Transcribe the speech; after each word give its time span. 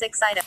Six 0.00 0.22
item. 0.22 0.46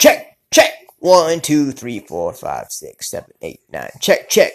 Check, 0.00 0.36
check. 0.52 0.72
One, 0.98 1.40
two, 1.40 1.70
three, 1.70 2.00
four, 2.00 2.32
five, 2.32 2.66
six, 2.70 3.08
seven, 3.08 3.30
eight, 3.42 3.60
nine. 3.72 3.92
Check, 4.00 4.28
check. 4.28 4.50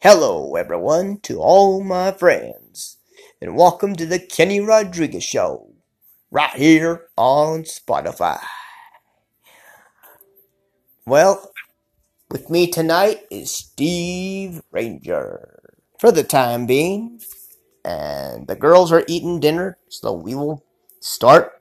Hello, 0.00 0.54
everyone, 0.54 1.18
to 1.20 1.40
all 1.40 1.82
my 1.82 2.12
friends, 2.12 2.98
and 3.40 3.56
welcome 3.56 3.96
to 3.96 4.04
the 4.04 4.18
Kenny 4.18 4.60
Rodriguez 4.60 5.24
Show, 5.24 5.72
right 6.30 6.50
here 6.50 7.06
on 7.16 7.62
Spotify. 7.62 8.38
Well, 11.06 11.50
with 12.30 12.50
me 12.50 12.70
tonight 12.70 13.22
is 13.30 13.50
Steve 13.50 14.60
Ranger 14.70 15.78
for 15.98 16.12
the 16.12 16.22
time 16.22 16.66
being, 16.66 17.22
and 17.82 18.46
the 18.46 18.56
girls 18.56 18.92
are 18.92 19.04
eating 19.08 19.40
dinner, 19.40 19.78
so 19.88 20.12
we 20.12 20.34
will 20.34 20.66
start 21.00 21.57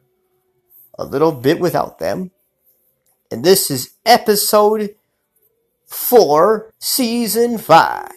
a 0.97 1.05
little 1.05 1.31
bit 1.31 1.59
without 1.59 1.99
them. 1.99 2.31
And 3.31 3.43
this 3.43 3.69
is 3.69 3.95
episode 4.05 4.95
4, 5.87 6.73
season 6.79 7.57
5. 7.57 8.11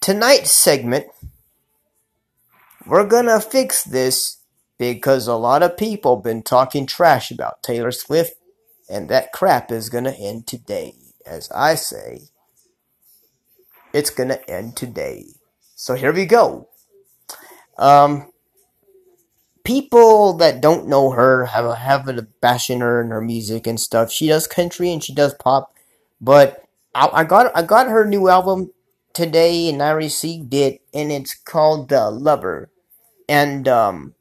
Tonight's 0.00 0.52
segment, 0.52 1.06
we're 2.86 3.06
gonna 3.06 3.40
fix 3.40 3.82
this 3.82 4.38
because 4.78 5.26
a 5.26 5.34
lot 5.34 5.62
of 5.62 5.76
people 5.76 6.16
been 6.16 6.42
talking 6.42 6.86
trash 6.86 7.30
about 7.30 7.62
Taylor 7.62 7.90
Swift, 7.90 8.34
and 8.88 9.08
that 9.08 9.32
crap 9.32 9.72
is 9.72 9.88
gonna 9.88 10.14
end 10.16 10.46
today. 10.46 10.94
As 11.26 11.50
I 11.50 11.74
say, 11.74 12.28
it's 13.92 14.10
gonna 14.10 14.38
end 14.46 14.76
today. 14.76 15.24
So 15.74 15.94
here 15.94 16.12
we 16.12 16.26
go. 16.26 16.68
Um, 17.76 18.30
people 19.66 20.32
that 20.34 20.60
don't 20.60 20.86
know 20.86 21.10
her 21.10 21.46
have 21.46 21.64
a, 21.66 21.74
have 21.74 22.08
a 22.08 22.22
bashing 22.40 22.80
her 22.80 23.00
and 23.00 23.10
her 23.10 23.20
music 23.20 23.66
and 23.66 23.80
stuff. 23.80 24.12
She 24.12 24.28
does 24.28 24.46
country 24.46 24.92
and 24.92 25.02
she 25.02 25.12
does 25.12 25.34
pop, 25.34 25.74
but 26.20 26.64
I, 26.94 27.10
I 27.12 27.24
got 27.24 27.54
I 27.54 27.62
got 27.62 27.88
her 27.88 28.06
new 28.06 28.28
album 28.28 28.70
today 29.12 29.68
and 29.68 29.82
I 29.82 29.90
received 29.90 30.54
it, 30.54 30.82
and 30.94 31.10
it's 31.10 31.34
called 31.34 31.90
The 31.90 32.10
Lover, 32.10 32.70
and 33.28 33.68
um. 33.68 34.14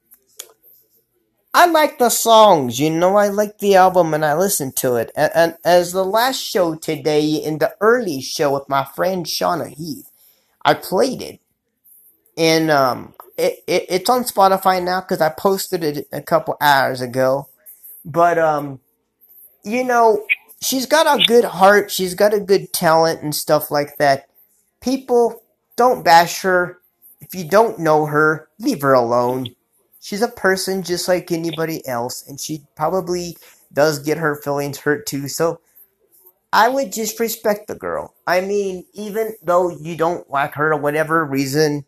I 1.57 1.67
like 1.67 1.99
the 1.99 2.09
songs, 2.09 2.81
you 2.81 2.89
know. 2.89 3.15
I 3.15 3.29
like 3.29 3.59
the 3.59 3.75
album 3.75 4.13
and 4.13 4.25
I 4.25 4.35
listen 4.35 4.73
to 4.73 4.95
it. 4.97 5.09
And, 5.15 5.31
and 5.33 5.57
as 5.63 5.93
the 5.93 6.03
last 6.03 6.37
show 6.37 6.75
today, 6.75 7.27
in 7.27 7.59
the 7.59 7.73
early 7.79 8.19
show 8.19 8.53
with 8.53 8.67
my 8.67 8.83
friend 8.83 9.25
Shauna 9.25 9.69
Heath, 9.69 10.11
I 10.65 10.73
played 10.73 11.21
it, 11.21 11.39
and 12.37 12.69
um, 12.69 13.13
it, 13.37 13.63
it 13.67 13.85
it's 13.89 14.09
on 14.09 14.23
Spotify 14.23 14.83
now 14.83 15.01
because 15.01 15.21
I 15.21 15.29
posted 15.29 15.83
it 15.83 16.07
a 16.11 16.21
couple 16.21 16.57
hours 16.61 17.01
ago. 17.01 17.49
But 18.03 18.37
um, 18.37 18.79
you 19.63 19.83
know, 19.83 20.25
she's 20.61 20.85
got 20.85 21.19
a 21.19 21.25
good 21.25 21.45
heart. 21.45 21.91
She's 21.91 22.13
got 22.13 22.33
a 22.33 22.39
good 22.39 22.73
talent 22.73 23.21
and 23.21 23.35
stuff 23.35 23.71
like 23.71 23.97
that. 23.97 24.29
People 24.81 25.43
don't 25.75 26.03
bash 26.03 26.41
her. 26.41 26.79
If 27.21 27.33
you 27.33 27.47
don't 27.47 27.79
know 27.79 28.05
her, 28.05 28.49
leave 28.59 28.81
her 28.81 28.93
alone. 28.93 29.47
She's 29.99 30.21
a 30.21 30.27
person 30.27 30.83
just 30.83 31.07
like 31.07 31.31
anybody 31.31 31.85
else, 31.87 32.27
and 32.27 32.39
she 32.39 32.61
probably 32.75 33.37
does 33.73 33.99
get 33.99 34.19
her 34.19 34.35
feelings 34.35 34.79
hurt 34.79 35.07
too. 35.07 35.27
So 35.27 35.59
I 36.53 36.69
would 36.69 36.93
just 36.93 37.19
respect 37.19 37.67
the 37.67 37.75
girl. 37.75 38.13
I 38.25 38.41
mean, 38.41 38.85
even 38.93 39.33
though 39.43 39.69
you 39.69 39.97
don't 39.97 40.29
like 40.29 40.53
her 40.53 40.73
or 40.73 40.79
whatever 40.79 41.25
reason, 41.25 41.85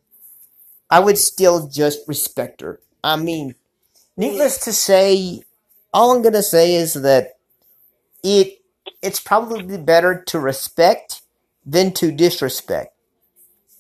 I 0.90 1.00
would 1.00 1.18
still 1.18 1.68
just 1.68 2.08
respect 2.08 2.62
her. 2.62 2.80
I 3.04 3.16
mean, 3.18 3.56
needless 4.18 4.60
to 4.66 4.74
say, 4.74 5.42
all 5.94 6.12
I'm 6.16 6.22
gonna 6.22 6.44
say 6.44 6.76
is 6.76 6.94
that 6.94 7.38
it 8.24 8.62
it's 9.02 9.20
probably 9.20 9.78
better 9.78 10.24
to 10.28 10.40
respect 10.40 11.22
than 11.66 11.94
to 11.94 12.12
disrespect. 12.12 12.96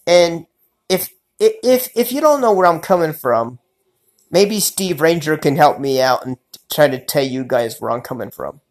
And 0.06 0.47
if 0.90 1.09
if 1.40 1.90
if 1.96 2.12
you 2.12 2.22
don't 2.22 2.41
know 2.41 2.53
where 2.53 2.67
I'm 2.67 2.79
coming 2.81 3.13
from, 3.13 3.59
maybe 4.31 4.59
Steve 4.59 5.01
Ranger 5.01 5.38
can 5.38 5.56
help 5.56 5.79
me 5.79 6.01
out 6.01 6.25
and 6.25 6.38
try 6.72 6.88
to 6.88 7.03
tell 7.03 7.23
you 7.25 7.44
guys 7.46 7.79
where 7.79 7.91
I'm 7.91 8.01
coming 8.01 8.31
from. 8.31 8.62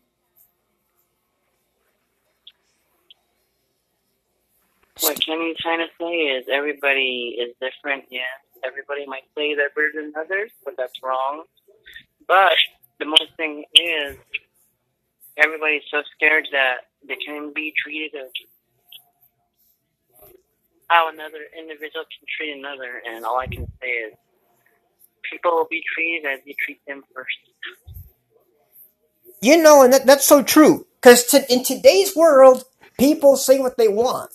What 5.01 5.21
can 5.21 5.39
Kenny's 5.39 5.57
trying 5.59 5.81
to 5.81 5.89
say 6.01 6.13
is 6.13 6.47
everybody 6.51 7.37
is 7.39 7.55
different. 7.61 8.05
Yes, 8.11 8.25
everybody 8.65 9.07
might 9.07 9.25
say 9.37 9.55
they're 9.55 9.71
better 9.71 9.93
than 9.95 10.13
others, 10.19 10.51
but 10.65 10.75
that's 10.77 11.03
wrong. 11.03 11.45
But 12.27 12.53
the 12.99 13.05
most 13.05 13.35
thing 13.37 13.65
is 13.75 14.17
everybody's 15.37 15.83
so 15.91 16.03
scared 16.15 16.49
that 16.53 16.89
they 17.07 17.17
can 17.17 17.53
be 17.55 17.73
treated 17.77 18.15
as 18.15 18.31
how 20.89 21.11
another 21.13 21.41
individual 21.59 22.05
can 22.05 22.27
treat 22.37 22.57
another, 22.57 23.03
and 23.07 23.25
all 23.25 23.39
I 23.39 23.47
can 23.47 23.67
say 23.81 23.89
is 23.89 24.15
people 25.31 25.53
will 25.53 25.69
be 25.71 25.83
treated 25.95 26.27
as 26.27 26.41
you 26.45 26.55
treat 26.65 26.81
them 26.87 27.03
first. 27.15 27.37
You 29.43 29.63
know, 29.63 29.83
and 29.83 29.93
that, 29.93 30.07
that's 30.07 30.25
so 30.25 30.43
true. 30.43 30.87
Because 31.01 31.33
in 31.51 31.65
today's 31.65 32.17
world, 32.17 32.65
people 32.99 33.37
say 33.37 33.59
what 33.59 33.77
they 33.77 33.89
want. 33.89 34.31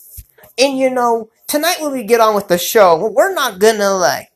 And 0.58 0.78
you 0.78 0.90
know, 0.90 1.30
tonight 1.48 1.78
when 1.80 1.92
we 1.92 2.04
get 2.04 2.20
on 2.20 2.36
with 2.36 2.48
the 2.48 2.58
show, 2.58 3.10
we're 3.10 3.34
not 3.34 3.60
gonna 3.60 3.92
like 3.92 4.32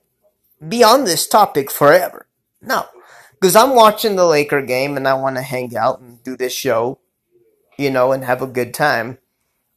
be 0.67 0.83
on 0.83 1.03
this 1.03 1.27
topic 1.27 1.71
forever. 1.71 2.27
No. 2.61 2.85
Because 3.33 3.55
I'm 3.55 3.75
watching 3.75 4.15
the 4.15 4.25
Laker 4.25 4.61
game 4.61 4.97
and 4.97 5.07
I 5.07 5.13
want 5.13 5.35
to 5.35 5.41
hang 5.41 5.75
out 5.75 5.99
and 5.99 6.23
do 6.23 6.37
this 6.37 6.53
show, 6.53 6.99
you 7.77 7.91
know, 7.91 8.11
and 8.11 8.23
have 8.23 8.41
a 8.41 8.47
good 8.47 8.73
time. 8.73 9.17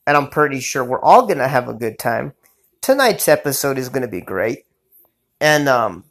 And 0.07 0.17
I'm 0.17 0.29
pretty 0.29 0.61
sure 0.61 0.85
we're 0.85 1.03
all 1.03 1.27
gonna 1.27 1.49
have 1.49 1.69
a 1.69 1.75
good 1.75 1.99
time. 1.99 2.35
Tonight's 2.81 3.29
episode 3.29 3.77
is 3.77 3.89
gonna 3.89 4.09
be 4.09 4.21
great. 4.21 4.65
And, 5.41 5.69
um, 5.69 6.05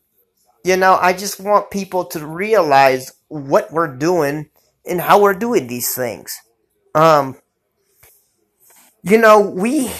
you 0.64 0.78
know, 0.78 0.98
I 1.02 1.14
just 1.14 1.40
want 1.40 1.72
people 1.72 2.06
to 2.06 2.26
realize 2.26 3.14
what 3.30 3.72
we're 3.72 3.96
doing 3.96 4.50
and 4.86 5.02
how 5.02 5.22
we're 5.22 5.34
doing 5.34 5.68
these 5.68 5.94
things. 5.96 6.40
Um, 6.94 7.38
you 9.04 9.18
know, 9.18 9.40
we 9.40 9.92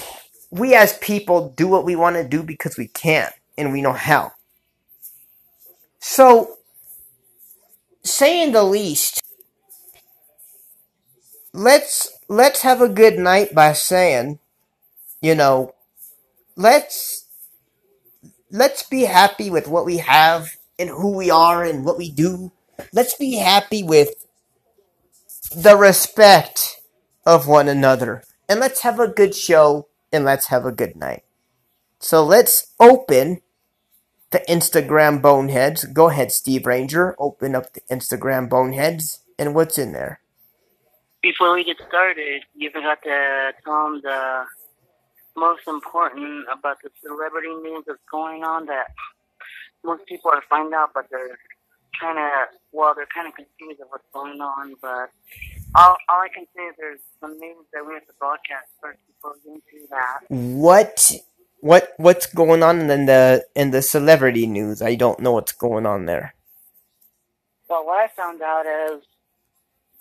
we 0.50 0.74
as 0.74 0.96
people 0.98 1.50
do 1.50 1.68
what 1.68 1.84
we 1.84 1.96
want 1.96 2.16
to 2.16 2.26
do 2.26 2.42
because 2.42 2.76
we 2.76 2.88
can 2.88 3.30
and 3.56 3.72
we 3.72 3.82
know 3.82 3.92
how. 3.92 4.32
So, 6.00 6.58
saying 8.02 8.52
the 8.52 8.62
least, 8.62 9.22
let's 11.52 12.10
let's 12.28 12.62
have 12.62 12.80
a 12.80 12.88
good 12.88 13.18
night 13.18 13.54
by 13.54 13.72
saying, 13.72 14.38
you 15.20 15.34
know, 15.34 15.74
let's 16.56 17.26
let's 18.50 18.82
be 18.84 19.02
happy 19.02 19.50
with 19.50 19.68
what 19.68 19.84
we 19.84 19.98
have 19.98 20.56
and 20.78 20.88
who 20.88 21.16
we 21.16 21.30
are 21.30 21.64
and 21.64 21.84
what 21.84 21.98
we 21.98 22.10
do. 22.10 22.52
Let's 22.92 23.14
be 23.14 23.34
happy 23.34 23.82
with 23.82 24.10
the 25.54 25.76
respect 25.76 26.80
of 27.26 27.48
one 27.48 27.68
another. 27.68 28.22
And 28.48 28.60
let's 28.60 28.80
have 28.80 29.00
a 29.00 29.08
good 29.08 29.34
show 29.34 29.88
and 30.12 30.24
let's 30.24 30.46
have 30.46 30.64
a 30.64 30.72
good 30.72 30.96
night. 30.96 31.24
So 32.00 32.24
let's 32.24 32.74
open 32.78 33.42
the 34.30 34.40
Instagram 34.48 35.20
boneheads. 35.20 35.84
Go 35.84 36.08
ahead, 36.08 36.32
Steve 36.32 36.66
Ranger. 36.66 37.16
Open 37.18 37.54
up 37.54 37.72
the 37.72 37.80
Instagram 37.90 38.48
boneheads. 38.48 39.20
And 39.38 39.54
what's 39.54 39.78
in 39.78 39.92
there? 39.92 40.20
Before 41.22 41.54
we 41.54 41.64
get 41.64 41.76
started, 41.88 42.42
you 42.54 42.70
forgot 42.70 43.02
to 43.02 43.52
tell 43.64 43.84
them 43.84 44.00
the 44.02 44.44
most 45.36 45.62
important 45.66 46.46
about 46.52 46.78
the 46.82 46.90
celebrity 47.02 47.48
news 47.62 47.84
that's 47.86 47.98
going 48.10 48.44
on 48.44 48.66
that 48.66 48.88
most 49.84 50.04
people 50.06 50.30
are 50.30 50.42
find 50.48 50.74
out, 50.74 50.90
but 50.94 51.06
they're 51.10 51.38
kind 52.00 52.18
of 52.18 52.48
well, 52.72 52.94
they're 52.94 53.08
kind 53.12 53.26
of 53.28 53.34
confused 53.34 53.80
of 53.80 53.88
what's 53.90 54.04
going 54.12 54.40
on. 54.40 54.74
But 54.80 55.10
all, 55.78 55.96
all 56.08 56.22
I 56.22 56.28
can 56.34 56.46
say 56.56 56.62
is 56.62 56.74
there's 56.78 57.00
some 57.20 57.38
news 57.38 57.66
that 57.72 57.86
we 57.86 57.94
have 57.94 58.06
to 58.06 58.12
broadcast 58.18 58.66
first 58.82 58.98
before 59.06 59.34
we 59.44 59.52
get 59.52 59.62
into 59.74 59.86
that. 59.90 60.20
What 60.28 61.12
what 61.60 61.92
what's 61.96 62.26
going 62.26 62.62
on 62.62 62.90
in 62.90 63.06
the 63.06 63.46
in 63.54 63.70
the 63.70 63.82
celebrity 63.82 64.46
news? 64.46 64.82
I 64.82 64.94
don't 64.96 65.20
know 65.20 65.32
what's 65.32 65.52
going 65.52 65.86
on 65.86 66.06
there. 66.06 66.34
Well, 67.68 67.86
what 67.86 67.98
I 67.98 68.08
found 68.08 68.42
out 68.42 68.66
is 68.66 69.02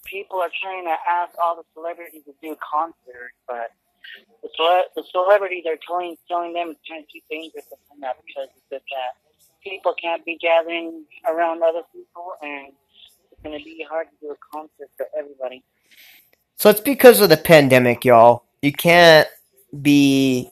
people 0.06 0.40
are 0.40 0.52
trying 0.62 0.86
to 0.86 0.96
ask 1.10 1.34
all 1.44 1.56
the 1.56 1.64
celebrities 1.74 2.24
to 2.26 2.34
do 2.42 2.56
concerts, 2.64 3.36
but 3.48 3.72
the, 4.44 4.50
cele- 4.58 4.90
the 4.96 5.04
celebrities 5.12 5.66
are 5.68 5.78
telling 5.86 6.18
telling 6.28 6.54
them 6.54 6.72
it's 6.72 6.82
kind 6.90 7.04
of 7.04 7.10
too 7.12 7.22
dangerous 7.30 7.66
to 7.68 7.76
find 7.90 8.04
out 8.04 8.16
because 8.26 8.50
it's 8.56 8.68
just 8.72 8.86
that 8.92 9.14
people 9.64 9.94
can't 10.02 10.26
be 10.26 10.38
gathering 10.38 11.06
around 11.30 11.64
other 11.64 11.84
people, 11.94 12.34
and 12.42 12.74
it's 13.38 13.44
going 13.44 13.58
to 13.58 13.64
be 13.64 13.86
hard 13.90 14.08
to 14.10 14.16
do 14.26 14.32
a 14.32 14.36
concert 14.52 14.90
for 14.98 15.06
everybody. 15.18 15.64
So 16.58 16.70
it's 16.70 16.80
because 16.80 17.22
of 17.22 17.30
the 17.30 17.38
pandemic, 17.38 18.04
y'all. 18.04 18.44
You 18.62 18.72
can't 18.72 19.28
be. 19.82 20.50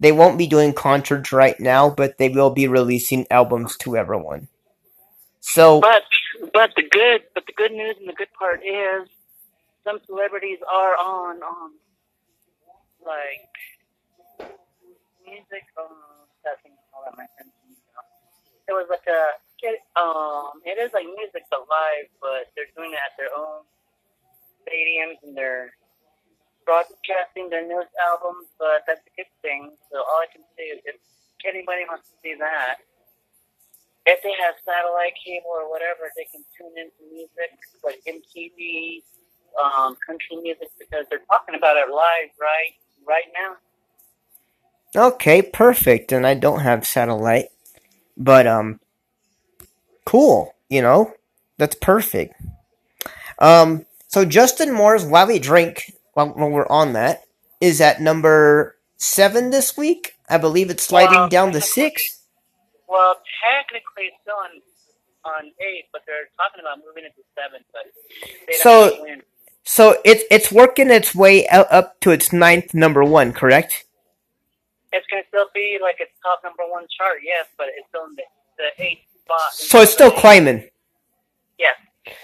They 0.00 0.12
won't 0.12 0.36
be 0.38 0.46
doing 0.46 0.72
concerts 0.72 1.32
right 1.32 1.58
now, 1.60 1.88
but 1.88 2.18
they 2.18 2.28
will 2.28 2.50
be 2.50 2.66
releasing 2.66 3.26
albums 3.30 3.76
to 3.78 3.96
everyone. 3.96 4.48
So, 5.40 5.80
But 5.80 6.02
but 6.52 6.72
the 6.76 6.82
good 6.90 7.22
but 7.34 7.46
the 7.46 7.52
good 7.52 7.72
news 7.72 7.96
and 8.00 8.08
the 8.08 8.12
good 8.14 8.32
part 8.36 8.60
is 8.64 9.08
some 9.84 9.98
celebrities 10.06 10.58
are 10.70 10.96
on 10.96 11.42
um 11.42 11.74
like 13.06 13.48
music 15.24 15.64
um 15.78 15.86
that 16.44 16.60
thing 16.62 16.72
hold 16.90 17.06
on 17.08 17.14
my 17.16 17.26
friend 17.36 17.50
it 18.68 18.72
was 18.72 18.86
like 18.90 19.06
a 19.06 19.43
it, 19.64 19.80
um 19.96 20.60
it 20.64 20.76
is 20.78 20.92
like 20.92 21.08
music 21.16 21.48
but 21.50 21.64
live 21.66 22.08
but 22.20 22.52
they're 22.54 22.70
doing 22.76 22.92
it 22.92 23.00
at 23.00 23.16
their 23.16 23.32
own 23.32 23.64
stadiums 24.62 25.18
and 25.24 25.36
they're 25.36 25.72
broadcasting 26.64 27.48
their 27.50 27.66
newest 27.66 27.92
albums 28.00 28.48
but 28.60 28.84
that's 28.86 29.04
a 29.04 29.12
good 29.16 29.30
thing 29.42 29.72
so 29.90 29.98
all 29.98 30.20
I 30.22 30.28
can 30.32 30.44
say 30.56 30.76
is 30.76 30.80
if 30.84 30.96
anybody 31.44 31.84
wants 31.88 32.08
to 32.10 32.16
see 32.22 32.36
that 32.38 32.76
if 34.06 34.22
they 34.22 34.32
have 34.40 34.54
satellite 34.64 35.14
cable 35.24 35.50
or 35.52 35.70
whatever, 35.70 36.12
they 36.16 36.28
can 36.30 36.44
tune 36.56 36.72
into 36.76 37.02
music 37.12 37.56
like 37.84 38.00
MTV, 38.06 39.02
um, 39.56 39.96
country 40.06 40.36
music 40.42 40.68
because 40.78 41.06
they're 41.10 41.24
talking 41.30 41.54
about 41.54 41.76
it 41.76 41.88
live 41.90 42.30
right 42.40 42.74
right 43.06 43.28
now. 43.36 43.56
okay, 44.96 45.42
perfect. 45.42 46.12
And 46.12 46.26
I 46.26 46.34
don't 46.34 46.60
have 46.60 46.86
satellite, 46.86 47.46
but 48.16 48.46
um, 48.46 48.80
cool. 50.04 50.54
You 50.68 50.82
know, 50.82 51.14
that's 51.58 51.74
perfect. 51.76 52.40
Um, 53.38 53.86
so 54.08 54.24
Justin 54.24 54.72
Moore's 54.72 55.04
"Why 55.04 55.24
We 55.24 55.38
Drink," 55.38 55.92
while, 56.14 56.28
while 56.28 56.50
we're 56.50 56.66
on 56.68 56.92
that, 56.94 57.24
is 57.60 57.80
at 57.80 58.00
number 58.00 58.76
seven 58.96 59.50
this 59.50 59.76
week. 59.76 60.14
I 60.28 60.38
believe 60.38 60.70
it's 60.70 60.84
sliding 60.86 61.18
Well, 61.18 61.28
down 61.28 61.52
to 61.52 61.60
six. 61.60 62.20
Well, 62.88 63.16
technically 63.42 64.04
it's 64.04 64.16
still 64.22 64.34
on 64.36 64.60
on 65.26 65.46
eight, 65.60 65.84
but 65.92 66.02
they're 66.06 66.28
talking 66.36 66.60
about 66.60 66.84
moving 66.86 67.04
it 67.04 67.14
to 67.16 67.22
seven. 67.34 67.64
But 67.72 68.54
So- 68.56 69.02
win. 69.02 69.22
So 69.66 69.98
it's 70.04 70.22
it's 70.30 70.52
working 70.52 70.90
its 70.90 71.14
way 71.14 71.48
out, 71.48 71.66
up 71.72 71.98
to 72.00 72.10
its 72.10 72.32
ninth 72.34 72.74
number 72.74 73.02
one, 73.02 73.32
correct? 73.32 73.84
It's 74.92 75.06
gonna 75.10 75.22
still 75.28 75.48
be 75.54 75.78
like 75.80 75.96
its 76.00 76.12
top 76.22 76.40
number 76.44 76.64
one 76.68 76.86
chart, 76.98 77.20
yes, 77.24 77.46
but 77.56 77.68
it's 77.74 77.88
still 77.88 78.04
in 78.04 78.14
the, 78.14 78.22
the 78.58 78.82
eighth. 78.84 79.00
So 79.52 79.80
it's 79.80 79.92
still 79.92 80.10
climbing. 80.10 80.68
Yes. 81.58 81.76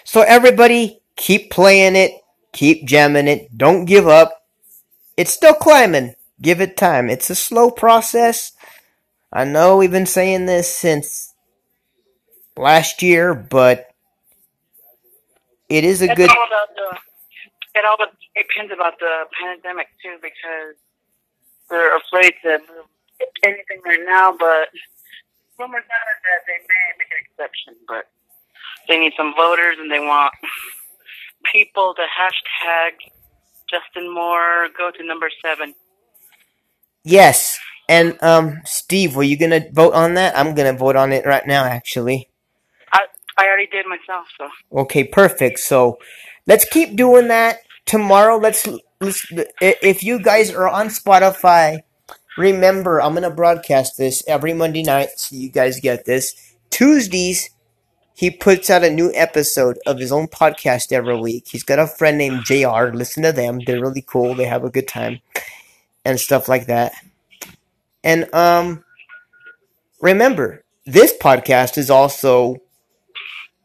So 0.05 0.23
everybody 0.23 1.00
keep 1.17 1.50
playing 1.50 1.97
it, 1.97 2.12
keep 2.52 2.87
jamming 2.87 3.29
it, 3.29 3.56
don't 3.56 3.85
give 3.85 4.06
up. 4.06 4.47
It's 5.17 5.32
still 5.32 5.55
climbing. 5.55 6.14
Give 6.41 6.61
it 6.61 6.76
time. 6.76 7.11
It's 7.11 7.29
a 7.29 7.35
slow 7.35 7.70
process. 7.70 8.52
I 9.32 9.44
know 9.44 9.76
we've 9.76 9.91
been 9.91 10.06
saying 10.06 10.47
this 10.47 10.75
since 10.75 11.35
last 12.56 13.03
year, 13.03 13.35
but 13.35 13.91
it 15.69 15.85
is 15.85 16.00
a 16.00 16.06
It's 16.06 16.14
good 16.14 16.31
all 16.31 16.46
about 16.46 16.75
the. 16.75 16.99
It 17.79 17.85
all 17.85 17.96
but- 17.99 18.14
it 18.35 18.46
depends 18.49 18.73
about 18.73 18.99
the 18.99 19.25
pandemic 19.41 19.88
too, 20.03 20.17
because 20.23 20.75
they're 21.69 21.96
afraid 21.96 22.32
to 22.43 22.58
move 22.61 22.87
anything 23.43 23.81
right 23.85 24.00
now. 24.06 24.32
But 24.37 24.69
rumors 25.60 25.84
are 25.84 26.16
that 26.24 26.42
they 26.46 26.58
may 26.64 26.84
make 26.96 27.12
an 27.12 27.20
exception, 27.28 27.74
but 27.86 28.08
they 28.88 28.98
need 28.98 29.12
some 29.16 29.34
voters 29.36 29.76
and 29.78 29.90
they 29.90 30.00
want 30.00 30.32
people 31.52 31.94
to 31.94 32.02
hashtag 32.02 32.92
Justin 33.68 34.12
Moore 34.12 34.68
go 34.76 34.90
to 34.90 35.06
number 35.06 35.28
seven. 35.44 35.74
Yes. 37.04 37.58
And 37.88 38.16
um 38.22 38.60
Steve, 38.64 39.16
were 39.16 39.22
you 39.22 39.36
going 39.36 39.50
to 39.50 39.70
vote 39.72 39.94
on 39.94 40.14
that? 40.14 40.36
I'm 40.38 40.54
going 40.54 40.72
to 40.72 40.78
vote 40.78 40.96
on 40.96 41.12
it 41.12 41.26
right 41.26 41.46
now 41.46 41.64
actually. 41.64 42.30
I 42.92 43.04
I 43.36 43.46
already 43.46 43.66
did 43.66 43.86
myself, 43.86 44.26
so 44.38 44.48
Okay, 44.80 45.04
perfect. 45.04 45.58
So 45.60 45.98
let's 46.46 46.64
keep 46.64 46.96
doing 46.96 47.28
that 47.28 47.58
tomorrow. 47.86 48.36
Let's 48.38 48.66
let's 49.00 49.26
if 49.60 50.02
you 50.02 50.20
guys 50.22 50.50
are 50.50 50.68
on 50.68 50.88
Spotify, 50.88 51.80
remember 52.40 53.00
I'm 53.00 53.14
gonna 53.14 53.31
broadcast 53.31 53.96
this 53.98 54.25
every 54.26 54.54
Monday 54.54 54.82
night, 54.82 55.10
so 55.16 55.37
you 55.37 55.50
guys 55.50 55.81
get 55.81 56.04
this. 56.04 56.54
Tuesdays, 56.70 57.50
he 58.14 58.31
puts 58.31 58.70
out 58.70 58.84
a 58.84 58.90
new 58.90 59.12
episode 59.14 59.78
of 59.87 59.98
his 59.98 60.10
own 60.10 60.26
podcast 60.26 60.92
every 60.92 61.19
week. 61.20 61.48
He's 61.48 61.62
got 61.62 61.78
a 61.78 61.87
friend 61.87 62.19
named 62.19 62.44
Jr. 62.44 62.92
Listen 62.92 63.22
to 63.22 63.32
them; 63.32 63.60
they're 63.64 63.81
really 63.81 64.02
cool. 64.02 64.34
They 64.34 64.46
have 64.46 64.64
a 64.64 64.70
good 64.70 64.88
time 64.88 65.20
and 66.04 66.19
stuff 66.19 66.48
like 66.48 66.66
that. 66.66 66.92
And 68.02 68.32
um, 68.34 68.84
remember, 70.00 70.64
this 70.86 71.12
podcast 71.20 71.76
is 71.76 71.90
also 71.90 72.56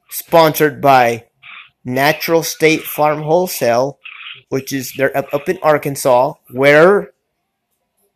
sponsored 0.10 0.82
by 0.82 1.26
Natural 1.84 2.44
State 2.44 2.84
Farm 2.84 3.22
Wholesale, 3.22 4.00
which 4.50 4.74
is 4.74 4.94
they're 4.98 5.16
up, 5.16 5.34
up 5.34 5.48
in 5.48 5.58
Arkansas, 5.64 6.34
where 6.52 7.12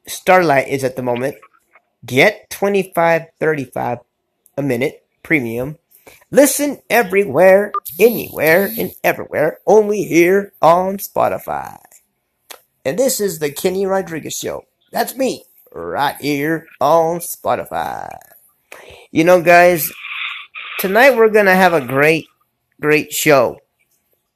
Starlight 0.10 0.68
is 0.68 0.84
at 0.84 0.96
the 0.96 1.04
moment. 1.04 1.36
Get 2.06 2.50
twenty 2.50 2.92
five 2.94 3.28
thirty 3.40 3.66
five 3.66 4.00
a 4.58 4.62
minute 4.62 5.06
premium. 5.24 5.78
Listen 6.32 6.80
everywhere, 6.90 7.72
anywhere, 8.00 8.70
and 8.78 8.92
everywhere, 9.04 9.60
only 9.68 10.04
here 10.04 10.54
on 10.62 10.98
Spotify. 10.98 11.78
And 12.86 12.98
this 12.98 13.20
is 13.20 13.40
the 13.40 13.52
Kenny 13.52 13.86
Rodriguez 13.86 14.38
Show. 14.38 14.66
That's 14.92 15.16
me, 15.16 15.44
right 15.72 16.16
here 16.20 16.68
on 16.80 17.20
Spotify. 17.20 18.10
You 19.12 19.24
know, 19.24 19.42
guys, 19.42 19.92
tonight 20.80 21.16
we're 21.16 21.30
gonna 21.30 21.56
have 21.56 21.74
a 21.74 21.86
great, 21.86 22.26
great 22.80 23.12
show. 23.12 23.60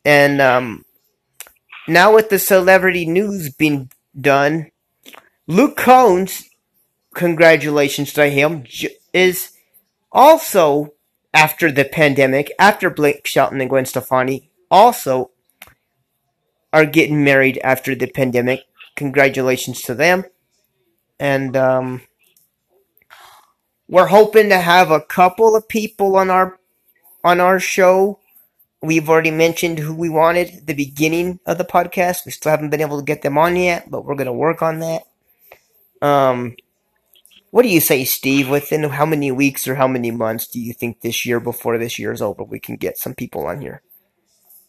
And 0.05 0.41
um, 0.41 0.85
now 1.87 2.13
with 2.13 2.29
the 2.29 2.39
celebrity 2.39 3.05
news 3.05 3.51
being 3.51 3.89
done, 4.19 4.69
Luke 5.47 5.75
Combs, 5.75 6.49
congratulations 7.13 8.13
to 8.13 8.29
him, 8.29 8.65
is 9.13 9.51
also 10.11 10.93
after 11.33 11.71
the 11.71 11.83
pandemic, 11.83 12.51
after 12.57 12.89
Blake 12.89 13.27
Shelton 13.27 13.59
and 13.59 13.69
Gwen 13.69 13.85
Stefani, 13.85 14.49
also 14.71 15.31
are 16.71 16.85
getting 16.85 17.23
married 17.23 17.59
after 17.63 17.93
the 17.93 18.07
pandemic. 18.07 18.61
Congratulations 18.95 19.81
to 19.81 19.93
them. 19.93 20.23
And 21.19 21.57
um, 21.57 22.01
we're 23.87 24.07
hoping 24.07 24.49
to 24.49 24.59
have 24.59 24.91
a 24.91 25.01
couple 25.01 25.55
of 25.55 25.67
people 25.67 26.15
on 26.15 26.29
our 26.29 26.57
on 27.23 27.39
our 27.39 27.59
show. 27.59 28.19
We've 28.81 29.09
already 29.09 29.31
mentioned 29.31 29.79
who 29.79 29.93
we 29.93 30.09
wanted 30.09 30.49
at 30.49 30.67
the 30.67 30.73
beginning 30.73 31.39
of 31.45 31.57
the 31.57 31.63
podcast. 31.63 32.25
We 32.25 32.31
still 32.31 32.49
haven't 32.49 32.69
been 32.69 32.81
able 32.81 32.99
to 32.99 33.05
get 33.05 33.21
them 33.21 33.37
on 33.37 33.55
yet, 33.55 33.89
but 33.89 34.03
we're 34.05 34.15
gonna 34.15 34.33
work 34.33 34.61
on 34.61 34.79
that. 34.79 35.03
Um, 36.03 36.55
what 37.51 37.63
do 37.63 37.69
you 37.69 37.79
say, 37.79 38.03
Steve? 38.03 38.49
Within 38.49 38.83
how 38.83 39.05
many 39.05 39.31
weeks 39.31 39.67
or 39.67 39.75
how 39.75 39.87
many 39.87 40.11
months 40.11 40.47
do 40.47 40.59
you 40.59 40.73
think 40.73 41.01
this 41.01 41.25
year, 41.25 41.39
before 41.39 41.77
this 41.77 41.97
year 41.97 42.11
is 42.11 42.21
over, 42.21 42.43
we 42.43 42.59
can 42.59 42.75
get 42.75 42.97
some 42.97 43.15
people 43.15 43.47
on 43.47 43.61
here? 43.61 43.81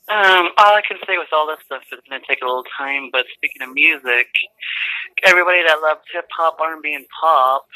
Um, 0.08 0.50
all 0.58 0.74
I 0.76 0.82
can 0.86 0.98
say 1.06 1.16
with 1.16 1.32
all 1.32 1.46
this 1.46 1.64
stuff 1.64 1.82
is 1.90 1.98
it's 1.98 2.08
going 2.08 2.20
to 2.20 2.26
take 2.26 2.42
a 2.42 2.46
little 2.46 2.64
time. 2.78 3.08
But 3.10 3.24
speaking 3.34 3.62
of 3.62 3.74
music, 3.74 4.28
everybody 5.24 5.62
that 5.62 5.80
loves 5.82 6.02
hip 6.12 6.26
hop, 6.36 6.58
R 6.60 6.74
and 6.74 6.82
B, 6.82 6.94
and 6.94 7.06
pop, 7.20 7.66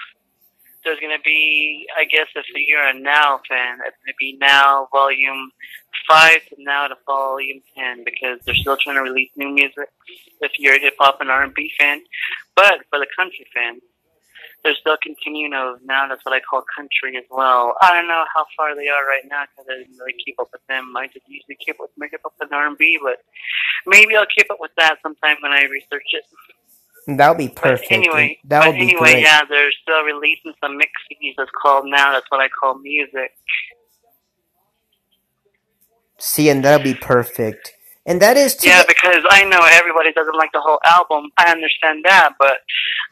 there's 0.88 1.00
going 1.00 1.16
to 1.16 1.23
be, 1.23 1.87
I 1.99 2.04
guess, 2.07 2.28
if 2.35 2.47
you're 2.54 2.88
a 2.88 2.99
Now 2.99 3.40
fan, 3.47 3.78
it's 3.87 3.97
going 4.00 4.09
to 4.09 4.18
be 4.18 4.38
Now 4.40 4.88
Volume 4.90 5.50
Five 6.09 6.40
to 6.49 6.57
Now 6.57 6.88
to 6.88 6.97
Volume 7.07 7.61
Ten 7.76 8.04
because 8.04 8.40
they're 8.47 8.54
still 8.54 8.78
trying 8.78 8.97
to 8.97 9.02
release 9.02 9.28
new 9.37 9.50
music. 9.50 9.92
If 10.40 10.52
you're 10.59 10.76
a 10.76 10.80
hip 10.80 10.95
hop 10.99 11.21
and 11.21 11.30
R 11.30 11.42
and 11.42 11.52
B 11.52 11.71
fan, 11.78 12.00
but 12.57 12.80
for 12.88 12.99
the 12.99 13.07
country 13.16 13.47
fans. 13.54 13.83
They're 14.64 14.75
still 14.75 14.97
continuing 15.00 15.54
of 15.54 15.78
now. 15.85 16.09
That's 16.09 16.25
what 16.25 16.35
I 16.35 16.40
call 16.40 16.64
country 16.75 17.16
as 17.16 17.25
well. 17.30 17.75
I 17.80 17.95
don't 17.95 18.09
know 18.09 18.25
how 18.35 18.45
far 18.57 18.75
they 18.75 18.88
are 18.88 19.07
right 19.07 19.23
now 19.30 19.45
because 19.47 19.71
I 19.71 19.78
didn't 19.78 19.97
really 19.97 20.18
keep 20.25 20.35
up 20.40 20.49
with 20.50 20.66
them. 20.68 20.97
I 20.97 21.07
just 21.07 21.28
usually 21.28 21.57
keep 21.64 21.76
up 21.76 21.87
with 21.87 21.97
my 21.97 22.09
hip 22.11 22.23
hop 22.25 22.35
and 22.40 22.50
R 22.50 22.66
and 22.66 22.76
B, 22.76 22.99
but 23.00 23.23
maybe 23.87 24.16
I'll 24.16 24.26
keep 24.26 24.50
up 24.50 24.59
with 24.59 24.73
that 24.76 24.99
sometime 25.00 25.37
when 25.42 25.52
I 25.52 25.62
research 25.62 26.11
it. 26.11 26.25
That 27.09 27.31
would 27.31 27.38
be 27.38 27.50
But 27.62 27.77
perfect. 27.79 27.91
anyway, 27.91 28.38
that 28.45 28.65
but 28.65 28.69
would 28.69 28.79
be 28.79 28.91
anyway, 28.91 28.93
great. 28.93 29.25
yeah, 29.25 29.43
they're 29.49 29.73
still 29.83 30.05
releasing 30.05 30.55
some 30.62 30.79
mix 30.79 30.93
CDs. 31.11 31.35
That's 31.38 31.50
called 31.62 31.87
now. 31.87 32.12
That's 32.12 32.27
what 32.31 32.41
I 32.41 32.49
call 32.49 32.79
music. 32.79 33.33
See, 36.19 36.50
and 36.50 36.65
that'll 36.65 36.85
be 36.85 36.95
perfect. 36.95 37.75
And 38.07 38.23
that 38.23 38.37
is 38.37 38.57
Yeah, 38.62 38.83
because 38.88 39.25
I 39.31 39.45
know 39.45 39.61
everybody 39.71 40.12
doesn't 40.12 40.37
like 40.37 40.53
the 40.53 40.61
whole 40.61 40.81
album. 40.85 41.31
I 41.38 41.50
understand 41.53 42.05
that, 42.07 42.35
but 42.38 42.59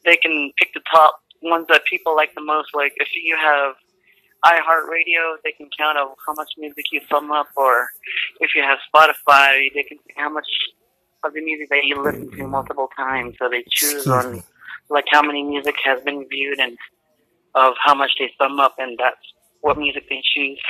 they 0.05 0.17
can 0.17 0.53
pick 0.59 0.75
the 0.75 0.83
top 0.93 1.21
ones 1.43 1.67
that 1.71 1.85
people 1.87 2.17
like 2.17 2.35
the 2.35 2.43
most. 2.45 2.71
Like 2.75 2.95
if 2.97 3.09
you 3.15 3.37
have 3.37 3.75
iHeartRadio, 4.45 5.37
they 5.45 5.53
can 5.53 5.69
count 5.79 5.99
of 5.99 6.11
how 6.27 6.35
much 6.35 6.51
music 6.59 6.87
you 6.93 7.01
sum 7.11 7.33
up, 7.33 7.49
or 7.57 7.89
if 8.41 8.53
you 8.57 8.63
have 8.63 8.79
Spotify, 8.95 9.69
they 9.75 9.85
can 9.85 9.99
see 10.07 10.15
how 10.17 10.31
much 10.31 10.47
of 11.27 11.35
the 11.35 11.43
music 11.43 11.69
that 11.71 11.85
you 11.85 12.03
listen 12.03 12.31
to 12.37 12.47
multiple 12.47 12.89
times. 12.97 13.37
So 13.39 13.49
they 13.49 13.65
choose 13.71 14.07
on 14.07 14.43
like 14.89 15.05
how 15.11 15.23
many 15.23 15.43
music 15.43 15.75
has 15.85 16.01
been 16.03 16.27
viewed 16.29 16.59
and 16.61 16.77
of 17.55 17.75
how 17.85 17.95
much 17.95 18.13
they 18.19 18.31
sum 18.39 18.61
up, 18.61 18.75
and 18.79 18.99
that's 18.99 19.17
what 19.61 19.79
music 19.79 20.05
they 20.09 20.23
choose. 20.35 20.61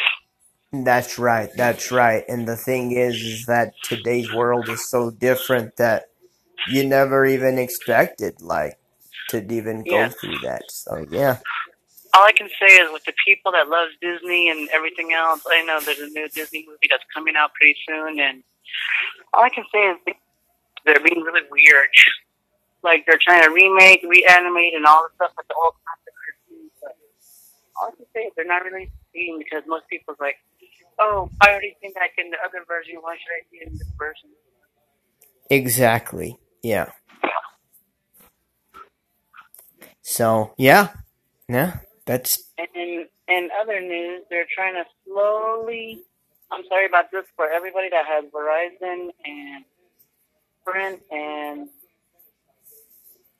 That's 0.72 1.18
right. 1.18 1.50
That's 1.56 1.90
right. 1.90 2.25
And 2.28 2.46
the 2.46 2.56
thing 2.56 2.92
is, 2.92 3.16
is 3.16 3.46
that 3.46 3.72
today's 3.82 4.32
world 4.32 4.68
is 4.68 4.88
so 4.88 5.10
different 5.10 5.76
that 5.76 6.04
you 6.68 6.84
never 6.84 7.25
even 7.25 7.58
expected, 7.58 8.40
like, 8.40 8.78
to 9.30 9.38
even 9.52 9.84
go 9.84 9.96
Yeah. 9.96 10.08
through 10.08 10.38
that. 10.42 10.62
So 10.70 11.04
yeah. 11.10 11.38
All 12.14 12.25
I 12.25 12.32
can 12.32 12.48
say 12.60 12.76
is 12.76 12.90
with 12.92 13.04
the 13.04 13.12
people 13.25 13.52
that 13.52 13.68
loves 13.68 13.92
Disney 14.00 14.48
and 14.48 14.68
everything 14.70 15.12
else, 15.12 15.42
I 15.46 15.62
know 15.62 15.80
there's 15.80 15.98
a 15.98 16.06
new 16.08 16.28
Disney 16.28 16.64
movie 16.66 16.88
that's 16.88 17.04
coming 17.12 17.36
out 17.36 17.52
pretty 17.54 17.76
soon, 17.86 18.20
and 18.20 18.42
all 19.34 19.44
I 19.44 19.50
can 19.50 19.64
say 19.72 19.90
is 19.90 19.98
they're 20.87 21.02
being 21.05 21.23
really 21.23 21.43
weird. 21.50 21.90
Like 22.83 23.05
they're 23.07 23.19
trying 23.21 23.43
to 23.43 23.50
remake, 23.50 24.05
reanimate, 24.07 24.75
and 24.75 24.87
all 24.87 25.02
this 25.02 25.14
stuff 25.16 25.33
with 25.37 25.49
the 25.49 25.55
old 25.59 25.75
classic 25.83 26.14
cartoons. 26.14 26.71
But 26.81 26.95
all 27.75 27.88
I 27.90 27.97
can 27.97 28.07
say 28.14 28.21
is 28.31 28.33
they're 28.37 28.47
not 28.47 28.62
really 28.64 28.93
seeing 29.12 29.38
because 29.38 29.64
most 29.66 29.88
people's 29.90 30.19
like, 30.21 30.37
"Oh, 30.99 31.28
I 31.43 31.50
already 31.50 31.76
seen 31.83 31.93
that 31.95 32.14
in 32.16 32.31
the 32.31 32.38
other 32.47 32.64
version. 32.69 32.97
Why 33.00 33.16
should 33.19 33.35
I 33.35 33.43
see 33.50 33.59
it 33.59 33.69
in 33.69 33.78
this 33.78 33.90
version?" 33.99 34.31
Exactly. 35.50 36.38
Yeah. 36.62 36.93
So 40.02 40.55
yeah. 40.57 40.90
Yeah. 41.49 41.78
That's 42.07 42.52
And 42.59 43.09
in 43.28 43.49
other 43.61 43.81
news, 43.81 44.23
they're 44.31 44.47
trying 44.55 44.75
to 44.75 44.85
slowly. 45.05 46.02
I'm 46.52 46.62
sorry 46.69 46.87
about 46.87 47.11
this 47.11 47.25
for 47.35 47.50
everybody 47.50 47.88
that 47.90 48.07
has 48.07 48.25
Verizon 48.31 49.11
and 49.25 49.64
Sprint, 50.66 51.00
and 51.11 51.68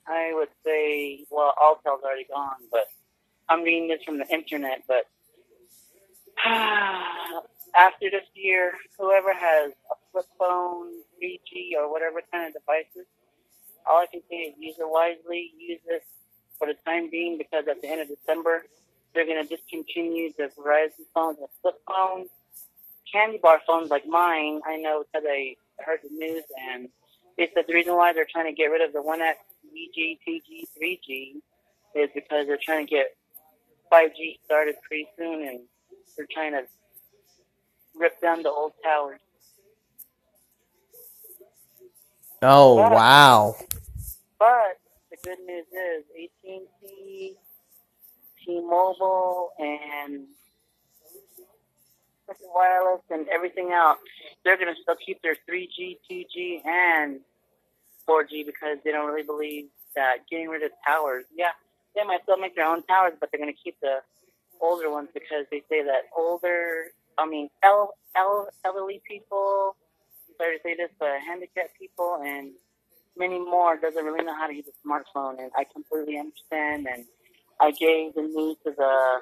I 0.07 0.33
would 0.35 0.49
say, 0.65 1.25
well, 1.31 1.53
Alltel's 1.61 2.03
already 2.05 2.27
gone, 2.33 2.69
but 2.71 2.87
I'm 3.49 3.63
reading 3.63 3.89
this 3.89 4.03
from 4.05 4.19
the 4.19 4.27
internet. 4.29 4.83
But 4.87 5.07
after 6.45 8.11
this 8.11 8.27
year, 8.35 8.73
whoever 8.99 9.33
has 9.33 9.73
a 9.91 9.95
flip 10.13 10.27
phone, 10.39 10.89
3G, 11.23 11.77
or 11.79 11.91
whatever 11.91 12.21
kind 12.33 12.49
of 12.49 12.61
devices, 12.61 13.07
all 13.89 13.99
I 13.99 14.07
can 14.07 14.21
say 14.31 14.37
is 14.37 14.55
use 14.59 14.77
it 14.79 14.89
wisely. 14.89 15.53
Use 15.59 15.81
it 15.87 16.03
for 16.59 16.67
the 16.67 16.75
time 16.87 17.11
being 17.11 17.39
because 17.39 17.65
at 17.69 17.81
the 17.83 17.89
end 17.89 18.01
of 18.01 18.09
December, 18.09 18.65
they're 19.15 19.27
going 19.27 19.43
to 19.43 19.49
discontinue 19.49 20.33
the 20.37 20.51
Verizon 20.59 21.07
phones 21.15 21.39
and 21.39 21.49
flip 21.63 21.77
phones. 21.87 22.29
Candy 23.11 23.39
bar 23.41 23.61
phones 23.67 23.91
like 23.91 24.07
mine, 24.07 24.61
I 24.67 24.77
know 24.77 25.05
because 25.05 25.27
I 25.29 25.55
heard 25.79 26.01
the 26.03 26.11
news 26.11 26.43
and 26.71 26.89
they 27.37 27.51
said 27.55 27.65
the 27.69 27.75
reason 27.75 27.95
why 27.97 28.13
they're 28.13 28.27
trying 28.31 28.47
to 28.47 28.53
get 28.53 28.67
rid 28.67 28.83
of 28.83 28.93
the 28.93 29.01
1X, 29.01 29.35
3G, 29.67 30.19
2G, 30.27 30.65
3G 30.81 31.35
is 31.95 32.11
because 32.15 32.47
they're 32.47 32.59
trying 32.63 32.87
to 32.87 32.91
get 32.91 33.17
5G 33.93 34.39
started 34.45 34.77
pretty 34.87 35.07
soon 35.19 35.47
and 35.47 35.61
they're 36.17 36.27
trying 36.33 36.53
to 36.53 36.63
rip 37.95 38.21
down 38.21 38.43
the 38.43 38.51
old 38.51 38.73
towers. 38.83 39.21
oh 42.43 42.77
But- 42.77 42.93
wow. 42.93 43.57
But 44.39 44.79
the 45.11 45.17
good 45.25 45.39
news 45.47 45.65
is 45.73 46.05
AT&T, 46.45 47.37
T-Mobile, 48.45 49.53
and 49.59 50.27
Cricket 52.27 52.47
Wireless 52.55 53.03
and 53.11 53.29
everything 53.29 53.73
else, 53.73 53.99
they're 54.45 54.57
going 54.57 54.75
to 54.75 54.81
still 54.83 54.97
keep 55.05 55.23
their 55.23 55.37
3G, 55.49 55.99
2G, 56.11 56.67
and 56.67 57.21
4G 58.09 58.45
because 58.47 58.79
they 58.85 58.93
don't 58.93 59.07
really 59.07 59.23
believe 59.27 59.67
that 59.95 60.19
getting 60.31 60.49
rid 60.49 60.63
of 60.63 60.71
towers. 60.87 61.25
Yeah, 61.35 61.51
they 61.95 62.05
might 62.05 62.23
still 62.25 62.37
make 62.39 62.55
their 62.55 62.67
own 62.67 62.83
towers, 62.85 63.15
but 63.21 63.31
they're 63.31 63.41
going 63.41 63.53
to 63.53 63.61
keep 63.63 63.77
the 63.81 63.99
older 64.61 64.91
ones 64.91 65.09
because 65.15 65.47
they 65.51 65.63
say 65.69 65.83
that 65.85 66.11
older, 66.17 66.87
I 67.19 67.27
mean, 67.27 67.49
el- 67.63 67.95
el- 68.17 68.49
elderly 68.65 69.01
people, 69.09 69.77
sorry 70.39 70.59
to 70.59 70.63
say 70.63 70.75
this, 70.77 70.91
but 70.99 71.09
handicapped 71.27 71.79
people 71.79 72.21
and 72.25 72.51
many 73.17 73.39
more 73.39 73.77
doesn't 73.77 74.05
really 74.05 74.25
know 74.25 74.37
how 74.37 74.47
to 74.47 74.55
use 74.55 74.67
a 74.69 74.89
smartphone, 74.89 75.39
and 75.39 75.51
I 75.57 75.65
completely 75.65 76.19
understand. 76.19 76.87
And 76.93 77.05
I 77.61 77.71
gave 77.71 78.15
the 78.15 78.23
news 78.23 78.57
to 78.65 78.73
the 78.77 79.21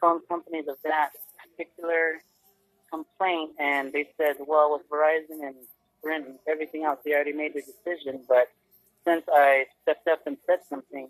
phone 0.00 0.20
companies 0.28 0.64
of 0.68 0.76
that 0.84 1.10
particular 1.56 2.20
complaint, 2.90 3.52
and 3.58 3.92
they 3.92 4.08
said, 4.16 4.36
well, 4.46 4.72
with 4.72 4.88
Verizon 4.90 5.46
and 5.46 5.54
Sprint 5.98 6.26
and 6.26 6.38
everything 6.48 6.84
else, 6.84 7.00
they 7.04 7.14
already 7.14 7.32
made 7.32 7.54
their 7.54 7.62
decision. 7.62 8.22
But 8.28 8.48
since 9.04 9.24
I 9.32 9.66
stepped 9.82 10.08
up 10.08 10.26
and 10.26 10.36
said 10.46 10.60
something, 10.68 11.08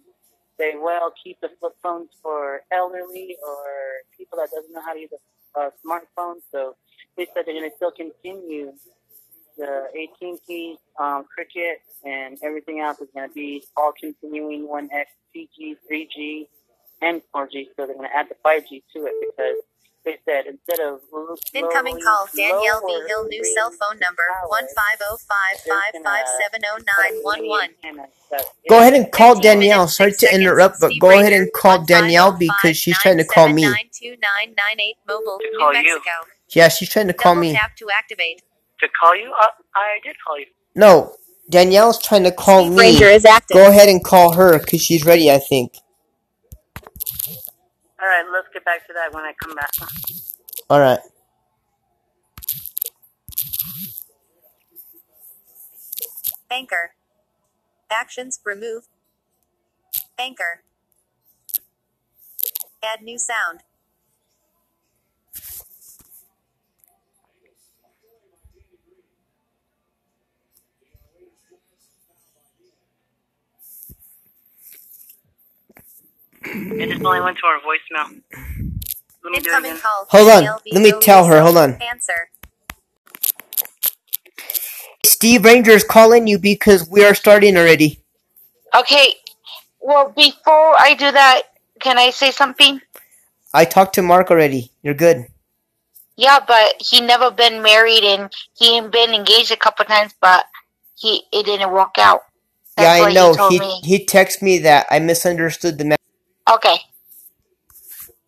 they 0.58 0.72
well 0.78 1.12
keep 1.22 1.40
the 1.40 1.50
flip 1.60 1.74
phones 1.82 2.10
for 2.22 2.62
elderly 2.72 3.36
or 3.46 3.64
people 4.16 4.38
that 4.38 4.50
doesn't 4.54 4.72
know 4.72 4.80
how 4.80 4.94
to 4.94 5.00
use 5.00 5.10
a, 5.56 5.60
a 5.60 5.70
smartphone. 5.84 6.36
So 6.50 6.76
they 7.16 7.26
said 7.26 7.44
they're 7.46 7.54
going 7.54 7.68
to 7.68 7.76
still 7.76 7.90
continue 7.90 8.72
the 9.56 9.84
AT&T 9.94 10.76
um, 11.00 11.24
Cricket 11.34 11.78
and 12.04 12.38
everything 12.42 12.80
else 12.80 13.00
is 13.00 13.08
going 13.14 13.28
to 13.28 13.34
be 13.34 13.64
all 13.76 13.92
continuing 13.98 14.68
1X, 14.68 15.06
2G, 15.34 15.76
3G, 15.90 16.46
and 17.02 17.22
4G. 17.34 17.68
So 17.76 17.86
they're 17.86 17.94
going 17.96 18.08
to 18.08 18.16
add 18.16 18.28
the 18.28 18.36
5G 18.44 18.82
to 18.92 19.06
it 19.06 19.14
because 19.20 19.56
they 20.06 20.16
said 20.24 20.46
instead 20.46 20.78
of 20.80 21.00
Incoming 21.52 22.00
call 22.00 22.28
Danielle 22.34 22.80
B. 22.86 23.02
Hill, 23.08 23.26
new 23.26 23.44
cell 23.44 23.70
phone 23.70 23.98
number 23.98 24.22
towers, 24.32 24.48
one 24.48 24.66
five 24.74 24.98
zero 24.98 25.18
five 25.26 25.60
five 25.68 26.02
five 26.02 26.24
seven 26.40 26.60
zero 26.62 26.76
nine 26.78 27.22
one 27.22 27.48
one. 27.48 27.70
Go 28.68 28.80
ahead 28.80 28.94
and 28.94 29.10
call 29.10 29.38
Danielle. 29.38 29.88
Sorry 29.88 30.12
to 30.12 30.34
interrupt, 30.34 30.80
but 30.80 30.92
go 31.00 31.10
ahead 31.10 31.32
and 31.32 31.52
call 31.52 31.84
Danielle 31.84 32.32
because 32.32 32.76
she's 32.76 32.96
trying 32.98 33.18
to 33.18 33.24
call 33.24 33.48
me. 33.48 33.64
9792998 33.64 33.74
Mobile, 35.08 35.38
New 35.40 35.58
call 35.58 35.74
you. 35.74 35.82
Mexico. 35.82 36.10
Yeah, 36.50 36.68
she's 36.68 36.88
trying 36.88 37.08
to 37.08 37.12
call 37.12 37.34
Double 37.34 37.48
me. 37.48 37.52
tap 37.54 37.76
to 37.76 37.88
activate. 37.98 38.42
To 38.80 38.88
call 39.00 39.16
you? 39.16 39.32
Uh, 39.42 39.46
I 39.74 39.98
did 40.04 40.14
call 40.24 40.38
you. 40.38 40.46
No, 40.76 41.16
Danielle's 41.50 42.00
trying 42.00 42.22
to 42.24 42.30
call 42.32 42.62
Steve 42.64 42.72
me. 42.74 42.80
Ranger 42.80 43.06
is 43.06 43.24
active. 43.24 43.56
Go 43.56 43.68
ahead 43.68 43.88
and 43.88 44.04
call 44.04 44.34
her 44.34 44.58
because 44.60 44.82
she's 44.82 45.04
ready, 45.04 45.30
I 45.30 45.38
think. 45.38 45.72
All 48.06 48.12
right, 48.12 48.24
let's 48.32 48.46
get 48.54 48.64
back 48.64 48.86
to 48.86 48.92
that 48.92 49.12
when 49.12 49.24
I 49.24 49.32
come 49.42 49.56
back. 49.56 49.72
All 50.70 50.78
right. 50.78 51.00
Anchor. 56.48 56.92
Actions 57.90 58.38
remove. 58.44 58.84
Anchor. 60.16 60.62
Add 62.80 63.02
new 63.02 63.18
sound. 63.18 63.64
It 76.54 76.88
just 76.90 77.04
only 77.04 77.20
went 77.20 77.38
to 77.38 77.46
our 77.46 77.60
voicemail. 77.60 78.20
Let 79.22 79.32
me 79.32 79.40
do 79.40 79.50
it 79.50 79.56
Incoming 79.56 79.76
call. 79.78 80.06
Hold 80.08 80.28
on. 80.28 80.34
Danielle 80.42 80.62
Let 80.72 80.82
me 80.82 80.92
tell 81.00 81.26
her. 81.26 81.40
Hold 81.40 81.56
on. 81.56 81.78
Answer. 81.82 82.30
Steve 85.04 85.44
Ranger 85.44 85.72
is 85.72 85.84
calling 85.84 86.26
you 86.26 86.38
because 86.38 86.88
we 86.88 87.04
are 87.04 87.14
starting 87.14 87.56
already. 87.56 88.00
Okay. 88.76 89.14
Well, 89.80 90.12
before 90.14 90.74
I 90.78 90.94
do 90.98 91.10
that, 91.10 91.42
can 91.80 91.98
I 91.98 92.10
say 92.10 92.30
something? 92.30 92.80
I 93.52 93.64
talked 93.64 93.94
to 93.94 94.02
Mark 94.02 94.30
already. 94.30 94.70
You're 94.82 94.94
good. 94.94 95.26
Yeah, 96.16 96.40
but 96.46 96.74
he 96.78 97.00
never 97.00 97.30
been 97.30 97.62
married 97.62 98.02
and 98.02 98.32
he 98.54 98.76
ain't 98.76 98.90
been 98.90 99.14
engaged 99.14 99.50
a 99.52 99.56
couple 99.56 99.84
times, 99.84 100.14
but 100.20 100.46
he 100.94 101.22
it 101.32 101.44
didn't 101.44 101.72
work 101.72 101.98
out. 101.98 102.22
That's 102.76 103.00
yeah, 103.00 103.06
I 103.06 103.12
know. 103.12 103.48
He 103.48 103.54
He 103.54 103.58
me. 103.58 103.80
he 103.84 104.06
texted 104.06 104.42
me 104.42 104.58
that 104.58 104.86
I 104.90 104.98
misunderstood 104.98 105.78
the 105.78 105.84
message. 105.84 106.05
Okay. 106.50 106.76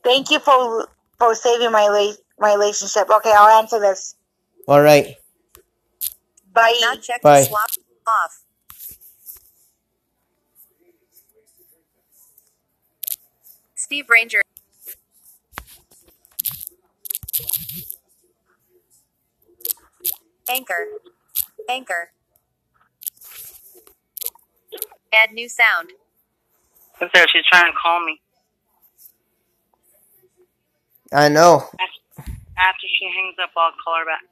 Thank 0.02 0.30
you 0.30 0.38
for 0.38 0.88
for 1.18 1.34
saving 1.34 1.72
my 1.72 1.86
la- 1.88 2.16
my 2.38 2.54
relationship. 2.54 3.08
Okay, 3.10 3.32
I'll 3.34 3.58
answer 3.60 3.78
this. 3.80 4.14
All 4.66 4.80
right. 4.80 5.16
Bye. 6.52 6.76
Not 6.80 7.02
checked 7.02 7.22
Bye. 7.22 7.42
swap 7.42 7.70
off. 8.06 8.44
Steve 13.74 14.08
Ranger. 14.10 14.40
Anchor. 20.50 20.86
Anchor. 21.68 22.10
Add 25.12 25.32
new 25.32 25.48
sound. 25.48 25.90
Look 27.00 27.12
there, 27.12 27.26
she's 27.32 27.44
trying 27.50 27.70
to 27.70 27.76
call 27.80 28.04
me. 28.04 28.20
I 31.12 31.28
know. 31.28 31.68
After 32.58 32.86
she 32.98 33.06
hangs 33.16 33.36
up, 33.42 33.50
I'll 33.56 33.72
call 33.84 33.96
her 33.98 34.04
back. 34.04 34.22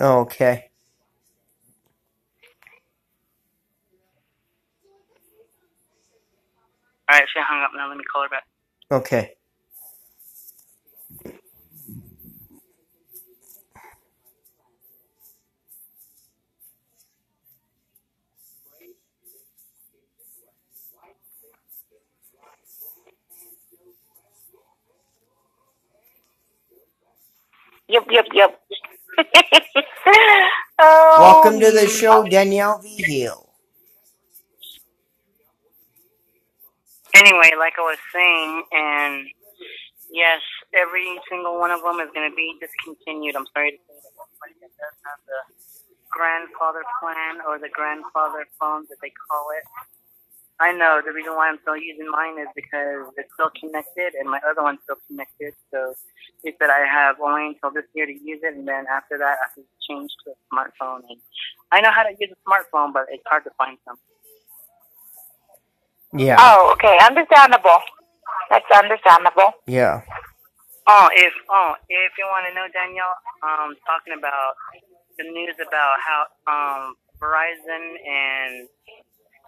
Okay. 0.00 0.70
All 7.08 7.18
right, 7.18 7.28
she 7.32 7.40
hung 7.46 7.62
up 7.62 7.70
now. 7.76 7.88
Let 7.88 7.98
me 7.98 8.04
call 8.10 8.22
her 8.22 8.28
back. 8.28 8.44
Okay. 8.90 9.34
Yep, 27.92 28.06
yep, 28.10 28.24
yep. 28.32 28.60
oh, 30.80 31.18
Welcome 31.20 31.60
to 31.60 31.68
um, 31.68 31.74
the 31.74 31.88
show, 31.88 32.24
Danielle 32.24 32.80
V. 32.80 33.02
Hill. 33.04 33.50
Anyway, 37.14 37.52
like 37.60 37.74
I 37.76 37.84
was 37.84 37.98
saying, 38.14 38.64
and 38.72 39.28
yes, 40.10 40.40
every 40.72 41.20
single 41.28 41.60
one 41.60 41.70
of 41.70 41.82
them 41.84 42.00
is 42.00 42.08
going 42.14 42.30
to 42.30 42.34
be 42.34 42.56
discontinued. 42.64 43.36
I'm 43.36 43.44
sorry 43.52 43.72
to 43.72 43.76
say 43.76 43.92
that 43.92 44.14
everybody 44.16 44.56
that 44.64 44.72
does 44.80 44.96
have 45.04 45.20
the 45.28 45.40
grandfather 46.08 46.88
plan 47.04 47.44
or 47.44 47.60
the 47.60 47.68
grandfather 47.68 48.48
phone 48.58 48.88
that 48.88 48.96
they 49.04 49.12
call 49.28 49.44
it. 49.52 49.64
I 50.62 50.70
know 50.72 51.02
the 51.04 51.10
reason 51.12 51.34
why 51.34 51.48
I'm 51.50 51.58
still 51.66 51.76
using 51.76 52.06
mine 52.10 52.38
is 52.38 52.46
because 52.54 53.10
it's 53.18 53.34
still 53.34 53.50
connected 53.58 54.14
and 54.14 54.30
my 54.30 54.38
other 54.46 54.62
one's 54.62 54.78
still 54.86 55.02
connected. 55.10 55.54
So 55.74 55.94
they 56.44 56.54
said 56.58 56.70
I 56.70 56.86
have 56.86 57.18
only 57.20 57.58
until 57.58 57.72
this 57.74 57.90
year 57.94 58.06
to 58.06 58.14
use 58.14 58.40
it, 58.46 58.54
and 58.54 58.66
then 58.68 58.86
after 58.86 59.18
that 59.18 59.42
I 59.42 59.50
have 59.50 59.54
to 59.58 59.64
change 59.90 60.10
to 60.24 60.32
a 60.32 60.38
smartphone. 60.54 61.02
And 61.10 61.18
I 61.74 61.82
know 61.82 61.90
how 61.90 62.04
to 62.04 62.14
use 62.14 62.30
a 62.30 62.40
smartphone, 62.46 62.94
but 62.94 63.06
it's 63.10 63.24
hard 63.26 63.44
to 63.44 63.50
find 63.58 63.78
some. 63.84 63.98
Yeah, 66.14 66.36
Oh, 66.38 66.72
okay, 66.78 66.98
understandable. 67.02 67.80
That's 68.50 68.68
understandable. 68.72 69.52
yeah. 69.66 70.02
Oh, 70.88 71.08
if 71.14 71.32
oh, 71.50 71.74
if 71.88 72.12
you 72.18 72.26
want 72.26 72.46
to 72.48 72.54
know, 72.54 72.66
Danielle, 72.74 73.14
um, 73.46 73.74
talking 73.86 74.14
about 74.18 74.54
the 75.18 75.24
news 75.30 75.54
about 75.62 75.94
how 76.02 76.20
um 76.50 76.94
Verizon 77.22 77.84
and 78.02 78.68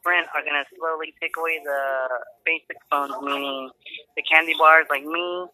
Sprint 0.05 0.29
are 0.37 0.45
gonna 0.45 0.65
slowly 0.77 1.15
take 1.21 1.33
away 1.41 1.65
the 1.65 1.81
basic 2.45 2.77
phones, 2.93 3.17
meaning 3.25 3.71
the 4.17 4.23
candy 4.23 4.53
bars 4.59 4.85
like 4.91 5.03
me, 5.05 5.47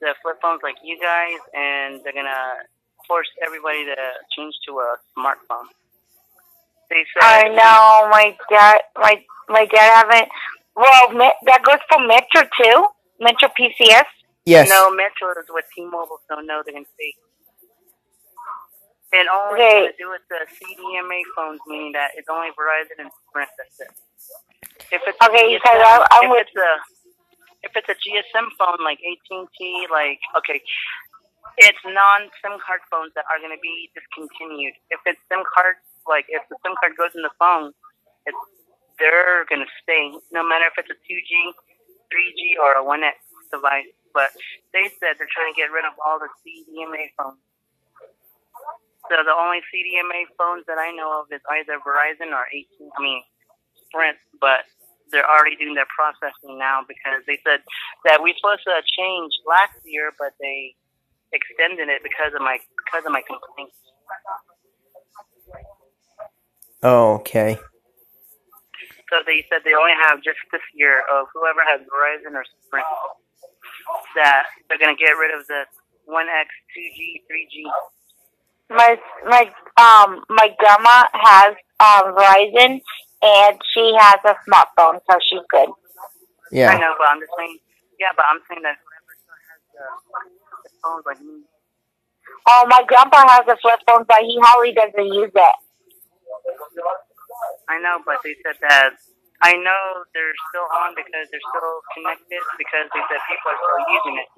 the 0.00 0.14
flip 0.20 0.36
phones 0.42 0.60
like 0.62 0.76
you 0.84 1.00
guys, 1.00 1.40
and 1.56 2.04
they're 2.04 2.12
gonna 2.12 2.68
force 3.08 3.28
everybody 3.44 3.84
to 3.86 3.96
change 4.36 4.52
to 4.68 4.78
a 4.80 4.96
smartphone. 5.16 5.72
They 6.90 7.04
said 7.16 7.24
I 7.24 7.48
know 7.48 8.08
my 8.12 8.36
dad, 8.50 8.80
my 8.96 9.24
my 9.48 9.64
dad 9.64 10.04
haven't. 10.04 10.28
Well, 10.76 11.08
Me- 11.12 11.40
that 11.46 11.62
goes 11.64 11.80
for 11.88 12.04
Metro 12.04 12.44
too. 12.60 12.86
Metro 13.20 13.48
PCS. 13.58 14.04
Yes. 14.44 14.68
No, 14.68 14.90
Metro 14.90 15.30
is 15.30 15.46
with 15.48 15.64
T-Mobile, 15.74 16.20
so 16.28 16.40
no, 16.40 16.62
they're 16.64 16.74
gonna 16.74 16.84
stay. 16.94 17.14
And 19.14 19.28
only 19.30 19.62
Okay. 19.62 19.86
to 19.86 19.96
do 19.96 20.10
with 20.10 20.22
the 20.28 20.42
CDMA 20.58 21.22
phones, 21.36 21.60
meaning 21.66 21.92
that 21.92 22.10
it's 22.18 22.28
only 22.28 22.50
Verizon 22.58 22.98
and 22.98 23.10
Sprint. 23.28 23.50
That's 23.56 23.80
it. 23.80 23.90
If 24.90 25.02
it's 25.06 25.18
Okay, 25.22 25.54
because 25.54 25.80
I- 25.80 26.06
I'm 26.18 26.24
if 26.26 26.30
with- 26.30 26.56
a 26.56 26.72
if 27.62 27.72
it's 27.76 27.88
a 27.88 27.94
GSM 27.94 28.50
phone 28.58 28.82
like 28.84 28.98
AT&T, 29.00 29.86
like 29.88 30.20
okay, 30.36 30.60
it's 31.58 31.78
non-SIM 31.84 32.58
card 32.60 32.80
phones 32.90 33.14
that 33.14 33.24
are 33.30 33.38
gonna 33.38 33.56
be 33.62 33.90
discontinued. 33.94 34.74
If 34.90 35.00
it's 35.06 35.20
SIM 35.30 35.44
card, 35.54 35.76
like 36.06 36.26
if 36.28 36.42
the 36.48 36.56
SIM 36.64 36.74
card 36.76 36.96
goes 36.96 37.14
in 37.14 37.22
the 37.22 37.30
phone, 37.38 37.72
it's 38.26 38.36
they're 38.98 39.44
gonna 39.46 39.66
stay, 39.82 40.12
no 40.30 40.42
matter 40.42 40.66
if 40.66 40.76
it's 40.78 40.90
a 40.90 40.94
2G, 41.06 41.54
3G, 42.10 42.56
or 42.58 42.74
a 42.74 42.82
1X 42.84 43.16
device. 43.50 43.86
But 44.12 44.30
they 44.72 44.88
said 45.00 45.18
they're 45.18 45.26
trying 45.30 45.52
to 45.52 45.56
get 45.56 45.70
rid 45.72 45.84
of 45.84 45.94
all 46.04 46.18
the 46.18 46.28
CDMA 46.44 47.10
phones. 47.16 47.38
So 49.10 49.20
the 49.20 49.36
only 49.36 49.60
CDMA 49.68 50.24
phones 50.38 50.64
that 50.66 50.78
I 50.80 50.90
know 50.92 51.20
of 51.20 51.28
is 51.30 51.44
either 51.50 51.76
Verizon 51.84 52.32
or 52.32 52.48
AT. 52.48 52.76
I 52.80 53.02
mean 53.02 53.22
Sprint, 53.88 54.16
but 54.40 54.64
they're 55.12 55.28
already 55.28 55.56
doing 55.56 55.74
their 55.74 55.88
processing 55.92 56.58
now 56.58 56.80
because 56.88 57.22
they 57.26 57.38
said 57.44 57.60
that 58.04 58.22
we 58.22 58.34
supposed 58.40 58.64
to 58.64 58.74
change 58.96 59.32
last 59.46 59.76
year, 59.84 60.10
but 60.18 60.32
they 60.40 60.74
extended 61.32 61.88
it 61.88 62.02
because 62.02 62.32
of 62.34 62.40
my 62.40 62.58
because 62.84 63.04
of 63.04 63.12
my 63.12 63.22
complaints. 63.22 63.76
Oh, 66.82 67.20
okay. 67.20 67.58
So 69.10 69.20
they 69.26 69.44
said 69.48 69.62
they 69.64 69.76
only 69.76 69.94
have 70.08 70.24
just 70.24 70.40
this 70.50 70.64
year 70.74 71.04
of 71.12 71.28
whoever 71.32 71.60
has 71.62 71.80
Verizon 71.86 72.34
or 72.34 72.44
Sprint 72.66 72.88
that 74.16 74.44
they're 74.68 74.78
gonna 74.78 74.96
get 74.96 75.14
rid 75.14 75.30
of 75.30 75.46
the 75.46 75.64
1X, 76.08 76.48
2G, 76.74 77.22
3G. 77.28 77.64
My 78.70 78.96
my 79.26 79.44
um 79.78 80.24
my 80.30 80.48
grandma 80.58 81.06
has 81.12 81.54
um 81.80 82.14
Verizon 82.16 82.80
and 83.22 83.54
she 83.72 83.92
has 83.98 84.20
a 84.24 84.34
smartphone, 84.48 85.00
so 85.10 85.18
she's 85.20 85.44
good. 85.50 85.68
Yeah, 86.52 86.70
I 86.72 86.78
know, 86.80 86.94
but 86.98 87.08
I'm 87.08 87.20
just 87.20 87.32
saying. 87.38 87.58
Yeah, 88.00 88.12
but 88.16 88.24
I'm 88.28 88.40
saying 88.48 88.62
that 88.62 88.76
whoever 88.80 89.12
still 89.16 89.38
has 89.48 89.60
the, 89.72 89.84
the 90.64 90.70
phones 90.82 91.04
like 91.06 91.20
me. 91.22 91.44
Oh, 92.48 92.64
my 92.68 92.82
grandpa 92.88 93.24
has 93.28 93.44
a 93.48 93.56
flip 93.60 93.80
phone, 93.88 94.04
but 94.08 94.20
he 94.22 94.36
hardly 94.42 94.72
doesn't 94.74 95.08
use 95.14 95.32
it. 95.34 95.56
I 97.68 97.80
know, 97.80 98.00
but 98.04 98.20
they 98.24 98.36
said 98.44 98.56
that. 98.68 98.96
I 99.42 99.52
know 99.60 99.82
they're 100.16 100.36
still 100.50 100.68
on 100.72 100.96
because 100.96 101.28
they're 101.28 101.48
still 101.52 101.76
connected 101.96 102.42
because 102.56 102.86
they 102.96 103.02
said 103.12 103.20
people 103.28 103.48
are 103.52 103.60
still 103.60 103.82
using 103.92 104.16
it, 104.24 104.28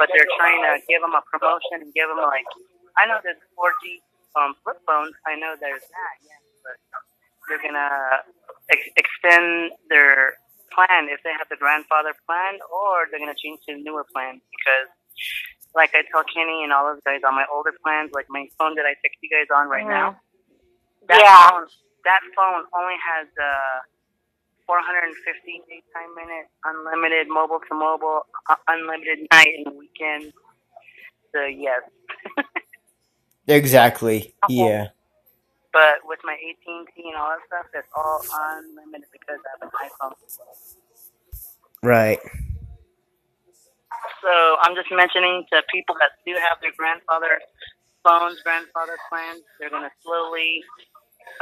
but 0.00 0.08
they're 0.14 0.30
trying 0.40 0.62
to 0.64 0.80
give 0.88 1.02
them 1.04 1.12
a 1.12 1.22
promotion 1.28 1.84
and 1.84 1.92
give 1.92 2.08
them 2.08 2.20
like. 2.24 2.48
I 2.96 3.06
know 3.06 3.18
there's 3.22 3.40
4G 3.56 4.00
um, 4.36 4.54
flip 4.64 4.78
phones. 4.86 5.14
I 5.26 5.34
know 5.36 5.54
there's 5.60 5.82
that, 5.82 6.14
yes, 6.22 6.42
but 6.62 6.76
they're 7.48 7.62
gonna 7.62 8.22
ex- 8.70 8.92
extend 8.96 9.72
their 9.88 10.38
plan 10.74 11.08
if 11.10 11.22
they 11.22 11.32
have 11.36 11.48
the 11.50 11.56
grandfather 11.58 12.14
plan, 12.26 12.58
or 12.72 13.06
they're 13.10 13.20
gonna 13.20 13.38
change 13.38 13.60
to 13.68 13.74
a 13.74 13.78
newer 13.78 14.04
plan 14.14 14.40
because, 14.50 14.88
like 15.74 15.90
I 15.94 16.02
tell 16.10 16.24
Kenny 16.26 16.62
and 16.64 16.72
all 16.72 16.86
those 16.92 17.02
guys 17.04 17.20
on 17.26 17.34
my 17.34 17.46
older 17.52 17.72
plans, 17.84 18.10
like 18.14 18.26
my 18.30 18.46
phone 18.58 18.74
that 18.76 18.86
I 18.86 18.94
text 19.02 19.18
you 19.22 19.30
guys 19.30 19.48
on 19.54 19.68
right 19.68 19.86
now. 19.86 20.16
That 21.08 21.20
Yeah. 21.20 21.50
phone, 21.50 21.66
that 22.04 22.20
phone 22.36 22.64
only 22.74 22.96
has 22.98 23.28
uh, 23.38 23.78
450 24.66 25.62
daytime 25.68 26.14
minutes, 26.16 26.50
unlimited 26.64 27.28
mobile 27.28 27.60
to 27.68 27.74
mobile, 27.74 28.22
uh, 28.48 28.56
unlimited 28.68 29.26
night 29.32 29.52
and 29.66 29.76
weekend. 29.78 30.32
So 31.34 31.44
yes, 31.44 31.82
Exactly. 33.48 34.34
Yeah. 34.48 34.88
but 35.72 36.06
with 36.06 36.20
my 36.24 36.34
AT&T 36.34 36.94
and 36.96 37.16
all 37.16 37.34
that 37.34 37.42
stuff, 37.48 37.66
it's 37.74 37.88
all 37.96 38.22
unlimited 38.62 39.10
because 39.12 39.40
I 39.42 39.50
have 39.58 39.62
an 39.66 39.72
iPhone. 39.74 40.16
Right. 41.82 42.20
So 44.22 44.32
I'm 44.62 44.74
just 44.74 44.88
mentioning 44.92 45.44
to 45.52 45.62
people 45.72 45.96
that 46.00 46.16
do 46.24 46.32
have 46.38 46.58
their 46.62 46.72
grandfather 46.78 47.40
phones, 48.04 48.40
grandfather 48.44 48.96
plans, 49.10 49.42
they're 49.60 49.70
going 49.70 49.84
to 49.84 49.94
slowly 50.04 50.62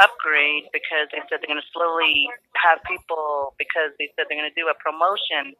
upgrade 0.00 0.66
because 0.72 1.10
they 1.12 1.20
said 1.28 1.42
they're 1.42 1.50
going 1.50 1.60
to 1.62 1.72
slowly 1.74 2.26
have 2.56 2.80
people 2.88 3.54
because 3.58 3.92
they 3.98 4.08
said 4.14 4.26
they're 4.30 4.38
going 4.38 4.48
to 4.50 4.58
do 4.58 4.70
a 4.70 4.76
promotion. 4.80 5.54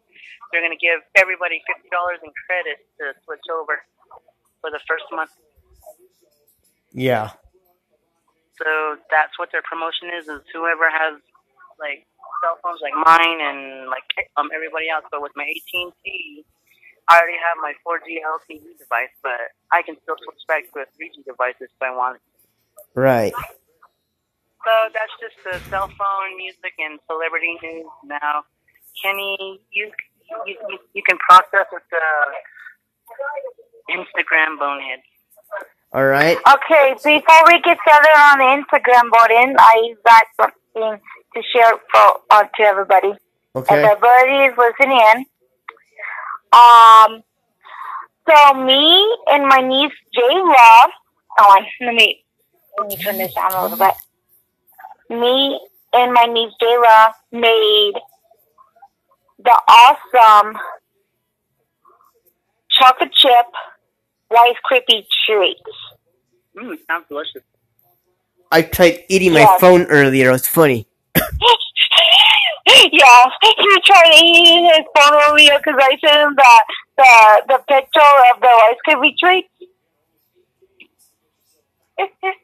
They're 0.50 0.62
going 0.64 0.74
to 0.74 0.80
give 0.80 1.02
everybody 1.18 1.62
fifty 1.66 1.90
dollars 1.90 2.20
in 2.24 2.30
credit 2.48 2.82
to 3.02 3.14
switch 3.26 3.44
over 3.52 3.82
for 4.62 4.70
the 4.70 4.80
first 4.88 5.04
month. 5.12 5.32
Yeah. 6.92 7.30
So 8.58 8.96
that's 9.10 9.38
what 9.38 9.50
their 9.52 9.62
promotion 9.62 10.10
is: 10.18 10.28
is 10.28 10.42
whoever 10.52 10.90
has 10.90 11.20
like 11.80 12.06
cell 12.42 12.58
phones 12.62 12.80
like 12.82 12.94
mine 12.94 13.40
and 13.40 13.88
like 13.88 14.04
um 14.36 14.50
everybody 14.54 14.88
else. 14.90 15.04
But 15.10 15.22
with 15.22 15.32
my 15.36 15.44
AT&T, 15.44 16.44
I 17.08 17.18
already 17.18 17.38
have 17.38 17.58
my 17.62 17.74
4G 17.82 18.22
LTE 18.22 18.78
device, 18.78 19.14
but 19.22 19.52
I 19.72 19.82
can 19.82 19.96
still 20.02 20.16
switch 20.22 20.42
back 20.48 20.64
to 20.74 20.80
a 20.84 20.86
3G 20.94 21.24
device 21.24 21.58
if 21.60 21.70
I 21.80 21.90
want. 21.90 22.20
Right. 22.94 23.32
So 24.64 24.72
that's 24.94 25.14
just 25.18 25.36
the 25.42 25.58
cell 25.70 25.88
phone 25.88 26.36
music 26.36 26.74
and 26.78 26.98
celebrity 27.10 27.58
news 27.62 27.90
now. 28.04 28.44
Kenny, 29.02 29.60
you 29.72 29.90
you, 30.46 30.56
you, 30.68 30.78
you 30.94 31.02
can 31.02 31.18
process 31.18 31.66
with 31.72 31.82
the 31.90 32.06
Instagram 33.90 34.58
bonehead. 34.58 35.00
All 35.94 36.04
right. 36.06 36.38
Okay, 36.38 36.94
before 36.94 37.42
we 37.46 37.60
get 37.60 37.76
started 37.86 38.16
on 38.16 38.38
the 38.38 38.64
Instagram 38.64 39.10
voting, 39.12 39.54
I 39.58 39.94
got 40.06 40.22
something 40.40 41.00
to 41.34 41.42
share 41.54 41.72
for 41.92 42.20
uh, 42.30 42.44
to 42.44 42.62
everybody. 42.62 43.08
If 43.08 43.70
Okay. 43.70 43.82
everybody 43.82 44.46
is 44.46 44.56
listening 44.56 44.98
in, 45.14 45.26
um, 46.54 47.22
so 48.26 48.54
me 48.64 49.16
and 49.28 49.46
my 49.46 49.60
niece 49.60 49.92
Jay 50.14 50.34
Love, 50.34 50.90
oh, 51.38 51.60
let 51.82 51.94
me 51.94 52.24
let 52.78 52.88
me 52.88 52.96
turn 52.96 53.18
this 53.18 53.34
down 53.34 53.52
a 53.52 53.62
little 53.62 53.76
bit. 53.76 53.94
Me 55.10 55.60
and 55.92 56.12
my 56.14 56.24
niece 56.24 56.52
Jayla 56.60 57.12
made 57.32 57.92
the 59.38 59.60
awesome 59.68 60.56
chocolate 62.70 63.12
chip 63.12 63.46
Rice 64.32 64.56
Krispie 64.70 65.04
treats. 65.26 65.60
Mmm, 66.56 66.76
sounds 66.86 67.06
delicious. 67.08 67.42
I 68.50 68.62
tried 68.62 69.04
eating 69.08 69.32
my 69.32 69.40
Yes. 69.40 69.60
phone 69.60 69.84
earlier. 69.86 70.28
It 70.28 70.32
was 70.32 70.46
funny. 70.46 70.86
yeah, 71.16 71.22
he 73.42 73.80
tried 73.84 74.12
eating 74.14 74.64
his 74.64 74.84
phone 74.96 75.14
earlier 75.28 75.56
because 75.58 75.78
I 75.80 75.96
sent 76.04 76.20
him 76.20 76.34
the, 76.36 76.62
the 76.98 77.42
the 77.48 77.58
picture 77.68 78.12
of 78.34 78.40
the 78.40 78.46
Rice 78.48 78.80
Krispie 78.86 79.16
treats. 79.18 79.48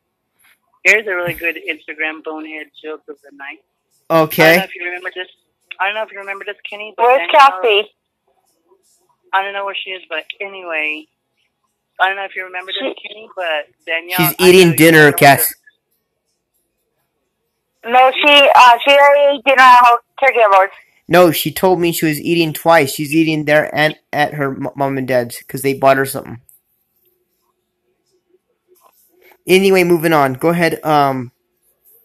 Here's 0.85 1.07
a 1.07 1.15
really 1.15 1.35
good 1.35 1.57
Instagram 1.69 2.23
bonehead 2.25 2.69
joke 2.83 3.03
of 3.09 3.17
the 3.23 3.31
night. 3.37 3.59
Okay. 4.11 4.43
I 4.43 4.47
don't 4.53 4.59
know 4.59 4.65
if 4.65 4.75
you 4.75 4.85
remember 4.87 5.11
this. 5.15 5.29
I 5.81 5.87
don't 5.87 5.95
know 5.95 6.03
if 6.05 6.13
you 6.13 6.19
remember 6.21 6.45
this, 6.47 6.57
Kenny. 6.69 6.95
But 6.97 7.05
Where's 7.05 7.29
Danielle- 7.31 7.61
Cassie? 7.63 7.91
I 9.35 9.43
don't 9.43 9.53
know 9.53 9.67
where 9.67 9.75
she 9.77 9.91
is, 9.91 10.03
but 10.09 10.25
anyway, 10.41 11.07
I 12.01 12.09
don't 12.09 12.17
know 12.17 12.25
if 12.25 12.37
you 12.37 12.45
remember 12.45 12.73
this, 12.73 12.95
Kenny, 13.07 13.29
but 13.35 13.67
Danielle. 13.87 14.19
She's 14.19 14.35
eating 14.41 14.77
dinner, 14.77 14.99
remember 14.99 15.17
Cass. 15.19 15.55
No, 17.85 18.11
she 18.13 18.49
uh 18.55 18.79
she 18.85 18.91
already 18.93 19.39
ate 19.39 19.45
dinner 19.45 19.63
at 19.63 19.85
her 19.85 19.99
caregivers. 20.23 20.69
No, 21.09 21.33
she 21.33 21.53
told 21.53 21.81
me 21.81 21.93
she 21.93 22.07
was 22.07 22.21
eating 22.21 22.53
twice. 22.53 22.93
She's 22.93 23.15
eating 23.15 23.47
there 23.47 23.75
and 23.75 23.97
at 24.13 24.35
her 24.35 24.51
mom 24.77 24.99
and 24.99 25.09
dad's 25.09 25.39
because 25.39 25.63
they 25.63 25.75
bought 25.75 25.97
her 25.97 26.05
something. 26.05 26.41
Anyway, 29.47 29.85
moving 29.85 30.13
on. 30.13 30.35
Go 30.35 30.51
ahead, 30.51 30.85
um, 30.85 31.33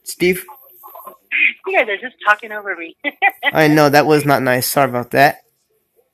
Steve. 0.03 0.45
You 1.67 1.77
guys 1.77 1.89
are 1.89 1.97
just 1.97 2.15
talking 2.25 2.53
over 2.53 2.75
me. 2.75 2.95
I 3.53 3.67
know 3.67 3.89
that 3.89 4.05
was 4.05 4.25
not 4.25 4.41
nice. 4.41 4.67
Sorry 4.67 4.89
about 4.89 5.11
that. 5.11 5.39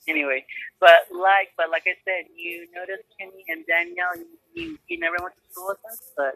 anyway, 0.07 0.43
but 0.79 1.07
like, 1.13 1.49
but 1.57 1.69
like 1.71 1.83
I 1.87 1.95
said, 2.05 2.25
you 2.35 2.67
noticed 2.75 3.03
Kenny 3.19 3.45
and 3.49 3.65
Danielle. 3.67 4.17
You, 4.17 4.27
you, 4.55 4.79
you 4.89 4.99
never 4.99 5.17
went 5.21 5.35
to 5.35 5.53
school 5.53 5.67
with 5.69 5.79
us, 5.91 6.01
but 6.17 6.35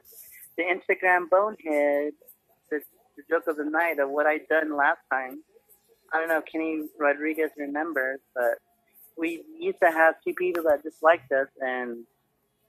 the 0.58 0.64
Instagram 0.64 1.30
bonehead, 1.30 2.14
the, 2.72 2.82
the 3.18 3.24
joke 3.30 3.48
of 3.48 3.58
the 3.58 3.66
night 3.66 4.00
of 4.00 4.10
what 4.10 4.26
I 4.28 4.40
done 4.50 4.76
last 4.76 5.00
time. 5.12 5.44
I 6.14 6.20
don't 6.20 6.30
know 6.30 6.40
if 6.40 6.46
Kenny 6.46 6.84
Rodriguez 7.00 7.52
remembers, 7.58 8.20
but 8.36 8.60
we 9.18 9.44
used 9.60 9.80
to 9.84 9.92
have 9.92 10.16
two 10.26 10.34
people 10.36 10.64
that 10.70 10.84
disliked 10.84 11.32
us, 11.32 11.48
and 11.62 12.06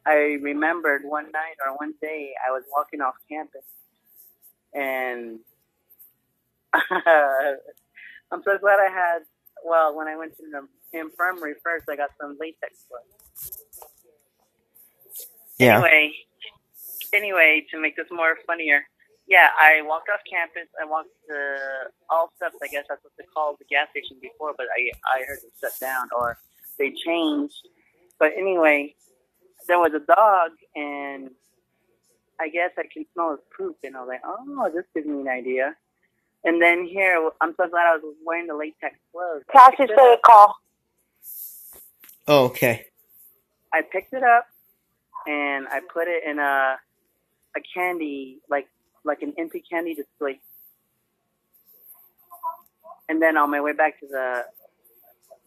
I 0.06 0.38
remembered 0.42 1.02
one 1.04 1.30
night 1.32 1.56
or 1.66 1.76
one 1.76 1.94
day 2.02 2.32
I 2.46 2.52
was 2.52 2.64
walking 2.72 3.00
off 3.00 3.14
campus, 3.30 3.64
and 4.74 5.40
I'm 6.74 8.42
so 8.44 8.58
glad 8.58 8.78
I 8.80 8.90
had. 8.92 9.20
Well, 9.64 9.96
when 9.96 10.09
I 10.09 10.16
went 10.16 10.37
to 10.37 10.42
the 10.53 10.98
infirmary 10.98 11.55
first, 11.64 11.87
I 11.88 11.96
got 11.96 12.11
some 12.20 12.37
latex 12.38 12.85
gloves. 12.88 13.59
Yeah. 15.59 15.77
Anyway, 15.79 16.12
anyway, 17.14 17.66
to 17.70 17.81
make 17.81 17.96
this 17.96 18.07
more 18.11 18.37
funnier, 18.46 18.83
yeah, 19.27 19.48
I 19.59 19.81
walked 19.83 20.11
off 20.12 20.20
campus. 20.31 20.68
I 20.81 20.85
walked 20.85 21.09
to 21.29 21.57
Allsup's. 22.11 22.59
I 22.62 22.68
guess 22.68 22.85
that's 22.88 23.03
what 23.03 23.12
they 23.18 23.24
called 23.35 23.57
the 23.59 23.64
gas 23.64 23.88
station 23.90 24.18
before, 24.20 24.53
but 24.57 24.66
I 24.77 24.90
I 25.16 25.24
heard 25.27 25.38
them 25.40 25.50
shut 25.61 25.72
down 25.81 26.09
or 26.16 26.37
they 26.79 26.92
changed. 26.92 27.66
But 28.18 28.33
anyway, 28.37 28.94
there 29.66 29.79
was 29.79 29.92
a 29.94 30.00
dog, 30.00 30.50
and 30.77 31.31
I 32.38 32.48
guess 32.48 32.70
I 32.77 32.85
can 32.92 33.07
smell 33.14 33.31
his 33.31 33.40
poop, 33.57 33.79
and 33.83 33.96
I 33.96 34.00
was 34.00 34.09
like, 34.09 34.22
oh, 34.24 34.70
this 34.74 34.85
gives 34.94 35.07
me 35.07 35.20
an 35.22 35.29
idea. 35.29 35.74
And 36.44 36.61
then 36.61 36.85
here, 36.85 37.30
I'm 37.40 37.54
so 37.57 37.68
glad 37.68 37.87
I 37.87 37.96
was 37.96 38.14
wearing 38.24 38.46
the 38.46 38.54
latex 38.54 38.96
gloves. 39.12 39.44
I 39.48 39.52
Cassie's 39.52 39.87
picked 39.87 39.92
for 39.98 40.11
the 40.11 40.18
call. 40.24 40.57
Oh, 42.28 42.44
okay. 42.46 42.87
I 43.72 43.83
picked 43.83 44.12
it 44.12 44.22
up 44.22 44.46
and 45.26 45.66
I 45.68 45.80
put 45.80 46.07
it 46.07 46.22
in 46.24 46.38
a 46.38 46.76
a 47.57 47.61
candy 47.74 48.40
like 48.50 48.68
like 49.04 49.22
an 49.22 49.35
empty 49.38 49.62
candy 49.68 49.94
display. 49.94 50.40
And 53.09 53.20
then 53.20 53.37
on 53.37 53.50
my 53.50 53.61
way 53.61 53.72
back 53.72 54.00
to 54.00 54.07
the 54.07 54.44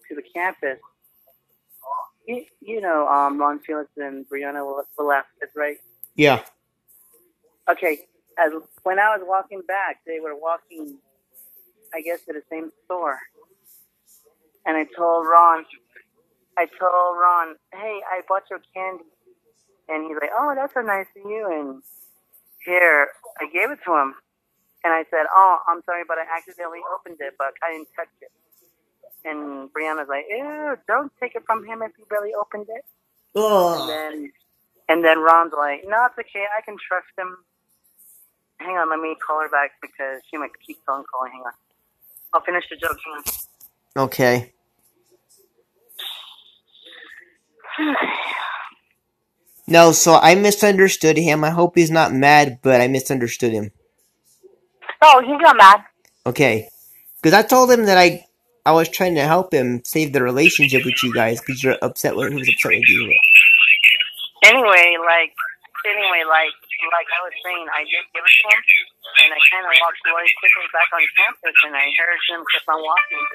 to 0.09 0.15
the 0.15 0.23
campus, 0.33 0.79
you, 2.27 2.45
you 2.61 2.81
know, 2.81 3.07
um, 3.07 3.39
Ron 3.39 3.59
Felix 3.59 3.89
and 3.97 4.25
Brianna 4.29 4.83
Velasquez, 4.95 5.49
right? 5.55 5.77
Yeah. 6.15 6.41
Okay, 7.69 8.07
as 8.37 8.51
when 8.83 8.99
I 8.99 9.15
was 9.17 9.21
walking 9.25 9.61
back, 9.67 10.01
they 10.05 10.19
were 10.19 10.35
walking, 10.35 10.97
I 11.93 12.01
guess, 12.01 12.21
to 12.25 12.33
the 12.33 12.43
same 12.51 12.71
store. 12.85 13.19
And 14.65 14.77
I 14.77 14.85
told 14.97 15.27
Ron, 15.27 15.65
I 16.57 16.65
told 16.65 17.17
Ron, 17.17 17.55
hey, 17.73 18.01
I 18.11 18.21
bought 18.27 18.43
your 18.49 18.59
candy. 18.75 19.05
And 19.89 20.05
he's 20.05 20.17
like, 20.19 20.31
oh, 20.37 20.53
that's 20.55 20.73
so 20.73 20.81
nice 20.81 21.07
of 21.15 21.29
you. 21.29 21.47
And 21.51 21.81
here, 22.65 23.09
I 23.39 23.45
gave 23.51 23.71
it 23.71 23.79
to 23.85 23.93
him. 23.95 24.15
And 24.83 24.93
I 24.93 25.05
said, 25.09 25.25
oh, 25.33 25.59
I'm 25.67 25.81
sorry, 25.85 26.03
but 26.07 26.17
I 26.17 26.25
accidentally 26.37 26.81
opened 26.93 27.17
it, 27.19 27.35
but 27.37 27.53
I 27.63 27.73
didn't 27.73 27.89
touch 27.95 28.09
it. 28.21 28.31
And 29.25 29.69
Brianna's 29.73 30.09
like, 30.09 30.25
ew, 30.29 30.75
don't 30.87 31.11
take 31.19 31.35
it 31.35 31.43
from 31.45 31.65
him 31.65 31.81
if 31.81 31.91
he 31.97 32.03
really 32.11 32.33
opened 32.33 32.67
it. 32.69 32.85
And 33.73 33.89
then, 33.89 34.31
and 34.89 35.03
then 35.03 35.19
Ron's 35.19 35.53
like, 35.57 35.83
no, 35.87 36.05
it's 36.05 36.19
okay. 36.19 36.45
I 36.57 36.61
can 36.61 36.77
trust 36.77 37.07
him. 37.17 37.37
Hang 38.59 38.75
on, 38.75 38.89
let 38.89 38.99
me 38.99 39.15
call 39.25 39.41
her 39.41 39.49
back 39.49 39.71
because 39.81 40.21
she 40.29 40.37
might 40.37 40.51
keep 40.65 40.77
phone 40.85 41.03
calling. 41.11 41.31
Hang 41.31 41.41
on. 41.41 41.51
I'll 42.33 42.41
finish 42.41 42.65
the 42.69 42.75
joke. 42.75 42.97
Hang 43.05 43.13
on. 43.15 44.05
Okay. 44.05 44.53
No, 49.69 49.91
so 49.91 50.15
I 50.15 50.33
misunderstood 50.35 51.17
him. 51.17 51.43
I 51.43 51.49
hope 51.49 51.75
he's 51.75 51.91
not 51.91 52.13
mad, 52.13 52.59
but 52.61 52.79
I 52.79 52.87
misunderstood 52.87 53.51
him. 53.51 53.71
No, 55.03 55.19
he's 55.19 55.41
not 55.41 55.57
mad. 55.57 55.81
Okay. 56.25 56.69
Because 57.17 57.33
I 57.33 57.41
told 57.41 57.69
him 57.69 57.83
that 57.83 57.97
I 57.97 58.25
I 58.65 58.71
was 58.71 58.89
trying 58.89 59.15
to 59.15 59.21
help 59.23 59.53
him 59.53 59.81
save 59.85 60.11
the 60.11 60.21
relationship 60.21 60.83
with 60.85 61.01
you 61.03 61.13
guys 61.13 61.39
because 61.39 61.63
you're 61.63 61.77
upset 61.81 62.15
with 62.15 62.31
he 62.31 62.39
was 62.39 62.49
upset 62.49 62.71
with 62.71 62.83
you. 62.87 63.15
Anyway, 64.43 64.97
like, 65.03 65.31
anyway, 65.87 66.23
like, 66.27 66.51
like 66.93 67.09
I 67.09 67.19
was 67.25 67.35
saying, 67.41 67.65
I 67.73 67.81
did 67.85 68.05
give 68.13 68.21
it 68.21 68.35
to 68.37 68.45
him, 68.53 68.61
and 69.25 69.29
I 69.33 69.39
kind 69.49 69.65
of 69.65 69.73
walked 69.81 70.01
really 70.05 70.29
quickly 70.37 70.67
back 70.73 70.89
on 70.93 71.01
campus, 71.17 71.57
and 71.65 71.73
I 71.73 71.85
heard 71.97 72.21
him 72.29 72.41
keep 72.53 72.65
on 72.69 72.79
walking, 72.81 73.25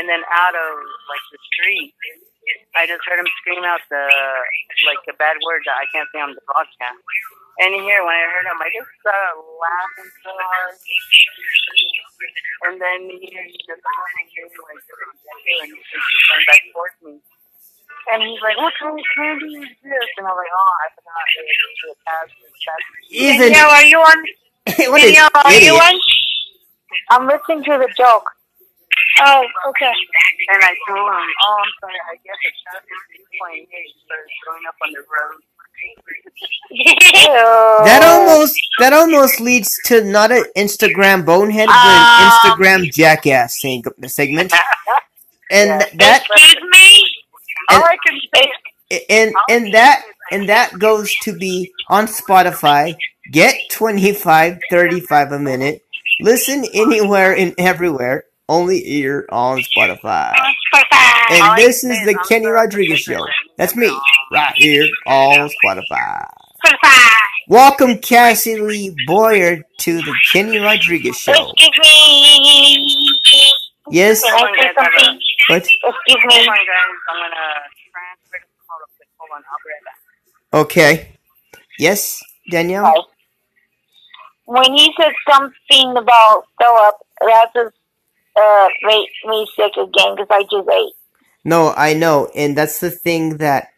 and 0.00 0.04
then 0.08 0.22
out 0.32 0.54
of 0.56 0.70
like 1.10 1.24
the 1.32 1.40
street, 1.52 1.92
I 2.74 2.88
just 2.88 3.04
heard 3.04 3.20
him 3.20 3.28
scream 3.44 3.62
out 3.68 3.82
the 3.92 4.04
like 4.88 5.02
the 5.04 5.14
bad 5.20 5.36
word 5.44 5.62
that 5.68 5.76
I 5.76 5.86
can't 5.92 6.08
say 6.10 6.20
on 6.24 6.32
the 6.32 6.42
broadcast. 6.48 7.02
And 7.60 7.76
here, 7.76 8.00
when 8.00 8.16
I 8.16 8.24
heard 8.32 8.48
him, 8.48 8.56
I 8.56 8.72
just 8.72 8.88
started 9.04 9.36
laughing 9.60 10.10
so 10.24 10.32
hard. 10.32 10.72
And 12.64 12.80
then 12.80 13.00
he 13.12 13.28
just 13.28 13.84
pointing 13.84 14.28
here, 14.32 14.48
like, 14.48 14.80
and 15.60 16.44
back 16.48 16.62
towards 16.72 16.96
me. 17.04 17.20
And 18.12 18.22
he's 18.22 18.40
like, 18.42 18.56
what 18.56 18.72
kind 18.80 18.98
of 18.98 19.04
candy 19.16 19.54
is 19.60 19.68
this? 19.84 20.08
And 20.18 20.26
I'm 20.26 20.36
like, 20.36 20.52
oh, 20.52 20.72
I 20.80 20.86
forgot. 20.96 21.26
It 21.36 21.46
was 21.68 21.78
a 21.90 21.96
tab- 22.04 22.32
tab- 22.64 22.86
Even 23.10 23.52
Danielle, 23.52 23.70
are 23.70 23.84
you 23.84 23.98
on? 23.98 24.18
what 24.92 25.02
an 25.02 25.12
Danielle, 25.14 25.30
are 25.34 25.52
you 25.52 25.74
on? 25.74 26.00
I'm 27.10 27.26
listening 27.26 27.64
to 27.64 27.78
the 27.78 27.90
joke. 27.96 28.24
Oh, 29.22 29.44
okay. 29.68 29.92
And 30.52 30.62
I 30.62 30.74
told 30.88 30.98
him, 30.98 31.28
oh, 31.46 31.56
I'm 31.62 31.72
sorry, 31.80 32.00
I 32.10 32.14
guess 32.24 32.40
it's 32.44 32.62
not 32.72 32.82
2.8 32.82 33.66
started 34.06 34.32
going 34.46 34.64
up 34.68 34.76
on 34.84 34.92
the 34.92 35.04
road. 35.06 35.40
That 37.84 38.02
almost 38.04 38.58
that 38.80 38.92
almost 38.92 39.40
leads 39.40 39.78
to 39.86 40.04
not 40.04 40.30
an 40.32 40.44
Instagram 40.56 41.24
bonehead, 41.26 41.68
but 41.68 41.76
Um, 41.76 42.06
an 42.18 42.30
Instagram 42.30 42.92
jackass 42.92 43.60
segment, 44.08 44.52
and 45.50 45.68
Yeah. 45.70 45.86
that 45.94 46.24
Excuse 46.30 46.62
me. 46.70 47.09
All 47.70 47.84
I 47.84 47.96
can 48.06 48.18
say 48.34 48.50
and 49.08 49.34
and 49.48 49.74
that 49.74 50.02
and 50.30 50.48
that 50.48 50.78
goes 50.78 51.14
to 51.22 51.36
be 51.36 51.72
on 51.88 52.06
Spotify. 52.06 52.96
Get 53.32 53.56
25, 53.70 54.58
35 54.70 55.32
a 55.32 55.38
minute. 55.38 55.82
Listen 56.20 56.64
anywhere 56.72 57.36
and 57.36 57.54
everywhere. 57.58 58.24
Only 58.48 58.80
here 58.80 59.26
on 59.30 59.60
Spotify. 59.60 60.34
And 61.30 61.56
this 61.56 61.84
is 61.84 62.04
the 62.04 62.18
Kenny 62.28 62.46
Rodriguez 62.46 63.00
show. 63.00 63.24
That's 63.56 63.76
me, 63.76 63.96
right 64.32 64.54
here 64.56 64.88
on 65.06 65.48
Spotify. 65.64 66.26
Welcome 67.48 67.98
Cassie 67.98 68.60
Lee 68.60 68.96
Boyer 69.06 69.62
to 69.78 69.96
the 70.02 70.14
Kenny 70.32 70.58
Rodriguez 70.58 71.16
show. 71.18 71.52
Yes, 73.90 74.22
Can 75.50 75.58
I 75.58 75.62
say 75.62 75.78
something? 75.82 75.82
but 75.82 75.92
Excuse 76.06 76.24
Hold 76.30 76.48
me. 76.48 76.48
on, 76.48 76.62
guys. 76.66 76.96
I'm 77.10 77.18
going 77.20 77.32
to 77.34 77.48
transfer 77.90 78.38
this 78.38 78.62
call 78.68 78.78
real 78.78 78.90
quick. 78.96 79.10
Hold 79.18 79.30
on, 79.34 79.42
I'll 79.42 79.62
be 79.64 79.70
right 79.74 79.84
back. 79.86 80.00
okay. 80.52 81.18
Yes, 81.78 82.22
Danielle. 82.50 82.98
When 84.46 84.74
he 84.74 84.92
said 85.00 85.12
something 85.30 85.96
about 85.96 86.44
Philip, 86.60 86.96
that 87.20 87.48
just 87.54 87.76
uh, 88.36 88.68
made 88.82 89.08
me 89.26 89.46
sick 89.56 89.72
again 89.76 90.16
because 90.16 90.28
I 90.30 90.42
just 90.50 90.68
ate. 90.68 90.94
No, 91.44 91.72
I 91.76 91.94
know, 91.94 92.30
and 92.34 92.56
that's 92.56 92.80
the 92.80 92.90
thing 92.90 93.38
that 93.38 93.68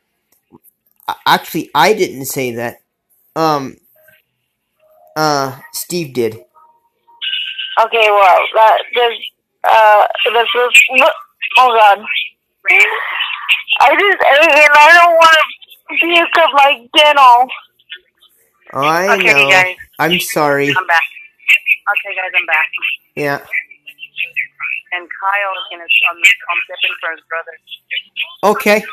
actually 1.27 1.71
I 1.75 1.95
didn't 1.95 2.27
say 2.27 2.53
that. 2.57 2.83
Um, 3.37 3.77
uh, 5.17 5.59
Steve 5.73 6.15
did. 6.15 6.45
Okay, 7.85 8.09
well, 8.11 8.41
that 8.55 8.79
this 8.95 9.15
uh 9.65 10.07
this 10.33 10.49
is 10.55 11.03
oh 11.59 11.71
god. 11.75 12.05
I 13.81 13.95
just 13.95 14.19
ate 14.23 14.51
and 14.51 14.75
I 14.75 14.93
don't 14.93 15.15
want 15.15 15.37
to 15.37 15.97
puke 16.01 16.37
up 16.39 16.51
my 16.55 16.89
dental. 16.97 17.49
I 18.75 19.17
okay, 19.17 19.33
know. 19.33 19.51
guys, 19.51 19.77
I'm 19.99 20.21
sorry. 20.21 20.69
I'm 20.69 20.87
back. 20.87 21.03
Okay, 21.93 22.15
guys, 22.17 22.33
I'm 22.37 22.47
back. 22.47 22.67
Yeah. 23.17 23.39
And 24.95 25.09
Kyle 25.09 25.55
is 25.57 25.67
gonna 25.71 25.85
um, 26.11 26.17
I'm 26.17 26.61
stepping 26.65 26.95
for 27.01 27.11
his 27.13 27.21
brother. 27.29 27.57
Okay. 28.45 28.85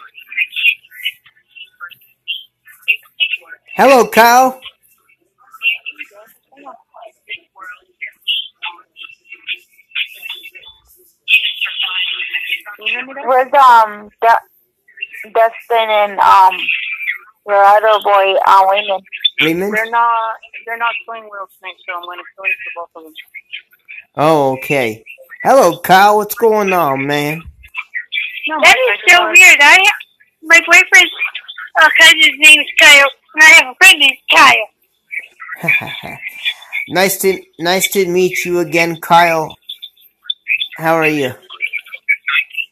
Hello, 3.75 4.07
Kyle. 4.07 4.59
Can 4.59 4.61
you 6.59 6.65
hear 12.25 12.49
me 12.49 12.63
there? 12.63 12.68
Where's 12.79 13.53
um 13.53 14.09
Du- 14.21 15.31
Dustin 15.33 15.89
and 15.89 16.19
um 16.19 16.57
your 17.47 17.63
other 17.63 17.99
boy 18.03 18.33
uh 18.45 18.61
Wayman? 18.69 19.01
Raymond? 19.41 19.73
They're 19.75 19.89
not 19.91 20.35
they're 20.65 20.77
not 20.77 20.93
playing 21.07 21.23
wheels 21.23 21.49
tonight, 21.59 21.75
so 21.85 21.95
I'm 21.95 22.03
gonna 22.03 22.23
fill 22.35 22.45
in 22.45 22.51
for 22.51 22.71
both 22.75 22.89
of 22.95 23.03
them. 23.03 23.13
Oh, 24.15 24.53
okay. 24.57 25.03
Hello, 25.43 25.79
Kyle. 25.79 26.17
What's 26.17 26.35
going 26.35 26.73
on, 26.73 27.05
man? 27.07 27.41
No, 28.47 28.57
That 28.61 28.75
Mike, 28.87 28.99
I 29.07 29.11
so 29.11 29.19
wanted- 29.23 29.39
weird. 29.39 29.57
I 29.61 29.83
my 30.41 30.59
boyfriend's 30.65 31.11
uh, 31.81 31.89
cousin's 31.99 32.37
name 32.39 32.59
is 32.59 32.67
Kyle, 32.79 33.07
and 33.35 33.43
I 33.43 33.47
have 33.47 33.67
a 33.67 33.75
friend 33.75 33.99
named 33.99 34.17
Kyle. 34.33 36.17
nice 36.89 37.17
to 37.21 37.41
nice 37.59 37.89
to 37.91 38.07
meet 38.07 38.45
you 38.45 38.59
again, 38.59 38.99
Kyle. 39.01 39.55
How 40.77 40.95
are 40.95 41.07
you? 41.07 41.33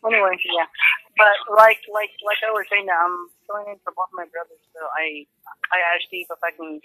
Anyway, 0.07 0.37
yeah. 0.45 0.65
But 1.17 1.35
like 1.57 1.79
like 1.93 2.11
like 2.25 2.41
I 2.47 2.51
was 2.51 2.65
saying, 2.71 2.87
I'm 2.87 3.29
filling 3.47 3.73
in 3.73 3.79
for 3.83 3.93
both 3.95 4.09
my 4.13 4.25
brothers, 4.31 4.61
so 4.73 4.81
I 4.95 5.25
I 5.71 5.77
asked 5.95 6.07
Steve 6.07 6.27
if 6.29 6.39
I 6.43 6.51
can 6.51 6.79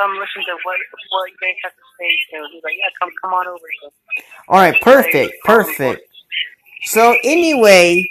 come 0.00 0.12
listen 0.18 0.42
to 0.46 0.56
what 0.64 0.78
what 1.10 1.30
you 1.30 1.36
guys 1.40 1.56
have 1.64 1.72
to 1.72 1.86
say. 2.00 2.10
So 2.32 2.36
he's 2.52 2.64
like, 2.64 2.76
yeah, 2.78 2.90
come 3.00 3.10
come 3.22 3.34
on 3.34 3.46
over. 3.46 3.68
So 3.82 3.90
All 4.48 4.58
right, 4.58 4.80
perfect, 4.80 5.34
perfect. 5.44 6.08
So 6.84 7.16
anyway, 7.24 8.02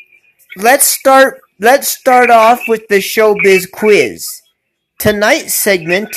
let's 0.58 0.86
start. 0.86 1.42
Let's 1.60 1.88
start 1.88 2.30
off 2.30 2.62
with 2.68 2.88
the 2.88 2.98
showbiz 2.98 3.70
quiz. 3.72 4.42
Tonight's 5.00 5.56
segment 5.56 6.16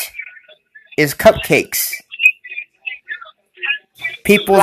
is 0.97 1.15
cupcakes. 1.15 1.93
People's 4.25 4.63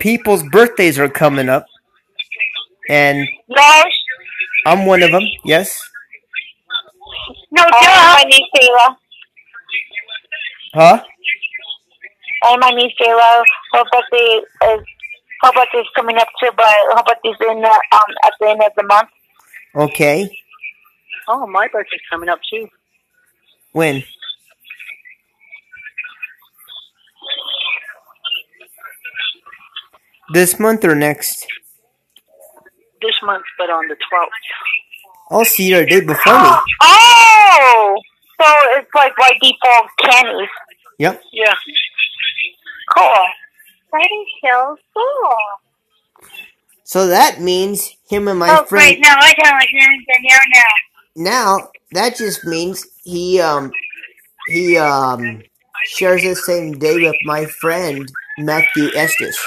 people's 0.00 0.42
birthdays 0.44 0.98
are 0.98 1.08
coming 1.08 1.48
up, 1.48 1.66
and 2.88 3.26
yes. 3.48 3.86
I'm 4.66 4.86
one 4.86 5.02
of 5.02 5.10
them. 5.10 5.22
Yes, 5.44 5.78
No, 7.50 7.62
And 7.62 7.72
duh. 7.72 8.14
my 8.14 8.24
niece 8.26 8.48
Taylor. 8.56 8.96
huh? 10.74 11.04
And 12.48 12.60
my 12.60 12.70
niece 12.70 12.92
Taylor. 13.00 13.44
Her 13.74 13.84
birthday 13.92 14.40
is 14.74 14.80
her 15.42 15.52
birthday 15.52 15.78
is 15.78 15.86
coming 15.96 16.16
up 16.18 16.28
too, 16.40 16.50
but 16.56 16.66
her 16.96 17.02
birthday's 17.06 17.36
in 17.50 17.60
the, 17.62 17.68
um 17.92 18.10
at 18.24 18.32
the 18.40 18.48
end 18.50 18.62
of 18.62 18.72
the 18.76 18.84
month. 18.84 19.08
Okay. 19.74 20.30
oh, 21.28 21.46
my 21.46 21.66
birthday's 21.72 22.00
coming 22.10 22.28
up 22.28 22.38
too. 22.52 22.68
When? 23.72 24.02
This 30.32 30.58
month 30.58 30.84
or 30.84 30.94
next? 30.94 31.46
This 33.02 33.16
month, 33.22 33.44
but 33.58 33.68
on 33.68 33.88
the 33.88 33.96
twelfth. 34.08 34.32
I'll 35.30 35.44
see 35.44 35.68
you 35.68 35.78
a 35.78 35.86
day 35.86 36.00
before 36.00 36.40
me. 36.40 36.48
Oh, 37.54 37.96
so 38.40 38.46
it's 38.76 38.88
like 38.94 39.14
by 39.16 39.30
default 39.42 39.90
candies. 40.00 40.48
Yep. 40.98 41.22
Yeah. 41.32 41.54
Cool. 42.96 43.26
That 43.92 44.04
is 44.04 44.26
so 44.42 44.76
cool. 44.94 46.28
So 46.84 47.06
that 47.08 47.40
means 47.40 47.96
him 48.08 48.28
and 48.28 48.38
my 48.38 48.50
oh, 48.50 48.64
friend. 48.64 48.68
great. 48.68 49.00
Now 49.00 49.16
I 49.18 49.34
sound 49.42 49.58
like 49.58 49.68
engineer 49.74 50.40
now. 50.54 50.72
Now 51.16 51.70
that 51.92 52.16
just 52.16 52.44
means 52.44 52.86
he 53.04 53.40
um 53.40 53.72
he 54.48 54.76
um 54.78 55.42
shares 55.84 56.22
the 56.22 56.36
same 56.36 56.72
day 56.78 56.94
with 56.94 57.16
my 57.24 57.46
friend 57.46 58.10
Matthew 58.38 58.88
Estes. 58.94 59.38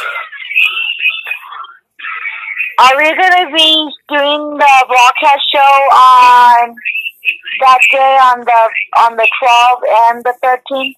Are 2.78 2.98
we 2.98 3.16
gonna 3.16 3.52
be 3.56 3.90
doing 4.10 4.58
the 4.58 4.86
broadcast 4.88 5.44
show 5.52 5.60
on 5.60 6.76
that 7.62 7.80
day 7.90 8.18
on 8.22 8.40
the 8.42 8.70
on 8.98 9.16
the 9.16 9.28
12th 9.42 10.12
and 10.12 10.24
the 10.24 10.34
13th? 10.44 10.94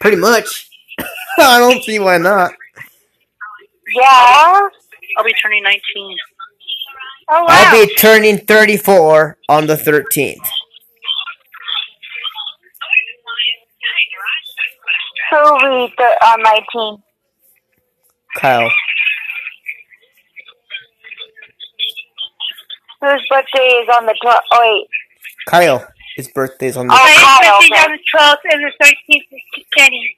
Pretty 0.00 0.16
much. 0.16 0.70
I 1.38 1.58
don't 1.58 1.82
see 1.82 1.98
why 1.98 2.18
not. 2.18 2.52
Yeah. 3.94 4.68
I'll 5.18 5.24
be 5.24 5.34
turning 5.42 5.62
nineteen. 5.62 6.16
Oh, 7.28 7.42
wow. 7.42 7.46
I'll 7.48 7.86
be 7.86 7.92
turning 7.96 8.38
34 8.38 9.36
on 9.48 9.66
the 9.66 9.74
13th. 9.74 10.36
Who 15.30 15.36
will 15.36 15.58
be 15.88 15.94
the, 15.98 16.04
uh, 16.04 16.26
on 16.26 16.42
19? 16.42 17.02
Kyle. 18.36 18.70
Whose 23.12 23.26
birthday 23.30 23.66
is 23.82 23.88
on 23.96 24.06
the 24.06 24.14
12th? 24.24 24.38
Oh, 24.52 24.60
wait. 24.60 24.88
Kyle. 25.48 25.86
His 26.16 26.28
birthday's 26.28 26.76
on 26.76 26.86
the. 26.88 26.94
Oh, 26.94 26.96
My 26.96 27.14
Kyle, 27.14 27.52
birthday's 27.52 27.70
okay. 27.72 27.84
on 27.84 27.92
the 27.92 28.18
12th 28.18 28.52
and 28.52 28.64
the 28.64 28.72
13th 28.84 29.22
is 29.30 29.64
Kenny. 29.76 30.16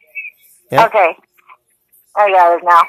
Yeah. 0.71 0.87
Okay. 0.87 1.17
I 2.17 2.31
got 2.31 2.59
it 2.59 2.65
now. 2.65 2.85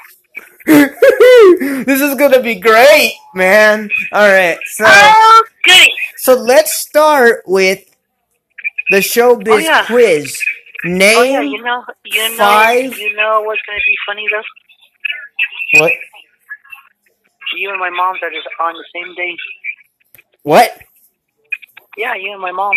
this 1.84 2.00
is 2.00 2.14
gonna 2.14 2.40
be 2.42 2.54
great, 2.54 3.12
man. 3.34 3.90
All 4.12 4.28
right, 4.28 4.58
so 4.66 4.84
Oh, 4.86 5.44
goody. 5.64 5.92
so 6.16 6.34
let's 6.34 6.72
start 6.78 7.42
with 7.46 7.84
the 8.90 8.98
showbiz 8.98 9.48
Oh, 9.52 9.56
yeah. 9.58 9.86
quiz. 9.86 10.40
Name 10.84 11.16
Oh 11.18 11.22
yeah, 11.22 11.40
you 11.42 11.62
know, 11.62 11.84
you 12.04 12.28
know, 12.30 12.36
five- 12.38 12.96
you 12.96 13.14
know 13.16 13.42
what's 13.42 13.60
gonna 13.66 13.78
be 13.84 13.96
funny 14.06 14.24
though? 14.30 15.80
what? 15.80 15.92
You 17.56 17.70
and 17.70 17.80
my 17.80 17.90
mom 17.90 18.16
are 18.22 18.30
just 18.30 18.46
on 18.60 18.74
the 18.74 18.84
same 18.94 19.14
day. 19.16 19.36
What? 20.42 20.70
Yeah, 21.96 22.14
you 22.14 22.32
and 22.32 22.40
my 22.40 22.52
mom. 22.52 22.74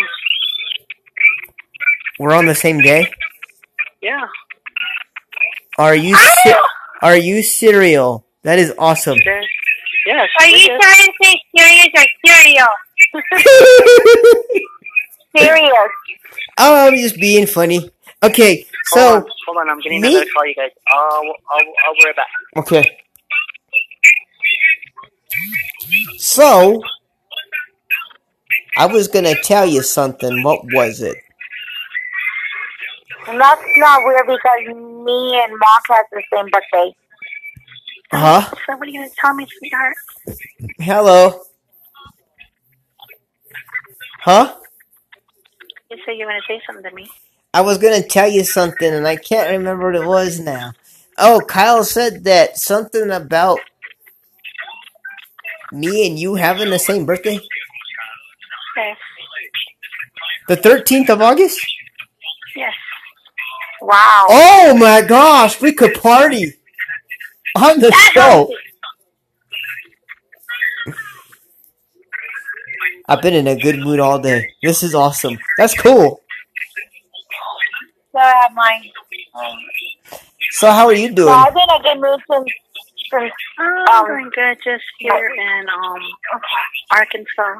We're 2.18 2.34
on 2.34 2.46
the 2.46 2.54
same 2.54 2.80
day. 2.80 3.10
Yeah. 4.02 4.20
Are 5.78 5.94
you 5.94 6.14
se- 6.16 6.54
are 7.02 7.16
you 7.16 7.42
cereal? 7.42 8.24
That 8.42 8.58
is 8.58 8.72
awesome. 8.78 9.18
There's, 9.24 9.46
yes. 10.06 10.28
Are 10.40 10.46
you 10.46 10.56
yes. 10.56 10.80
trying 10.80 11.06
to 11.06 11.12
say 11.22 11.40
serious 11.56 11.88
or 11.96 12.06
cereal? 12.26 12.68
Serious. 15.36 15.90
oh, 16.58 16.86
I'm 16.86 16.94
just 16.96 17.16
being 17.16 17.46
funny. 17.46 17.90
Okay, 18.22 18.66
Hold 18.92 19.02
so 19.02 19.14
on, 19.16 19.26
hold 19.46 19.56
on, 19.58 19.70
I'm 19.70 19.80
getting 19.80 20.00
me- 20.00 20.08
another 20.14 20.26
call, 20.34 20.46
you 20.46 20.54
guys. 20.54 20.70
I'll, 20.88 21.22
I'll, 21.50 21.60
I'll 21.86 21.94
be 21.94 22.04
right 22.06 22.16
back. 22.16 22.26
okay. 22.56 22.98
So 26.16 26.80
I 28.76 28.86
was 28.86 29.08
gonna 29.08 29.34
tell 29.42 29.66
you 29.66 29.82
something. 29.82 30.42
What 30.42 30.60
was 30.72 31.00
it? 31.00 31.16
And 33.28 33.40
that's 33.40 33.62
not 33.76 34.00
weird 34.04 34.26
because 34.26 34.76
me 34.76 35.42
and 35.42 35.52
Mark 35.52 35.84
has 35.88 36.06
the 36.12 36.22
same 36.32 36.46
birthday. 36.50 36.94
Huh? 38.12 38.50
So 38.66 38.76
what 38.76 38.86
are 38.86 38.90
you 38.90 39.08
to 39.08 39.14
tell 39.16 39.34
me, 39.34 39.46
sweetheart? 39.58 39.94
Hello. 40.78 41.42
Huh? 44.20 44.56
You 45.90 45.96
say 46.06 46.16
you're 46.16 46.28
going 46.28 46.40
to 46.40 46.46
say 46.46 46.60
something 46.66 46.88
to 46.90 46.94
me. 46.94 47.08
I 47.54 47.60
was 47.60 47.78
gonna 47.78 48.02
tell 48.02 48.28
you 48.28 48.42
something 48.42 48.92
and 48.92 49.06
I 49.06 49.14
can't 49.14 49.50
remember 49.50 49.92
what 49.92 50.02
it 50.02 50.06
was 50.06 50.40
now. 50.40 50.72
Oh, 51.16 51.40
Kyle 51.46 51.84
said 51.84 52.24
that 52.24 52.58
something 52.58 53.12
about 53.12 53.60
me 55.70 56.04
and 56.08 56.18
you 56.18 56.34
having 56.34 56.70
the 56.70 56.80
same 56.80 57.06
birthday. 57.06 57.38
Yes. 60.48 60.62
The 60.62 60.68
13th 60.68 61.10
of 61.10 61.22
August? 61.22 61.60
Yes. 62.56 62.74
Wow. 63.80 64.26
Oh 64.28 64.76
my 64.78 65.02
gosh, 65.02 65.60
we 65.60 65.72
could 65.72 65.94
party 65.94 66.54
on 67.56 67.80
the 67.80 67.92
show. 67.92 68.50
I've 73.08 73.20
been 73.20 73.34
in 73.34 73.46
a 73.46 73.56
good 73.56 73.78
mood 73.78 74.00
all 74.00 74.18
day. 74.18 74.50
This 74.62 74.82
is 74.82 74.94
awesome. 74.94 75.38
That's 75.58 75.78
cool. 75.78 76.20
So 78.12 78.18
I 78.18 78.32
have 78.42 78.52
mine. 78.54 78.90
So 80.52 80.70
how 80.70 80.86
are 80.86 80.94
you 80.94 81.08
So 81.08 81.14
doing? 81.14 81.28
I've 81.28 81.52
been 81.52 81.62
in 81.62 81.80
a 81.80 81.82
good 81.82 82.00
mood 82.00 82.20
since, 82.30 82.48
since 83.10 83.32
Oh, 83.58 83.64
Um, 83.64 83.84
I'm 83.88 84.06
doing 84.06 84.30
good 84.34 84.58
just 84.64 84.84
here 84.98 85.28
in 85.28 85.66
um 85.68 86.00
Arkansas. 86.92 87.54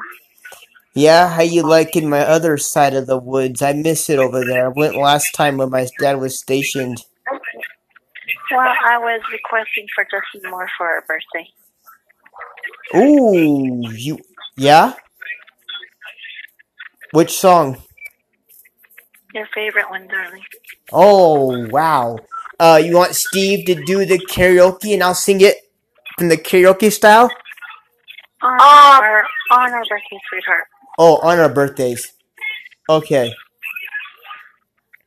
Yeah, 0.95 1.29
how 1.29 1.43
you 1.43 1.63
liking 1.63 2.09
my 2.09 2.21
other 2.21 2.57
side 2.57 2.95
of 2.95 3.07
the 3.07 3.17
woods? 3.19 3.61
I 3.61 3.73
miss 3.73 4.09
it 4.09 4.19
over 4.19 4.45
there. 4.45 4.67
I 4.67 4.69
went 4.69 4.95
last 4.97 5.33
time 5.35 5.57
when 5.57 5.71
my 5.71 5.87
dad 5.99 6.15
was 6.21 6.39
stationed. 6.39 7.03
Well, 8.51 8.59
I 8.85 8.97
was 8.99 9.21
requesting 9.31 9.87
for 9.95 10.05
Justin 10.05 10.49
Moore 10.49 10.69
for 10.77 10.87
her 10.87 11.03
birthday. 11.07 11.49
Ooh, 12.95 13.81
you 13.93 14.19
yeah? 14.57 14.93
Which 17.11 17.31
song? 17.31 17.83
Your 19.33 19.47
favorite 19.53 19.89
one, 19.89 20.07
darling. 20.07 20.43
Oh, 20.91 21.67
wow. 21.69 22.17
Uh, 22.59 22.81
you 22.83 22.95
want 22.95 23.15
Steve 23.15 23.65
to 23.67 23.75
do 23.75 24.05
the 24.05 24.19
karaoke 24.19 24.93
and 24.93 25.03
I'll 25.03 25.13
sing 25.15 25.41
it 25.41 25.57
in 26.19 26.29
the 26.29 26.37
karaoke 26.37 26.91
style? 26.91 27.29
On 28.41 28.53
Um, 28.59 29.03
our 29.03 29.25
on 29.51 29.73
our 29.73 29.85
birthday, 29.89 30.19
sweetheart. 30.29 30.67
Oh, 30.97 31.17
on 31.17 31.39
our 31.39 31.49
birthdays. 31.49 32.13
Okay. 32.89 33.33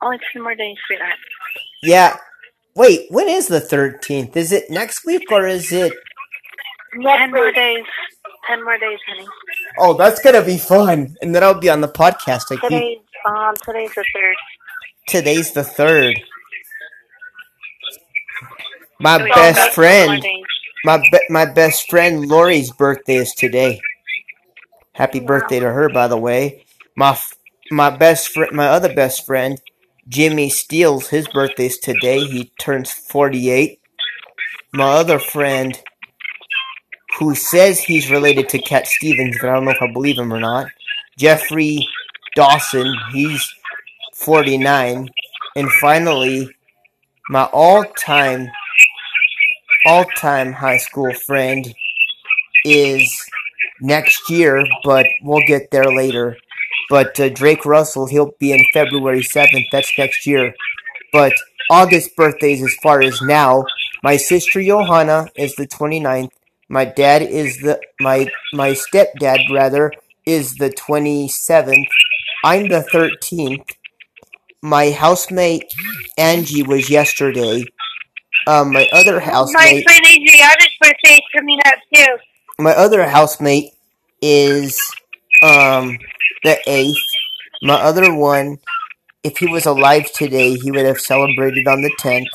Only 0.02 0.18
two 0.32 0.42
more 0.42 0.54
days, 0.54 0.76
sweetheart. 0.86 1.14
Yeah. 1.82 2.16
Wait, 2.74 3.06
when 3.10 3.28
is 3.28 3.48
the 3.48 3.60
13th? 3.60 4.36
Is 4.36 4.52
it 4.52 4.70
next 4.70 5.04
week 5.04 5.30
or 5.32 5.46
is 5.46 5.72
it. 5.72 5.92
Ten 6.92 7.02
next 7.02 7.32
more 7.32 7.52
days. 7.52 7.84
Ten 8.46 8.64
more 8.64 8.78
days, 8.78 8.98
honey. 9.08 9.26
Oh, 9.78 9.94
that's 9.94 10.20
gonna 10.22 10.42
be 10.44 10.58
fun. 10.58 11.16
And 11.22 11.34
then 11.34 11.42
I'll 11.42 11.58
be 11.60 11.68
on 11.70 11.80
the 11.80 11.88
podcast. 11.88 12.50
Like, 12.50 12.62
you- 12.62 12.68
Today's 12.70 12.98
um 13.26 13.54
today's 13.64 13.94
the 13.94 14.04
third. 14.14 14.36
today's 15.08 15.52
the 15.52 15.62
3rd. 15.64 16.16
My 19.00 19.18
So 19.18 19.24
best 19.34 19.56
got 19.56 19.72
two 19.74 19.92
more 20.04 20.18
friend. 20.18 20.22
My 20.84 20.98
be- 20.98 21.26
my 21.28 21.44
best 21.46 21.90
friend 21.90 22.26
Lori's 22.26 22.70
birthday 22.72 23.16
is 23.16 23.32
today. 23.34 23.80
Happy 24.98 25.20
birthday 25.20 25.60
to 25.60 25.70
her, 25.70 25.88
by 25.88 26.08
the 26.08 26.16
way. 26.16 26.64
My 26.96 27.16
my 27.70 27.88
best 27.88 28.30
friend, 28.30 28.50
my 28.50 28.66
other 28.66 28.92
best 28.92 29.24
friend, 29.24 29.62
Jimmy 30.08 30.50
Steele, 30.50 30.98
his 30.98 31.28
birthday's 31.28 31.78
today. 31.78 32.18
He 32.18 32.50
turns 32.58 32.90
forty 32.90 33.48
eight. 33.48 33.80
My 34.72 34.90
other 34.90 35.20
friend, 35.20 35.80
who 37.16 37.36
says 37.36 37.78
he's 37.78 38.10
related 38.10 38.48
to 38.48 38.58
Cat 38.58 38.88
Stevens, 38.88 39.36
but 39.40 39.48
I 39.48 39.54
don't 39.54 39.66
know 39.66 39.70
if 39.70 39.80
I 39.80 39.92
believe 39.92 40.18
him 40.18 40.34
or 40.34 40.40
not. 40.40 40.66
Jeffrey 41.16 41.86
Dawson, 42.34 42.92
he's 43.12 43.54
forty 44.16 44.58
nine, 44.58 45.10
and 45.54 45.70
finally, 45.80 46.50
my 47.30 47.44
all 47.52 47.84
time 47.84 48.48
all 49.86 50.04
time 50.16 50.54
high 50.54 50.78
school 50.78 51.12
friend 51.14 51.72
is 52.64 53.30
next 53.80 54.30
year, 54.30 54.64
but 54.84 55.06
we'll 55.22 55.44
get 55.46 55.70
there 55.70 55.84
later. 55.84 56.36
But 56.90 57.18
uh, 57.20 57.28
Drake 57.28 57.66
Russell, 57.66 58.06
he'll 58.06 58.32
be 58.38 58.52
in 58.52 58.64
February 58.72 59.20
7th. 59.20 59.66
That's 59.70 59.92
next 59.98 60.26
year. 60.26 60.54
But 61.12 61.32
August 61.70 62.16
birthdays, 62.16 62.62
as 62.62 62.74
far 62.82 63.02
as 63.02 63.20
now, 63.22 63.64
my 64.02 64.16
sister 64.16 64.62
Johanna 64.62 65.28
is 65.36 65.54
the 65.56 65.66
29th. 65.66 66.30
My 66.68 66.84
dad 66.84 67.22
is 67.22 67.58
the 67.58 67.80
my 68.00 68.30
my 68.52 68.72
stepdad 68.72 69.38
rather 69.52 69.92
is 70.26 70.56
the 70.56 70.68
27th. 70.68 71.86
I'm 72.44 72.68
the 72.68 72.86
13th. 72.92 73.70
My 74.62 74.90
housemate 74.90 75.72
Angie 76.18 76.62
was 76.62 76.90
yesterday. 76.90 77.64
Um, 78.46 78.72
my 78.72 78.86
other 78.92 79.20
housemate. 79.20 79.54
My 79.54 79.82
friend 79.82 80.06
Adriana's 80.06 80.74
birthday 80.80 81.14
is 81.14 81.20
coming 81.34 81.58
up 81.64 81.78
too. 81.94 82.16
My 82.58 82.72
other 82.72 83.08
housemate 83.08 83.72
is 84.20 84.80
um 85.42 85.98
the 86.44 86.58
eighth. 86.66 86.98
My 87.62 87.74
other 87.74 88.14
one, 88.14 88.58
if 89.24 89.38
he 89.38 89.46
was 89.46 89.66
alive 89.66 90.12
today, 90.12 90.54
he 90.54 90.70
would 90.70 90.86
have 90.86 91.00
celebrated 91.00 91.66
on 91.68 91.82
the 91.82 91.92
tenth. 91.98 92.28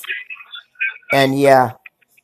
And 1.12 1.40
yeah, 1.40 1.74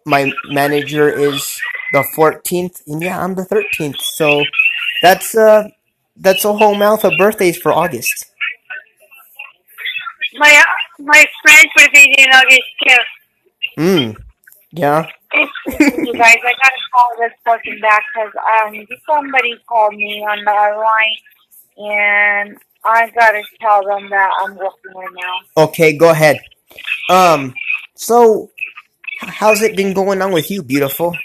my 0.06 0.32
manager 0.50 1.10
is 1.10 1.60
the 1.94 2.04
fourteenth, 2.16 2.82
and 2.88 3.02
yeah, 3.02 3.24
I'm 3.24 3.36
the 3.36 3.46
thirteenth. 3.46 4.02
So 4.02 4.44
that's 5.02 5.36
uh 5.36 5.70
that's 6.18 6.46
a 6.46 6.54
whole 6.54 6.76
mouth 6.76 7.04
of 7.04 7.14
birthdays 7.18 7.58
for 7.58 7.72
August. 7.72 8.28
My 10.38 10.64
my 11.00 11.26
friend's 11.42 11.72
birthday 11.76 12.00
is 12.00 12.26
in 12.26 12.32
August 12.32 12.62
too. 12.88 12.98
Hmm. 13.78 14.29
Yeah. 14.72 15.10
you 15.34 16.14
guys, 16.14 16.38
I 16.44 16.54
gotta 16.64 16.82
call 16.96 17.18
this 17.20 17.34
person 17.46 17.80
back 17.82 18.04
because 18.14 18.34
um 18.62 18.88
somebody 19.08 19.56
called 19.68 19.96
me 19.96 20.22
on 20.22 20.44
the 20.44 20.52
line, 20.78 21.90
and 21.92 22.58
I 22.86 23.10
gotta 23.12 23.44
tell 23.60 23.84
them 23.84 24.10
that 24.10 24.32
I'm 24.42 24.56
working 24.56 24.94
right 24.96 25.08
now. 25.14 25.64
Okay, 25.64 25.94
go 25.98 26.10
ahead. 26.10 26.40
Um. 27.10 27.54
So, 27.96 28.50
how's 29.20 29.62
it 29.62 29.76
been 29.76 29.94
going 29.94 30.22
on 30.22 30.32
with 30.32 30.50
you, 30.50 30.64
beautiful? 30.64 31.16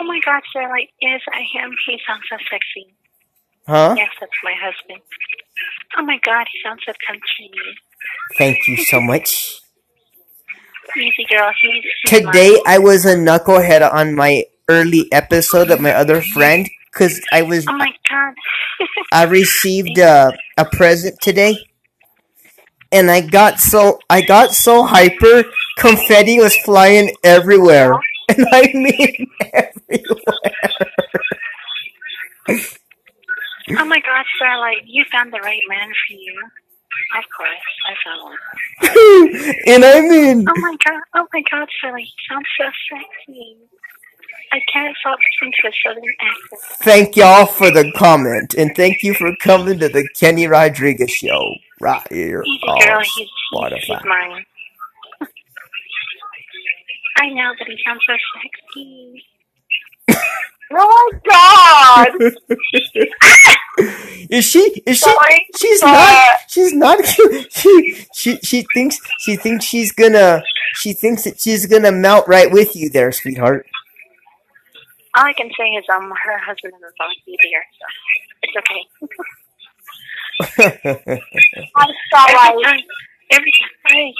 Oh 0.00 0.04
my 0.04 0.18
gosh, 0.24 0.42
God, 0.54 0.62
sir! 0.62 0.68
Like, 0.70 0.90
yes, 1.00 1.20
I 1.32 1.62
am. 1.62 1.72
He 1.86 1.98
sounds 2.06 2.22
so 2.30 2.36
sexy. 2.50 2.94
Huh? 3.66 3.94
Yes, 3.96 4.10
that's 4.18 4.32
my 4.42 4.54
husband. 4.58 5.02
Oh 5.98 6.02
my 6.02 6.18
God, 6.24 6.46
he 6.52 6.58
sounds 6.64 6.80
so 6.86 6.92
country. 7.06 7.50
Thank 8.38 8.66
you 8.66 8.76
so 8.78 9.00
much. 9.00 9.28
Easy 9.28 9.28
girl. 9.28 9.60
He's, 9.60 10.78
he's 10.79 10.79
Today. 12.06 12.60
I 12.66 12.78
was 12.78 13.04
a 13.04 13.14
knucklehead 13.14 13.88
on 13.92 14.14
my 14.14 14.44
early 14.68 15.10
episode 15.12 15.70
of 15.70 15.80
my 15.80 15.92
other 15.92 16.22
friend 16.22 16.68
because 16.92 17.20
I 17.32 17.42
was 17.42 17.66
Oh 17.68 17.76
my 17.76 17.92
God. 18.08 18.34
I 19.12 19.24
received 19.24 19.98
a, 19.98 20.32
a 20.56 20.64
present 20.64 21.20
today 21.20 21.56
and 22.92 23.10
I 23.10 23.20
got 23.20 23.60
so 23.60 23.98
I 24.08 24.22
got 24.22 24.52
so 24.52 24.84
hyper 24.84 25.44
confetti 25.78 26.38
was 26.38 26.56
flying 26.58 27.14
everywhere 27.24 27.92
and 28.28 28.46
I 28.52 28.70
mean 28.72 29.30
everywhere. 29.52 30.60
oh 33.78 33.84
my 33.84 34.00
God! 34.00 34.24
Like, 34.60 34.82
you 34.84 35.04
found 35.10 35.32
the 35.32 35.40
right 35.40 35.62
man 35.68 35.88
for 35.88 36.14
you. 36.14 36.50
Of 37.16 37.24
course, 37.36 37.64
I 37.88 37.94
found 38.04 38.22
one. 39.44 39.54
and 39.66 39.84
I 39.84 40.00
mean 40.00 40.46
Oh 40.48 40.60
my 40.60 40.76
God! 40.84 41.00
Oh 41.14 41.26
my 41.32 41.42
God, 41.50 41.68
he 41.98 42.12
sounds 42.28 42.46
so 42.58 42.66
sexy. 42.92 43.56
I 44.52 44.60
can't 44.72 44.96
stop 44.98 45.18
listening 45.18 45.52
to 45.62 45.68
the 45.68 45.72
southern 45.86 46.04
accent. 46.20 46.60
thank 46.82 47.16
y'all 47.16 47.46
for 47.46 47.70
the 47.70 47.92
comment 47.92 48.54
and 48.54 48.74
thank 48.74 49.02
you 49.02 49.14
for 49.14 49.34
coming 49.36 49.78
to 49.78 49.88
the 49.88 50.08
Kenny 50.16 50.46
Rodriguez 50.48 51.10
show 51.10 51.54
right 51.80 52.06
here 52.10 52.42
Easy 52.46 52.66
on 52.66 52.80
girl. 52.80 53.00
He's, 53.00 53.28
he's, 53.52 53.82
he's 53.86 54.04
mine. 54.04 54.44
I 57.16 57.28
know, 57.30 57.52
but 57.58 57.68
he 57.68 57.78
sounds 57.86 58.02
so 58.06 58.14
sexy. 58.42 59.24
Oh 60.72 61.10
my 61.12 61.18
god! 61.28 62.08
Is 64.30 64.44
she? 64.44 64.82
Is 64.86 64.98
she? 64.98 65.14
She's 65.58 65.80
but- 65.80 65.92
not. 65.92 66.36
She's 66.48 66.72
not. 66.72 66.98
She 67.50 68.06
she 68.14 68.36
she 68.42 68.64
thinks 68.74 68.98
she 69.20 69.36
thinks 69.36 69.64
she's 69.64 69.92
gonna. 69.92 70.42
She 70.74 70.92
thinks 70.92 71.24
that 71.24 71.40
she's 71.40 71.66
gonna 71.66 71.92
melt 71.92 72.26
right 72.28 72.50
with 72.50 72.76
you 72.76 72.90
there, 72.90 73.10
sweetheart. 73.12 73.66
All 75.16 75.24
I 75.24 75.32
can 75.32 75.50
say 75.58 75.64
is, 75.70 75.84
um, 75.92 76.12
her 76.24 76.38
husband 76.38 76.74
is 76.76 76.94
on 77.00 77.10
here, 77.26 77.64
so 77.78 77.86
it's 78.42 78.56
okay. 78.58 78.84
I'm 81.76 81.88
Every 81.88 81.96
sorry. 82.12 82.62
time, 82.62 82.80
every 83.30 83.52
time, 83.88 84.12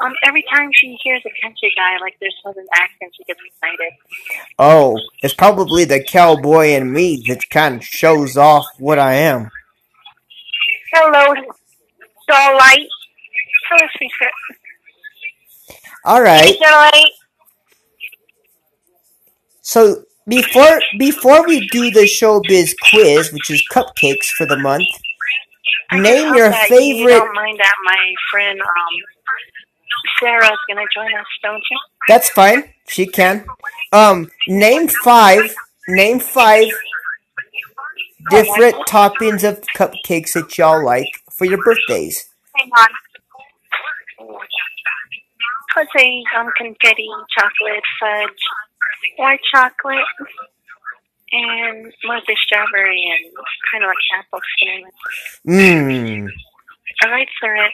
um, 0.00 0.12
every 0.24 0.44
time 0.52 0.70
she 0.74 0.96
hears 1.02 1.22
a 1.24 1.42
country 1.42 1.72
guy 1.76 1.98
like 2.00 2.18
their 2.20 2.30
southern 2.42 2.66
accent, 2.74 3.12
she 3.16 3.24
gets 3.24 3.40
excited. 3.46 3.92
oh, 4.58 4.98
it's 5.22 5.34
probably 5.34 5.84
the 5.84 6.02
cowboy 6.02 6.68
in 6.68 6.92
me 6.92 7.24
that 7.28 7.48
kind 7.50 7.76
of 7.76 7.84
shows 7.84 8.36
off 8.36 8.66
what 8.78 8.98
I 8.98 9.14
am. 9.14 9.50
Hello, 10.92 11.34
Starlight. 12.22 12.88
Hello, 13.68 13.88
sweetheart. 13.96 14.32
All 16.04 16.22
right. 16.22 16.54
Starlight. 16.54 17.10
So 19.62 20.04
before 20.28 20.80
before 20.98 21.46
we 21.46 21.66
do 21.68 21.90
the 21.90 22.02
showbiz 22.02 22.74
quiz, 22.90 23.32
which 23.32 23.50
is 23.50 23.66
cupcakes 23.72 24.26
for 24.36 24.46
the 24.46 24.58
month, 24.58 24.86
name 25.92 26.34
your 26.34 26.50
that 26.50 26.70
You 26.70 26.76
favorite. 26.78 27.12
don't 27.12 27.34
mind 27.34 27.58
that 27.58 27.74
my 27.84 28.12
friend 28.30 28.60
um 28.60 28.94
Sarah's 30.20 30.58
gonna 30.68 30.84
join 30.94 31.12
us, 31.18 31.26
don't 31.42 31.62
you? 31.70 31.78
That's 32.08 32.28
fine. 32.30 32.64
She 32.88 33.06
can. 33.06 33.44
Um, 33.92 34.30
name 34.48 34.88
five. 34.88 35.54
Name 35.88 36.18
five 36.18 36.68
different 38.30 38.74
toppings 38.88 39.46
of 39.46 39.60
cupcakes 39.76 40.32
that 40.32 40.56
y'all 40.56 40.84
like 40.84 41.08
for 41.30 41.44
your 41.44 41.62
birthdays. 41.62 42.28
Hang 42.56 42.70
on. 42.78 42.88
Let's 45.76 45.90
say 45.96 46.22
um 46.38 46.48
confetti, 46.56 47.08
chocolate, 47.36 47.82
fudge, 48.00 48.42
white 49.18 49.40
chocolate, 49.52 50.04
and 51.34 51.92
mostly 52.04 52.34
strawberry 52.46 53.04
and 53.10 53.32
kind 53.72 53.84
of 53.84 53.88
like 53.88 53.96
apple 54.18 54.40
cinnamon. 54.58 54.92
Mmm. 55.46 56.28
All 57.02 57.10
right, 57.10 57.28
sir. 57.40 57.68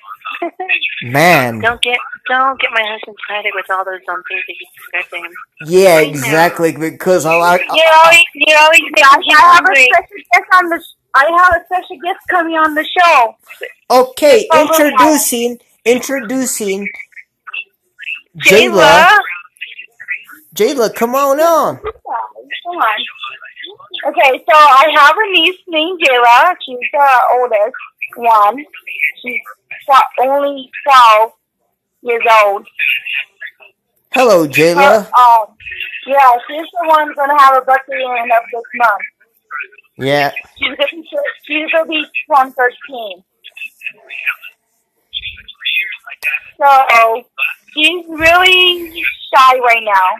Man. 1.03 1.61
don't 1.61 1.81
get 1.83 1.99
don't 2.29 2.59
get 2.61 2.71
my 2.73 2.83
husband 2.83 3.17
started 3.25 3.53
with 3.55 3.67
all 3.71 3.85
those 3.85 4.01
um 4.09 4.23
things 4.29 4.43
that 4.47 4.55
you 4.59 4.67
described 4.77 5.11
to 5.11 5.17
him. 5.17 5.33
Yeah, 5.67 6.01
exactly. 6.01 6.73
Because 6.73 7.27
I 7.27 7.37
like. 7.37 7.61
you 7.61 7.83
always 8.05 8.25
you 8.35 8.55
know, 8.55 8.71
I 9.03 9.21
have 9.37 9.65
a 9.65 9.77
special 9.77 10.17
guest 10.33 10.49
on 10.55 10.69
the. 10.71 10.85
I 11.13 11.25
have 11.25 11.61
a 11.61 11.65
special 11.67 11.99
guest 12.05 12.21
coming 12.31 12.55
on 12.55 12.75
the 12.75 12.85
show. 12.85 13.35
Okay, 13.91 14.47
Oh, 14.53 14.69
introducing 14.69 15.59
introducing 15.85 16.89
Jayla. 18.39 19.07
Jayla. 19.07 19.19
Jayla, 20.55 20.95
come 20.95 21.15
on 21.15 21.41
on. 21.41 21.77
Come 21.79 22.77
on. 22.77 23.05
Okay, 24.07 24.45
so 24.49 24.55
I 24.55 24.91
have 24.97 25.17
a 25.17 25.33
niece 25.33 25.59
named 25.69 26.01
Jayla. 26.01 26.55
She's 26.65 26.79
the 26.93 27.09
oldest 27.35 27.77
one. 28.17 28.65
She's 29.23 29.41
only 30.23 30.71
12 30.85 31.33
years 32.03 32.23
old. 32.45 32.67
Hello, 34.13 34.47
Jayla. 34.47 35.05
Her, 35.05 35.11
um, 35.15 35.57
yeah, 36.07 36.33
she's 36.49 36.67
the 36.81 36.89
one 36.89 37.15
going 37.15 37.31
to 37.31 37.37
have 37.39 37.63
a 37.63 37.65
birthday 37.65 38.03
end 38.03 38.33
of 38.33 38.43
this 38.53 38.63
month. 38.75 39.03
Yeah. 39.99 40.33
She's 40.57 40.77
going 40.77 40.89
to 40.89 40.97
be, 40.97 41.09
she's 41.45 41.71
going 41.71 41.85
to 41.85 41.89
be 41.89 42.05
113. 42.27 43.23
So, 46.59 47.25
she's 47.75 48.07
really 48.09 48.93
shy 49.35 49.59
right 49.59 49.83
now. 49.85 50.11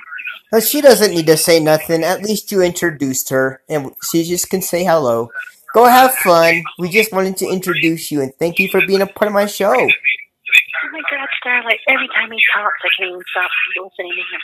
But 0.51 0.65
she 0.65 0.81
doesn't 0.81 1.13
need 1.15 1.27
to 1.27 1.37
say 1.37 1.61
nothing. 1.61 2.03
At 2.03 2.23
least 2.23 2.51
you 2.51 2.61
introduced 2.61 3.31
her, 3.31 3.63
and 3.69 3.93
she 4.11 4.25
just 4.25 4.51
can 4.51 4.63
say 4.63 4.85
hello. 4.85 5.31
Go 5.73 5.85
have 5.85 6.15
fun. 6.17 6.65
We 6.79 6.89
just 6.89 7.13
wanted 7.13 7.37
to 7.39 7.47
introduce 7.47 8.11
you 8.11 8.21
and 8.23 8.35
thank 8.35 8.59
you 8.59 8.69
for 8.69 8.85
being 8.85 9.03
a 9.03 9.07
part 9.07 9.29
of 9.29 9.35
my 9.35 9.47
show. 9.47 9.73
Oh 9.73 9.89
my 10.93 11.03
God, 11.11 11.29
Starlight! 11.41 11.79
Every 11.87 12.09
time 12.09 12.31
he 12.33 12.39
talks, 12.53 12.75
I 12.83 12.89
can't 12.99 13.11
even 13.11 13.23
stop 13.31 13.51
listening 13.77 14.13
to 14.13 14.19
him. 14.19 14.41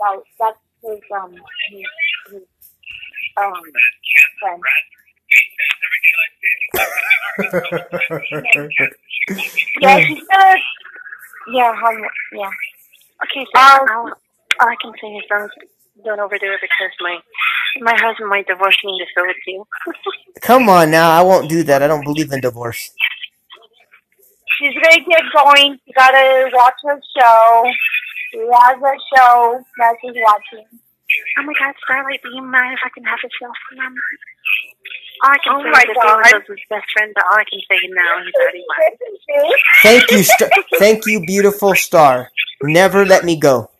That, 0.00 0.22
that's 0.40 0.58
his, 0.82 1.00
um, 1.14 1.32
his, 1.70 1.86
his, 2.32 2.42
um, 3.40 3.62
friend. 4.40 4.62
Yeah, 9.80 9.98
she's 10.00 10.22
gonna, 10.28 10.56
yeah, 11.52 11.70
um, 11.70 11.96
yeah. 12.32 12.50
Okay, 13.24 13.46
so 13.54 13.60
Um, 13.60 13.88
all, 13.90 14.12
all 14.60 14.68
I 14.68 14.76
can 14.80 14.92
say 15.00 15.08
is 15.08 15.24
don't 15.28 15.50
don't 16.04 16.20
overdo 16.20 16.46
it 16.52 16.60
because 16.60 16.92
my 17.00 17.18
my 17.80 17.96
husband 18.00 18.28
might 18.28 18.46
divorce 18.46 18.76
me 18.84 18.98
to 18.98 19.06
fill 19.14 19.26
with 19.26 19.36
you. 19.46 19.66
Come 20.40 20.68
on 20.68 20.90
now, 20.90 21.10
I 21.10 21.22
won't 21.22 21.48
do 21.48 21.62
that. 21.64 21.82
I 21.82 21.86
don't 21.86 22.04
believe 22.04 22.32
in 22.32 22.40
divorce. 22.40 22.90
She's 24.58 24.74
gonna 24.74 25.04
get 25.04 25.22
going. 25.34 25.78
You 25.84 25.92
gotta 25.96 26.50
watch 26.52 26.74
her 26.84 27.00
show. 27.18 27.64
She 28.30 28.38
has 28.38 28.76
a 28.78 28.94
show 29.16 29.60
that 29.78 29.94
she's 30.00 30.14
watching. 30.14 30.66
Oh 31.38 31.42
my 31.42 31.52
God, 31.58 31.74
Starlight! 31.84 32.20
Do 32.22 32.30
you 32.34 32.42
mind 32.42 32.74
if 32.74 32.80
I 32.84 32.88
can 32.94 33.04
have 33.04 33.18
a 33.24 33.28
cell 33.38 33.52
phone? 33.70 33.84
All 33.86 33.92
I 35.24 35.38
can 35.44 35.54
Oh 35.54 35.62
say 35.62 35.70
my 35.70 35.80
is 35.80 35.86
that 35.88 35.96
God. 36.02 36.26
he 36.26 36.34
was 36.34 36.44
his 36.48 36.58
best 36.70 36.86
friend, 36.92 37.12
but 37.14 37.24
all 37.24 37.38
I 37.38 37.44
can 37.48 37.60
say 37.70 37.80
now 37.90 38.20
is 38.20 38.32
that 38.34 38.52
he. 38.54 38.64
Thank 39.82 40.10
you, 40.10 40.22
st- 40.22 40.52
thank 40.78 41.06
you, 41.06 41.20
beautiful 41.26 41.74
star. 41.74 42.30
Never 42.62 43.06
let 43.06 43.24
me 43.24 43.38
go. 43.40 43.70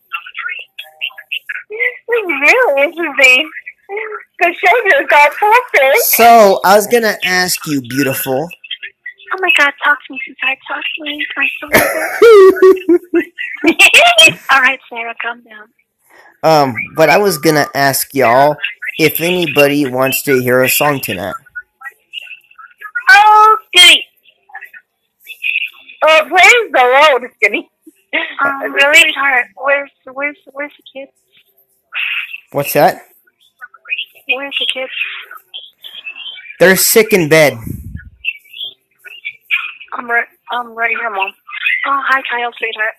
It's 2.09 2.26
really 2.28 2.82
interesting. 2.84 3.51
The 4.40 4.55
show 4.55 4.90
just 4.90 5.11
got 5.11 5.32
perfect. 5.32 5.99
So 6.05 6.61
I 6.64 6.76
was 6.76 6.86
gonna 6.86 7.16
ask 7.24 7.66
you, 7.66 7.80
beautiful. 7.82 8.49
Oh 9.34 9.38
my 9.40 9.51
God, 9.59 9.72
talk 9.84 9.99
to 10.07 10.12
me, 10.14 10.20
sweetheart. 10.26 10.59
Talk 10.68 10.84
to 10.97 11.05
me. 11.05 11.26
I'm 11.36 11.49
so 11.61 11.66
All 14.53 14.61
right, 14.62 14.80
Sarah, 14.90 15.14
calm 15.22 15.42
down. 15.45 15.68
Um, 16.42 16.74
but 16.97 17.11
I 17.11 17.18
was 17.18 17.38
gonna 17.38 17.66
ask 17.74 18.14
y'all 18.14 18.57
if 18.99 19.20
anybody 19.20 19.86
wants 19.90 20.22
to 20.22 20.40
hear 20.40 20.62
a 20.62 20.68
song 20.68 21.01
tonight. 21.01 21.34
Oh, 23.11 23.57
goody. 23.74 24.05
Oh, 26.05 26.20
praise 26.28 26.72
the 26.72 27.09
Lord. 27.11 27.22
Just 27.22 27.40
kidding. 27.40 27.66
Um, 28.45 28.62
really, 28.74 29.01
sweetheart. 29.01 29.47
Where's 29.57 29.90
where's 30.12 30.36
where's 30.53 30.72
the 30.76 31.01
kids? 31.01 31.12
What's 32.53 32.72
that? 32.74 33.03
Where's 34.28 34.57
the 34.59 34.66
kids? 34.72 34.92
They're 36.61 36.76
sick 36.76 37.12
in 37.12 37.28
bed. 37.28 37.55
I'm 39.95 40.11
right. 40.11 40.26
I'm 40.51 40.74
right 40.74 40.90
here, 40.90 41.11
mom. 41.11 41.32
Oh, 41.86 42.03
hi, 42.07 42.22
Kyle, 42.30 42.53
sweetheart. 42.59 42.95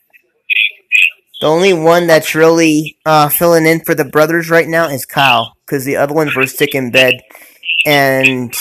The 1.46 1.52
only 1.52 1.74
one 1.74 2.08
that's 2.08 2.34
really 2.34 2.98
uh, 3.06 3.30
filling 3.30 3.68
in 3.68 3.82
for 3.82 3.94
the 3.94 4.04
brothers 4.04 4.50
right 4.50 4.68
now 4.68 4.90
is 4.90 5.06
Kyle, 5.06 5.54
because 5.64 5.86
the 5.86 5.96
other 5.96 6.16
ones 6.16 6.36
were 6.36 6.48
sick 6.48 6.74
in 6.74 6.90
bed, 6.90 7.22
and 7.86 8.52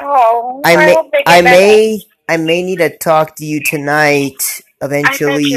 Oh, 0.00 0.62
I 0.64 0.74
may, 0.74 0.96
I 1.28 1.42
better. 1.42 1.44
may, 1.44 2.00
I 2.28 2.38
may 2.38 2.64
need 2.64 2.78
to 2.78 2.98
talk 2.98 3.36
to 3.36 3.44
you 3.44 3.62
tonight. 3.62 4.62
Eventually. 4.82 5.54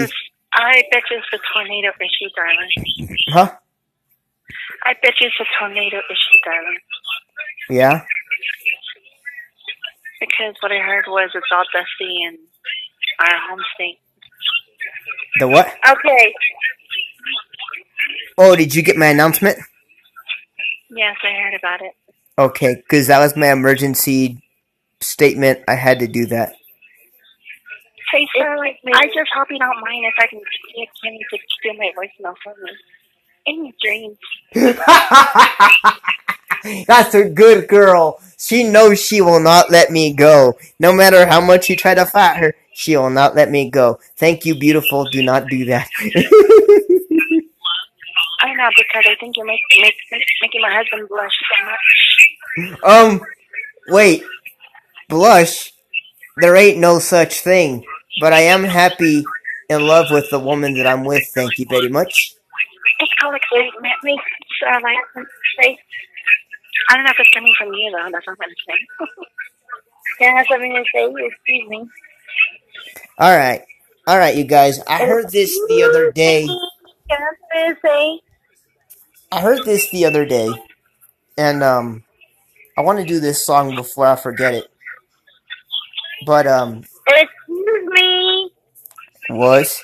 I 0.54 0.84
bet 0.92 1.02
you 1.10 1.18
it's 1.18 1.34
a 1.34 1.40
tornado 1.52 1.90
issue, 2.00 2.30
darling. 2.36 3.18
huh? 3.30 3.52
I 4.86 4.94
bet 5.02 5.14
you 5.20 5.26
it's 5.26 5.40
a 5.40 5.46
tornado 5.60 5.98
issue, 5.98 6.40
darling. 6.46 6.78
Yeah. 7.72 8.06
Because 10.20 10.54
what 10.62 10.72
I 10.72 10.78
heard 10.78 11.06
was 11.08 11.32
it's 11.34 11.48
all 11.52 11.64
dusty 11.74 12.22
in 12.22 12.38
our 13.20 13.50
home 13.50 13.62
state. 13.74 13.98
The 15.40 15.48
what? 15.48 15.68
Okay. 15.88 16.34
Oh, 18.38 18.56
did 18.56 18.76
you 18.76 18.82
get 18.82 18.98
my 18.98 19.08
announcement? 19.08 19.58
Yes, 20.90 21.16
I 21.24 21.32
heard 21.42 21.54
about 21.56 21.82
it. 21.82 21.94
Okay, 22.38 22.76
because 22.76 23.08
that 23.08 23.20
was 23.20 23.36
my 23.36 23.52
emergency 23.52 24.42
statement. 25.00 25.62
I 25.68 25.76
had 25.76 26.00
to 26.00 26.08
do 26.08 26.26
that. 26.28 26.54
Hey, 28.12 28.28
Starlight, 28.36 28.78
I 28.94 29.08
just 29.08 29.30
hope 29.36 29.48
you 29.50 29.58
don't 29.58 29.82
mind 29.82 30.06
if 30.06 30.14
I 30.20 30.28
can 30.28 30.40
get 30.40 30.88
Kenny 31.04 31.20
to 31.32 31.38
steal 31.58 31.74
my 31.76 31.92
voicemail 31.98 32.36
from 32.44 32.54
me. 32.64 32.72
Any 33.48 33.74
dreams? 33.82 34.18
That's 36.88 37.16
a 37.16 37.28
good 37.28 37.68
girl. 37.68 38.22
She 38.38 38.64
knows 38.64 39.04
she 39.04 39.20
will 39.22 39.40
not 39.40 39.72
let 39.72 39.90
me 39.90 40.14
go. 40.14 40.58
No 40.80 40.94
matter 40.94 41.26
how 41.26 41.42
much 41.42 41.70
you 41.70 41.76
try 41.76 41.96
to 41.96 42.06
fight 42.06 42.38
her, 42.38 42.54
she 42.74 42.98
will 42.98 43.10
not 43.10 43.36
let 43.36 43.50
me 43.50 43.70
go. 43.70 44.00
Thank 44.18 44.46
you, 44.46 44.56
beautiful. 44.56 45.06
Do 45.06 45.24
not 45.24 45.48
do 45.48 45.66
that. 45.66 45.90
I 48.42 48.54
know 48.56 48.70
because 48.76 49.06
I 49.08 49.16
think 49.20 49.38
you're 49.38 49.46
make, 49.46 49.62
make, 49.80 49.96
making 50.42 50.62
my 50.62 50.74
husband 50.74 51.08
blush 51.08 51.32
so 51.50 51.66
much. 51.66 52.80
um, 52.84 53.22
wait. 53.88 54.24
Blush? 55.10 55.72
There 56.38 56.56
ain't 56.56 56.80
no 56.80 57.00
such 57.00 57.42
thing. 57.42 57.86
But 58.20 58.34
I 58.34 58.42
am 58.42 58.64
happy 58.64 59.24
in 59.70 59.88
love 59.88 60.08
with 60.12 60.30
the 60.30 60.40
woman 60.40 60.74
that 60.76 60.88
I'm 60.88 61.04
with. 61.04 61.28
Thank 61.34 61.58
you 61.58 61.66
very 61.70 61.90
much. 61.90 62.36
It's 63.00 63.14
called 63.20 63.36
excitement. 63.36 63.94
Me, 64.04 64.20
Starlight. 64.58 64.98
Say, 65.62 65.78
I 66.90 66.96
don't 66.96 67.06
know 67.06 67.12
if 67.12 67.20
it's 67.20 67.30
coming 67.30 67.54
from 67.58 67.74
you 67.74 67.92
though. 67.92 68.10
That's 68.12 68.28
what 68.28 68.34
I'm 68.34 68.38
gonna 68.40 68.54
say. 68.68 69.08
Can 70.20 70.34
I 70.36 70.38
have 70.38 70.48
something 70.52 70.74
to 70.74 70.84
say? 70.94 71.06
Excuse 71.06 71.70
me. 71.70 71.90
All 73.20 73.36
right. 73.36 73.62
All 74.08 74.18
right, 74.18 74.36
you 74.36 74.44
guys. 74.44 74.80
I 74.88 75.06
heard 75.06 75.32
this 75.32 75.58
the 75.70 75.84
other 75.84 76.12
day. 76.12 76.48
I 76.48 77.16
have 77.16 77.36
something 77.52 77.76
to 77.76 77.88
say? 77.88 78.20
I 79.32 79.42
heard 79.42 79.66
this 79.66 79.90
the 79.92 80.06
other 80.06 80.26
day, 80.26 80.52
and 81.38 81.64
um, 81.64 82.04
I 82.78 82.82
want 82.82 83.00
to 83.00 83.06
do 83.06 83.20
this 83.20 83.46
song 83.46 83.76
before 83.76 84.08
I 84.08 84.16
forget 84.16 84.54
it. 84.54 84.68
But 86.26 86.48
um, 86.48 86.84
Excuse 87.08 87.90
me. 87.92 88.52
was 89.30 89.82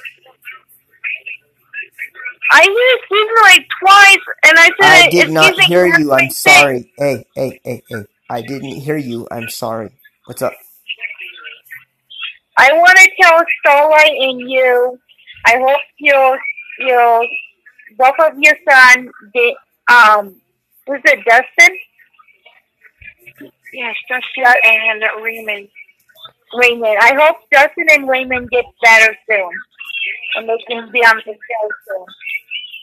I 2.51 2.61
hear 2.63 2.97
excuse 2.99 3.27
me 3.27 3.41
like 3.43 3.67
twice, 3.81 4.25
and 4.45 4.59
I 4.59 4.65
said 4.65 4.75
I 4.81 5.09
did 5.09 5.29
not 5.29 5.53
me, 5.57 5.65
hear 5.67 5.85
you. 5.85 6.13
I'm 6.13 6.29
sorry. 6.31 6.91
Hey, 6.97 7.25
hey, 7.35 7.59
hey, 7.63 7.83
hey. 7.89 8.05
I 8.29 8.41
didn't 8.41 8.71
hear 8.81 8.97
you. 8.97 9.27
I'm 9.31 9.49
sorry. 9.49 9.91
What's 10.25 10.41
up? 10.41 10.53
I 12.59 12.73
want 12.73 12.97
to 12.97 13.09
tell 13.21 13.41
Starlight 13.61 14.11
and 14.19 14.41
you. 14.41 14.99
I 15.45 15.57
hope 15.57 15.79
you, 15.97 16.37
you, 16.79 17.27
both 17.97 18.15
of 18.19 18.37
your 18.37 18.55
son, 18.69 19.09
did, 19.33 19.55
um, 19.89 20.35
was 20.85 20.99
it 21.05 21.23
Dustin? 21.25 21.77
yes, 23.73 23.95
Dustin 24.09 24.53
and 24.65 25.23
Raymond. 25.23 25.69
Raymond. 26.59 26.97
I 26.99 27.13
hope 27.15 27.37
Dustin 27.49 27.87
and 27.91 28.09
Raymond 28.09 28.49
get 28.49 28.65
better 28.83 29.15
soon, 29.29 29.49
and 30.35 30.49
they 30.49 30.57
can 30.67 30.91
be 30.91 30.99
on 30.99 31.15
the 31.15 31.21
show 31.31 31.69
soon. 31.87 32.05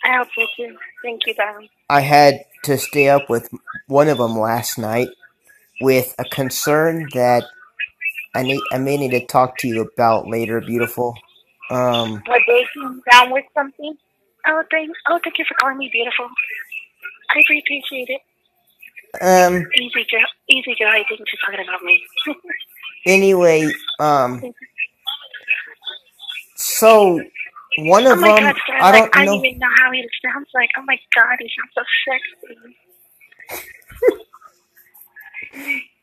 I 0.04 0.16
hope 0.16 0.28
so 0.34 0.46
too. 0.56 0.76
Thank 1.02 1.26
you, 1.26 1.34
darling. 1.34 1.68
I 1.90 2.00
had 2.00 2.44
to 2.64 2.78
stay 2.78 3.10
up 3.10 3.28
with 3.28 3.50
one 3.88 4.08
of 4.08 4.18
them 4.18 4.38
last 4.38 4.78
night 4.78 5.08
with 5.82 6.14
a 6.18 6.24
concern 6.24 7.08
that 7.12 7.44
I 8.36 8.44
need 8.44 8.62
I 8.72 8.78
may 8.78 8.98
need 8.98 9.12
to 9.12 9.26
talk 9.26 9.58
to 9.60 9.68
you 9.68 9.82
about 9.82 10.28
later, 10.28 10.60
beautiful. 10.62 11.16
Um, 11.70 12.24
What 12.26 12.42
they 12.46 12.64
came 12.74 13.02
down 13.10 13.32
with 13.32 13.44
something? 13.54 13.96
Oh, 14.46 14.62
thank, 14.70 14.90
oh, 15.10 15.20
thank 15.24 15.38
you 15.38 15.44
for 15.48 15.54
calling 15.60 15.78
me 15.78 15.90
beautiful. 15.92 16.26
I 17.30 17.42
really 17.48 17.62
appreciate 17.66 18.10
it. 18.10 18.22
um, 19.22 19.66
Easy 19.80 20.06
girl, 20.10 20.26
easy 20.50 20.74
girl. 20.78 20.90
I 20.90 21.04
think 21.08 21.20
she's 21.28 21.40
talking 21.44 21.60
about 21.66 21.82
me. 21.82 22.02
anyway, 23.06 23.72
um, 24.00 24.46
so 26.56 27.22
one 27.78 28.06
oh 28.12 28.16
of 28.16 28.20
my 28.20 28.32
them, 28.36 28.38
God, 28.38 28.56
Star, 28.64 28.82
I 28.82 28.92
like, 28.92 29.06
don't 29.14 29.14
I 29.14 29.26
know. 29.26 29.26
don't 29.26 29.44
even 29.44 29.58
know 29.60 29.68
how 29.80 29.92
he 29.92 30.04
sounds 30.24 30.48
like. 30.54 30.70
Oh 30.78 30.84
my 30.86 30.98
God, 31.14 31.36
he 31.40 31.50
sounds 31.56 31.72
so 31.74 31.84
sexy. 32.08 32.76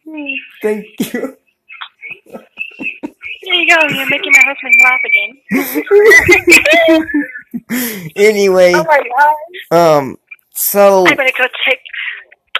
Thank 0.61 0.87
you. 1.13 1.37
There 3.45 3.53
you 3.55 3.67
go. 3.75 3.79
You're 3.87 4.09
making 4.09 4.31
my 4.31 4.43
husband 4.47 4.73
laugh 4.83 5.03
again. 5.05 5.31
anyway, 8.15 8.73
Oh 8.75 8.83
my 8.85 9.01
god. 9.69 9.97
um, 9.99 10.17
so 10.53 11.05
I 11.07 11.13
better 11.15 11.31
go 11.37 11.45
take. 11.67 11.79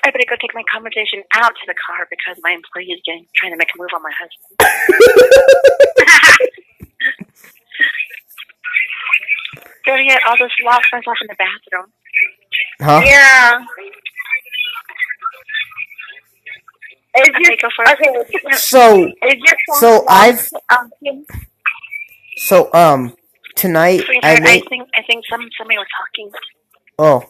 I 0.06 0.12
better 0.12 0.26
go 0.30 0.36
take 0.42 0.54
my 0.54 0.64
conversation 0.72 1.24
out 1.34 1.54
to 1.56 1.66
the 1.68 1.74
car 1.88 2.06
because 2.10 2.38
my 2.44 2.52
employee 2.52 2.92
is 2.92 3.00
getting 3.06 3.26
trying 3.38 3.52
to 3.54 3.58
make 3.58 3.70
a 3.74 3.78
move 3.80 3.90
on 3.96 4.02
my 4.04 4.12
husband. 4.12 4.60
Better 9.86 10.04
get 10.08 10.22
all 10.28 10.38
those 10.40 10.50
lost 10.64 10.88
off 10.94 11.04
in 11.22 11.28
the 11.28 11.36
bathroom. 11.38 11.92
huh? 12.82 13.02
Yeah. 13.06 13.60
Is 17.16 17.30
Okay, 17.30 17.40
your 17.44 17.58
go 17.62 17.70
for 17.76 17.86
it. 17.88 18.58
So, 18.58 19.06
Is 19.06 19.36
your 19.46 19.56
So? 19.80 20.06
I've- 20.10 20.40
Um, 20.70 21.26
so, 22.38 22.70
um, 22.74 23.16
tonight 23.56 24.02
I 24.02 24.06
Sweetheart, 24.06 24.38
I 24.38 24.40
made. 24.42 24.64
think 24.70 24.90
I 24.96 25.04
think 25.04 25.24
some 25.30 25.48
somebody 25.58 25.78
was 25.78 25.88
talking. 25.98 26.32
Oh, 26.98 27.30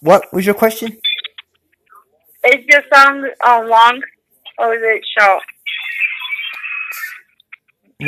what 0.00 0.32
was 0.32 0.46
your 0.46 0.54
question? 0.54 0.98
is 2.46 2.64
your 2.68 2.82
song 2.94 3.28
uh, 3.44 3.62
long 3.66 4.00
or 4.58 4.74
is 4.74 4.80
it 4.82 5.04
short? 5.18 5.42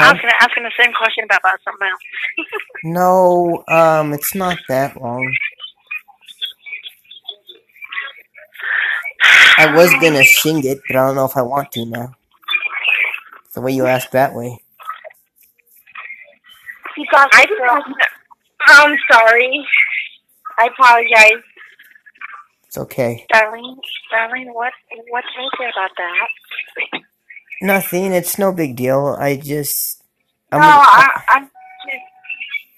I 0.01 0.13
was 0.13 0.21
gonna 0.21 0.35
ask 0.41 0.57
him 0.57 0.63
the 0.65 0.73
same 0.79 0.93
question 0.93 1.25
about, 1.25 1.41
about 1.41 1.59
something 1.65 1.89
else. 1.89 2.01
no, 2.85 3.65
um, 3.69 4.13
it's 4.13 4.35
not 4.35 4.59
that 4.69 5.01
long. 5.01 5.31
I 9.59 9.75
was 9.75 9.91
gonna 10.01 10.25
sing 10.25 10.65
it, 10.65 10.81
but 10.87 10.97
I 10.97 11.07
don't 11.07 11.17
know 11.17 11.25
if 11.27 11.37
I 11.37 11.43
want 11.43 11.73
to 11.73 11.85
now. 11.85 12.15
The 13.55 13.61
way 13.61 13.73
you 13.73 13.87
asked 13.87 14.13
that 14.13 14.35
way. 14.35 14.59
Because 16.97 17.29
I 17.33 17.47
I'm 18.69 18.97
sorry. 19.11 19.67
I 20.59 20.67
apologize. 20.67 21.43
It's 22.67 22.79
okay. 22.79 23.27
Darlene, 23.33 23.79
Darlene, 24.13 24.53
what 24.53 24.73
what 25.11 25.25
can 25.35 25.45
you 25.45 25.51
say 25.59 25.65
about 25.75 25.91
that? 25.97 26.29
Nothing. 27.63 28.13
It's 28.13 28.39
no 28.39 28.53
big 28.53 28.77
deal. 28.77 29.17
I 29.19 29.37
just. 29.37 30.03
I'm 30.53 30.61
no, 30.61 30.67
gonna- 30.67 30.81
I, 30.81 31.23
I'm 31.31 31.43
just. 31.45 32.05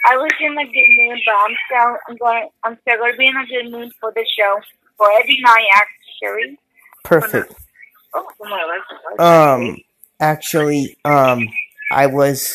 I 0.08 0.16
was 0.16 0.32
in 0.40 0.52
a 0.52 0.64
good 0.64 0.90
mood, 0.96 1.18
but 1.26 1.34
I'm 1.34 1.56
still. 1.66 1.96
I'm 2.08 2.16
going. 2.16 2.48
I'm 2.64 2.78
still 2.80 2.96
going 2.98 3.12
to 3.12 3.18
be 3.18 3.26
in 3.26 3.36
a 3.36 3.46
good 3.46 3.70
mood 3.72 3.92
for 4.00 4.12
the 4.14 4.24
show 4.38 4.58
for 5.00 5.10
every 5.18 5.38
night, 5.40 5.66
actually. 5.76 6.58
perfect. 7.04 7.54
Oh. 8.12 8.26
Um, 9.18 9.78
actually, 10.20 10.94
um, 11.06 11.48
I 11.90 12.06
was 12.06 12.54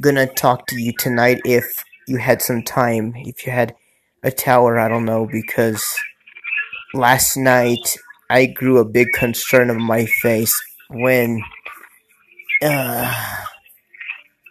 gonna 0.00 0.26
talk 0.26 0.68
to 0.68 0.80
you 0.80 0.92
tonight 0.96 1.40
if 1.44 1.82
you 2.06 2.18
had 2.18 2.40
some 2.40 2.62
time, 2.62 3.14
if 3.16 3.44
you 3.44 3.52
had 3.52 3.74
a 4.22 4.30
tower, 4.30 4.78
I 4.78 4.86
don't 4.88 5.04
know, 5.04 5.26
because 5.26 5.84
last 6.94 7.36
night 7.36 7.96
I 8.30 8.46
grew 8.46 8.78
a 8.78 8.84
big 8.84 9.08
concern 9.14 9.68
of 9.68 9.76
my 9.76 10.06
face 10.06 10.54
when, 10.88 11.42
uh, 12.62 13.12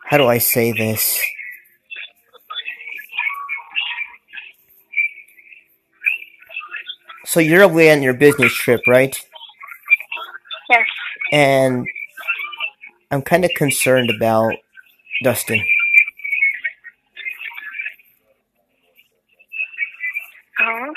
how 0.06 0.18
do 0.18 0.28
I 0.28 0.40
say 0.40 0.74
this? 0.74 1.24
So 7.32 7.40
you're 7.40 7.62
away 7.62 7.90
on 7.94 8.02
your 8.04 8.14
business 8.14 8.54
trip, 8.54 8.82
right? 8.88 9.16
Yes. 10.70 10.86
and 11.32 11.88
I'm 13.10 13.22
kind 13.22 13.46
of 13.46 13.52
concerned 13.56 14.10
about 14.10 14.56
Dustin. 15.24 15.64
Oh, 20.60 20.94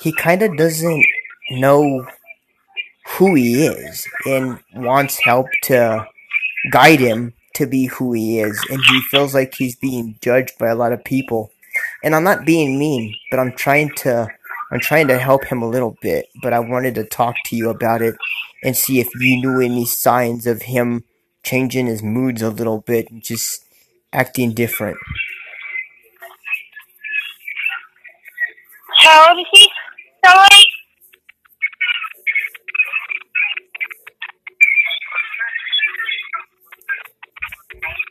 He 0.00 0.12
kind 0.12 0.42
of 0.42 0.56
doesn't 0.56 1.06
know 1.52 2.08
who 3.06 3.36
he 3.36 3.66
is 3.66 4.04
and 4.26 4.58
wants 4.74 5.20
help 5.20 5.46
to 5.64 6.08
guide 6.72 6.98
him 6.98 7.34
to 7.54 7.66
be 7.68 7.86
who 7.86 8.14
he 8.14 8.40
is, 8.40 8.60
and 8.68 8.80
he 8.84 9.00
feels 9.02 9.32
like 9.32 9.54
he's 9.54 9.76
being 9.76 10.18
judged 10.20 10.58
by 10.58 10.70
a 10.70 10.74
lot 10.74 10.92
of 10.92 11.04
people. 11.04 11.52
And 12.04 12.14
I'm 12.14 12.24
not 12.24 12.46
being 12.46 12.78
mean, 12.78 13.14
but 13.30 13.40
I'm 13.40 13.52
trying 13.52 13.90
to 13.96 14.28
I'm 14.70 14.80
trying 14.80 15.08
to 15.08 15.18
help 15.18 15.44
him 15.44 15.62
a 15.62 15.68
little 15.68 15.96
bit, 16.02 16.26
but 16.42 16.52
I 16.52 16.60
wanted 16.60 16.94
to 16.96 17.04
talk 17.04 17.36
to 17.46 17.56
you 17.56 17.70
about 17.70 18.02
it 18.02 18.16
and 18.62 18.76
see 18.76 19.00
if 19.00 19.08
you 19.18 19.40
knew 19.40 19.60
any 19.60 19.86
signs 19.86 20.46
of 20.46 20.62
him 20.62 21.04
changing 21.42 21.86
his 21.86 22.02
moods 22.02 22.42
a 22.42 22.50
little 22.50 22.80
bit 22.80 23.10
and 23.10 23.22
just 23.22 23.64
acting 24.12 24.52
different. 24.52 24.98
How 28.98 29.30
old 29.30 29.38
is 29.40 29.46
he? 29.52 29.68
Sorry. 30.24 30.64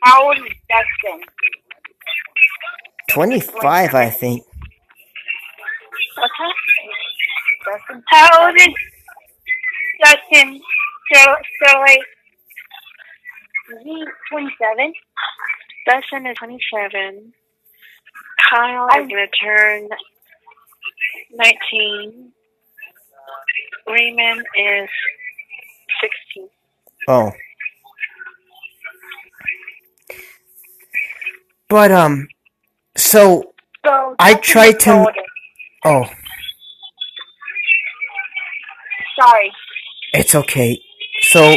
How 0.02 0.26
old 0.26 0.38
is 0.38 0.54
Dustin? 0.68 1.37
25, 3.18 3.94
I 3.96 4.10
think. 4.10 4.44
What's 6.14 6.32
that? 6.38 6.54
Dustin. 7.66 8.02
How 8.06 8.46
old 8.46 8.54
is 8.54 8.68
Dustin? 10.04 10.60
So, 11.12 11.34
so 11.64 11.78
like, 11.80 11.98
is 13.70 13.78
he 13.82 14.04
27? 14.30 14.92
Dustin 15.84 16.26
is 16.28 16.36
27. 16.36 17.32
Kyle 18.48 18.86
I'm- 18.92 19.02
is 19.02 19.08
going 19.08 19.26
to 19.26 19.44
turn 19.44 19.88
19. 21.32 22.32
Raymond 23.88 24.46
is 24.56 24.88
16. 26.00 26.48
Oh. 27.08 27.32
But, 31.68 31.90
um, 31.90 32.28
so, 32.98 33.54
I 34.18 34.34
tried 34.34 34.80
to- 34.80 35.06
oh, 35.84 36.04
Sorry. 39.20 39.52
it's 40.14 40.34
okay. 40.34 40.78
So, 41.22 41.56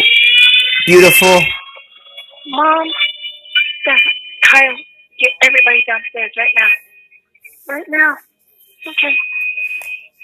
beautiful. 0.86 1.40
Mom, 2.48 2.88
Kyle, 4.44 4.76
get 5.20 5.32
everybody 5.44 5.84
downstairs 5.88 6.32
right 6.38 6.54
now. 6.58 6.68
Right 7.76 7.86
now. 7.88 8.18
Okay. 8.88 9.16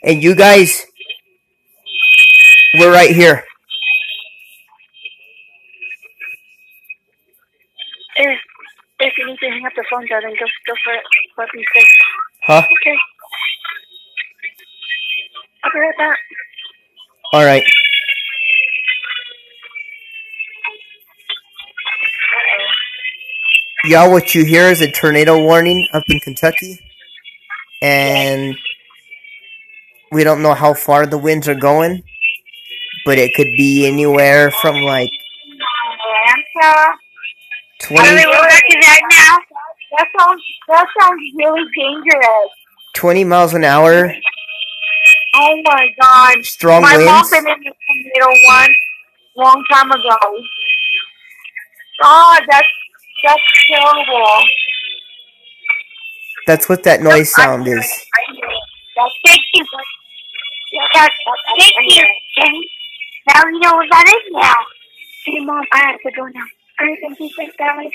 And 0.03 0.23
you 0.23 0.35
guys, 0.35 0.85
we're 2.79 2.91
right 2.91 3.11
here. 3.15 3.43
If, 8.15 8.39
if 8.99 9.13
you 9.17 9.27
need 9.27 9.37
to 9.39 9.49
hang 9.49 9.65
up 9.65 9.73
the 9.75 9.85
phone, 9.89 10.07
darling, 10.07 10.35
go, 10.39 10.45
go 10.67 10.73
for 10.83 10.93
it. 10.93 11.03
Let 11.37 11.47
me 11.53 11.63
say. 11.73 11.85
Huh? 12.43 12.61
Okay. 12.81 12.97
I'll 15.63 15.71
be 15.73 15.79
right 15.79 15.97
back. 15.97 16.17
Alright. 17.33 17.63
Y'all, 23.85 24.11
what 24.11 24.33
you 24.33 24.43
hear 24.43 24.69
is 24.69 24.81
a 24.81 24.91
tornado 24.91 25.41
warning 25.41 25.87
up 25.93 26.03
in 26.07 26.19
Kentucky. 26.19 26.79
And 27.81 28.57
we 30.11 30.23
don't 30.23 30.41
know 30.41 30.53
how 30.53 30.73
far 30.73 31.05
the 31.05 31.17
winds 31.17 31.47
are 31.47 31.55
going, 31.55 32.01
but 33.05 33.17
it 33.17 33.33
could 33.35 33.51
be 33.57 33.85
anywhere 33.87 34.51
from 34.51 34.75
like 34.81 35.11
Atlanta. 36.63 36.97
20, 37.79 37.99
Are 37.99 38.15
we 38.15 38.25
back 38.49 38.63
to 38.69 38.77
that 38.81 39.01
now? 39.11 39.37
That 39.97 40.07
sounds 40.19 40.43
that 40.69 40.87
sounds 40.99 41.21
really 41.37 41.63
dangerous. 41.77 42.49
20 42.95 43.23
miles 43.25 43.53
an 43.53 43.63
hour, 43.63 44.13
Oh 45.35 45.61
my 45.63 45.87
god. 46.01 46.37
strong 46.45 46.81
My 46.83 46.97
mom 46.97 47.25
winds. 47.25 47.29
been 47.31 47.47
in 47.47 47.53
a 47.53 47.55
tornado 47.55 48.47
one 48.47 48.69
long 49.37 49.63
time 49.71 49.91
ago. 49.91 50.17
God, 52.03 52.41
that's 52.49 52.67
that's 53.23 53.43
terrible. 53.69 54.43
That's 56.47 56.69
what 56.69 56.83
that 56.83 57.01
noise 57.01 57.33
sound 57.33 57.67
is. 57.67 57.75
That's 58.95 59.13
thank 59.25 59.41
you. 59.53 59.65
That's, 60.93 61.13
thank 61.57 61.71
you, 61.97 62.03
Now 63.27 63.41
you 63.51 63.59
know 63.59 63.75
what 63.75 63.87
that 63.91 64.07
is 64.07 64.33
now. 64.33 64.55
Hey, 65.25 65.39
mom, 65.45 65.63
I 65.73 65.79
have 65.91 66.01
to 66.05 66.11
go 66.17 66.25
now. 66.27 66.56
Everything 66.79 67.15
you 67.19 67.29
said, 67.35 67.49
darling. 67.57 67.91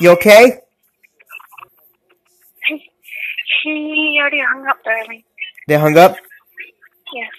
You 0.00 0.10
okay? 0.10 0.60
She 3.62 4.16
already 4.20 4.40
hung 4.40 4.66
up, 4.68 4.78
darling. 4.84 5.22
They 5.68 5.76
hung 5.76 5.96
up? 5.96 6.16
Yes. 7.14 7.30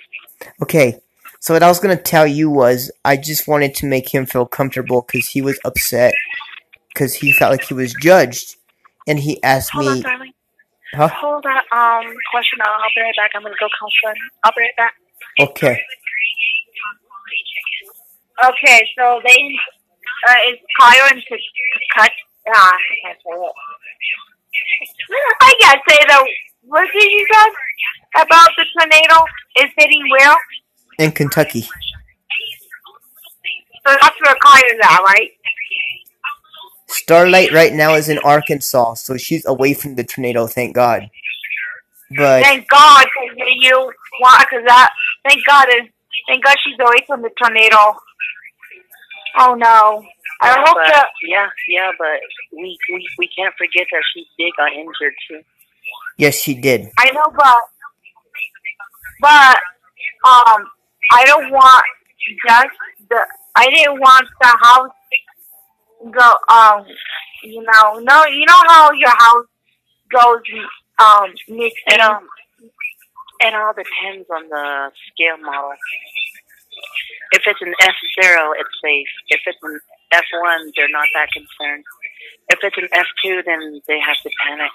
Okay. 0.62 1.00
So 1.40 1.54
what 1.54 1.64
I 1.64 1.68
was 1.68 1.80
gonna 1.80 1.96
tell 1.96 2.26
you 2.28 2.50
was 2.50 2.92
I 3.06 3.16
just 3.16 3.48
wanted 3.48 3.76
to 3.76 3.86
make 3.86 4.10
him 4.14 4.26
feel 4.26 4.46
comfortable 4.46 5.02
because 5.02 5.30
he 5.30 5.42
was 5.42 5.60
upset 5.64 6.14
because 6.98 7.14
he 7.14 7.32
felt 7.32 7.52
like 7.52 7.64
he 7.64 7.74
was 7.74 7.94
judged, 8.02 8.56
and 9.08 9.20
he 9.20 9.42
asked 9.44 9.72
Hold 9.72 9.88
on, 9.88 9.94
me, 9.98 10.02
darling. 10.02 10.34
"Huh? 10.94 11.10
Hold 11.10 11.44
that 11.44 11.64
um 11.72 12.14
question. 12.32 12.60
I'll 12.62 12.90
be 12.96 13.02
right 13.02 13.14
back. 13.18 13.32
I'm 13.36 13.44
gonna 13.44 13.56
go 13.60 13.68
counsel 13.80 14.10
him. 14.10 14.16
I'll 14.44 14.52
be 14.56 14.62
right 14.62 14.76
back. 14.78 14.94
Okay, 15.40 15.80
Okay, 18.46 18.82
so 18.98 19.20
they 19.26 19.56
uh, 20.30 20.52
is 20.52 20.60
Kyle 20.80 21.10
and 21.12 21.24
cut. 21.98 22.12
Ah, 22.54 22.74
I 22.74 22.78
can't 23.04 23.18
say 23.26 23.34
it. 23.34 23.54
I 25.42 25.54
can't 25.62 25.82
say 25.90 25.98
the. 26.08 26.28
What 26.64 26.88
did 26.94 27.12
you 27.12 27.26
say 27.32 28.22
about 28.22 28.50
the 28.58 28.66
tornado 28.78 29.24
is 29.60 29.72
hitting 29.78 30.04
where? 30.12 30.38
in 31.00 31.12
Kentucky, 31.12 31.62
So 31.62 31.70
that's 33.86 34.16
where 34.26 34.36
Kyle 34.44 34.62
at, 34.84 35.02
right? 35.04 35.32
Starlight 36.88 37.54
right 37.54 37.74
now 37.74 37.96
is 37.96 38.10
in 38.10 38.18
Arkansas, 38.20 38.96
so 38.96 39.18
she's 39.18 39.46
away 39.46 39.74
from 39.74 39.96
the 39.96 40.04
tornado. 40.04 40.48
Thank 40.48 40.76
God. 40.76 41.10
But 42.18 42.44
Thank 42.44 42.68
God, 42.70 43.06
cause 43.06 43.38
you 43.60 43.92
want, 44.22 44.50
cause 44.50 44.64
that. 44.68 44.92
Thank 45.28 45.46
God, 45.46 45.68
is 45.70 45.90
thank 46.28 46.44
God 46.44 46.56
she's 46.64 46.80
away 46.80 47.04
from 47.06 47.22
the 47.22 47.30
tornado. 47.42 47.96
Oh 49.40 49.54
no! 49.56 50.04
I 50.42 50.48
Yeah, 50.48 50.56
hope 50.66 50.76
but, 50.76 50.88
that. 50.94 51.08
yeah, 51.28 51.48
yeah, 51.68 51.92
but 51.98 52.20
we, 52.54 52.78
we 52.92 53.08
we 53.18 53.28
can't 53.36 53.54
forget 53.58 53.88
that 53.92 54.04
she 54.14 54.26
did 54.38 54.54
got 54.58 54.72
injured 54.74 55.14
too. 55.28 55.42
yes, 56.18 56.36
she 56.42 56.56
did. 56.56 56.90
I 56.98 57.12
know, 57.12 57.32
but 57.36 57.56
but 59.22 59.58
um, 60.28 60.68
I 61.12 61.26
don't 61.26 61.52
want 61.52 61.84
just 62.48 62.68
the. 63.10 63.26
I 63.56 63.66
didn't 63.70 64.00
want 64.00 64.28
the 64.42 64.58
house 64.62 64.92
go. 66.12 66.36
Um, 66.54 66.86
you 67.44 67.62
know, 67.64 68.00
no, 68.00 68.26
you 68.26 68.46
know 68.46 68.62
how 68.68 68.92
your 68.92 69.10
house 69.18 69.46
goes 70.12 70.42
um 71.00 71.30
mixed 71.50 71.78
It 71.88 72.00
in. 72.00 72.02
um, 72.02 72.28
it 73.40 73.54
all 73.54 73.74
depends 73.74 74.28
on 74.36 74.50
the 74.50 74.92
scale 75.14 75.38
model. 75.44 75.74
If 77.32 77.44
it's 77.46 77.62
an 77.62 77.74
F 77.82 77.96
zero, 78.22 78.54
it's 78.58 78.76
safe. 78.84 79.08
If 79.30 79.42
it's 79.46 79.60
an 79.64 79.80
F 80.12 80.24
one, 80.42 80.72
they're 80.76 80.90
not 80.90 81.08
that 81.14 81.28
concerned. 81.34 81.84
If 82.50 82.60
it's 82.64 82.78
an 82.78 82.88
F 82.94 83.08
two, 83.24 83.44
then 83.46 83.82
they 83.88 84.00
have 84.00 84.18
to 84.24 84.30
panic. 84.46 84.72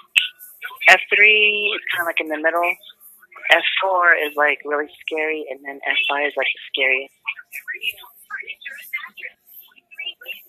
F 0.89 1.01
three 1.13 1.73
is 1.75 1.81
kind 1.91 2.01
of 2.01 2.07
like 2.07 2.21
in 2.21 2.29
the 2.29 2.37
middle. 2.37 2.75
F 3.51 3.63
four 3.81 4.13
is 4.13 4.35
like 4.35 4.59
really 4.65 4.87
scary, 5.01 5.45
and 5.49 5.59
then 5.65 5.79
F 5.87 5.97
five 6.09 6.27
is 6.27 6.33
like 6.37 6.47
the 6.47 6.61
scariest. 6.71 7.13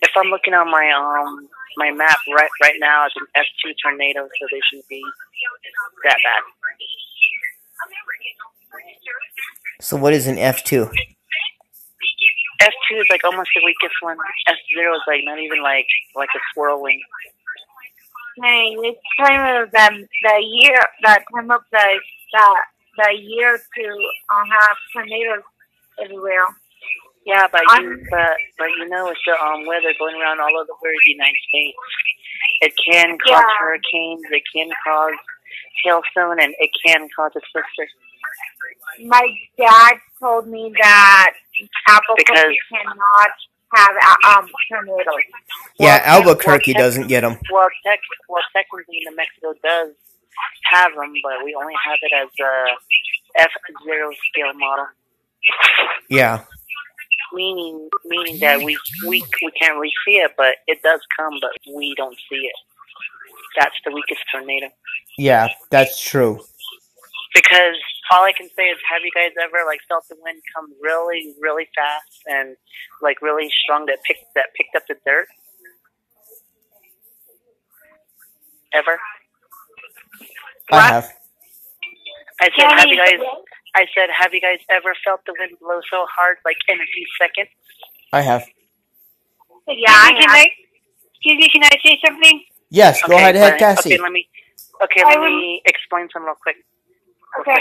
If 0.03 0.11
I'm 0.17 0.29
looking 0.29 0.55
on 0.55 0.71
my 0.71 0.91
um 0.93 1.49
my 1.77 1.91
map 1.91 2.19
right 2.37 2.51
right 2.63 2.77
now, 2.79 3.07
it's 3.07 3.17
an 3.17 3.27
F 3.35 3.47
two 3.65 3.73
tornado, 3.83 4.29
so 4.29 4.47
they 4.53 4.61
shouldn't 4.71 4.89
be 4.89 5.03
that 6.05 6.17
bad. 6.23 6.43
So 9.81 9.97
what 9.97 10.13
is 10.13 10.27
an 10.27 10.39
F 10.39 10.63
two? 10.65 10.91
F 12.65 12.75
two 12.89 12.97
is 12.99 13.07
like 13.11 13.25
almost 13.25 13.51
the 13.55 13.63
weakest 13.65 13.95
one. 14.01 14.17
F 14.49 14.57
zero 14.73 14.95
is 14.97 15.05
like 15.07 15.21
not 15.25 15.39
even 15.39 15.63
like 15.63 15.87
like 16.17 16.33
a 16.35 16.41
whirlwind. 16.57 17.01
Hey, 18.43 18.75
it's 18.83 18.99
time 19.21 19.63
of 19.63 19.71
the 19.71 19.87
the 20.25 20.37
year, 20.43 20.81
the 21.03 21.21
time 21.33 21.51
of 21.51 21.63
the 21.71 21.87
the 22.33 22.47
the 22.99 23.11
year 23.21 23.59
to 23.59 23.85
uh, 24.35 24.45
have 24.51 24.77
tornadoes 24.93 25.45
everywhere. 26.03 26.47
Yeah, 27.27 27.47
but 27.51 27.63
I'm- 27.69 27.83
you 27.85 28.07
but 28.11 28.37
but 28.59 28.69
you 28.79 28.89
know 28.89 29.09
it's 29.09 29.21
the 29.27 29.33
um 29.41 29.67
weather 29.67 29.93
going 29.99 30.17
around 30.21 30.41
all 30.41 30.57
over 30.59 30.67
the 30.83 31.11
United 31.11 31.43
States. 31.49 31.79
It 32.61 32.73
can 32.91 33.19
cause 33.19 33.31
Yeah. 33.41 33.57
hurricanes, 33.59 34.23
it 34.31 34.43
can 34.55 34.69
cause 34.87 35.15
hailstone, 35.85 36.43
and 36.43 36.55
it 36.59 36.71
can 36.85 37.09
cause 37.17 37.33
a 37.37 37.41
sister. 37.55 37.89
My 39.07 39.27
dad 39.57 39.95
told 40.21 40.47
me 40.49 40.73
that 40.81 41.33
Albuquerque 41.89 42.19
Because- 42.19 42.55
cannot 42.71 43.31
have 43.75 43.97
um 44.37 44.49
tornadoes. 44.71 45.25
Yeah, 45.79 46.01
Well, 46.17 46.19
Albuquerque 46.19 46.73
well, 46.75 46.85
doesn't 46.85 47.09
get 47.09 47.23
them. 47.23 47.39
Well, 47.51 47.69
tech, 47.85 48.01
well, 48.29 48.43
technically, 48.55 48.99
New 49.09 49.17
Mexico 49.17 49.53
does 49.63 49.93
have 50.73 50.93
them, 50.95 51.13
but 51.23 51.45
we 51.45 51.55
only 51.55 51.75
have 51.85 51.99
it 52.03 52.13
as 52.15 52.29
a 52.41 53.43
F 53.43 53.51
zero 53.85 54.11
scale 54.29 54.53
model. 54.55 54.87
Yeah. 56.09 56.45
meaning 57.33 57.89
meaning 58.05 58.39
that 58.41 58.63
we 58.63 58.79
we 59.07 59.23
we 59.43 59.51
can't 59.61 59.75
really 59.77 59.93
see 60.07 60.17
it, 60.19 60.33
but 60.37 60.57
it 60.67 60.83
does 60.83 61.01
come, 61.17 61.39
but 61.41 61.51
we 61.75 61.95
don't 61.97 62.17
see 62.31 62.37
it. 62.37 62.55
That's 63.59 63.75
the 63.85 63.93
weakest 63.93 64.21
tornado. 64.33 64.69
Yeah, 65.19 65.49
that's 65.71 66.01
true. 66.03 66.41
Because 67.35 67.75
all 68.13 68.23
I 68.25 68.33
can 68.33 68.49
say 68.57 68.71
is, 68.71 68.79
have 68.89 69.03
you 69.03 69.11
guys 69.15 69.33
ever 69.43 69.67
like 69.67 69.81
felt 69.89 70.05
the 70.09 70.17
wind 70.23 70.41
come 70.55 70.71
really, 70.81 71.35
really 71.43 71.67
fast 71.75 72.23
and 72.27 72.57
like 73.03 73.21
really 73.23 73.51
strong 73.65 73.87
that 73.87 73.99
picked 74.07 74.23
that 74.37 74.55
picked 74.57 74.77
up 74.77 74.85
the 74.89 74.95
dirt? 75.05 75.27
Ever? 78.73 78.99
I 80.71 80.75
What? 80.77 80.93
have. 80.93 81.13
I 82.41 82.51
said, 82.57 82.71
have 82.79 82.87
you 82.89 82.97
guys? 82.97 83.21
I 83.77 83.87
said, 83.95 84.09
have 84.17 84.33
you 84.35 84.41
guys 84.41 84.59
ever 84.71 84.95
felt 85.05 85.21
the 85.27 85.35
wind 85.39 85.53
blow 85.61 85.81
so 85.91 86.07
hard, 86.15 86.37
like 86.45 86.57
in 86.69 86.77
a 86.77 86.87
few 86.95 87.07
seconds? 87.21 87.51
I 88.13 88.21
have. 88.23 88.47
Yeah, 89.67 89.91
I 89.91 90.13
Can 90.13 90.23
have. 90.23 90.31
I, 90.31 90.49
excuse 91.15 91.39
me, 91.39 91.49
can 91.53 91.63
I 91.65 91.71
say 91.85 91.99
something? 92.05 92.45
Yes, 92.71 93.01
go 93.07 93.17
ahead, 93.17 93.35
ahead, 93.37 93.53
but- 93.55 93.59
Cassie. 93.59 93.95
Okay, 93.95 94.03
let 94.03 94.13
me. 94.13 94.29
Okay, 94.83 95.05
let 95.05 95.19
will- 95.21 95.27
me 95.31 95.63
explain 95.65 96.09
some 96.13 96.25
real 96.25 96.35
quick. 96.41 96.57
Okay. 97.41 97.59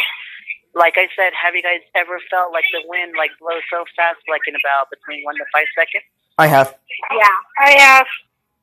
Like 0.76 0.95
I 0.97 1.07
said, 1.15 1.34
have 1.38 1.55
you 1.55 1.61
guys 1.61 1.82
ever 1.95 2.19
felt 2.30 2.51
like 2.51 2.65
the 2.74 2.82
wind 2.88 3.13
like 3.17 3.32
blow 3.39 3.59
so 3.69 3.86
fast, 3.95 4.19
like 4.30 4.41
in 4.47 4.55
about 4.55 4.89
between 4.89 5.24
one 5.24 5.36
to 5.36 5.45
five 5.53 5.67
seconds? 5.78 6.03
I 6.38 6.47
have. 6.47 6.76
Yeah. 7.11 7.38
I 7.59 7.71
have. 7.80 8.07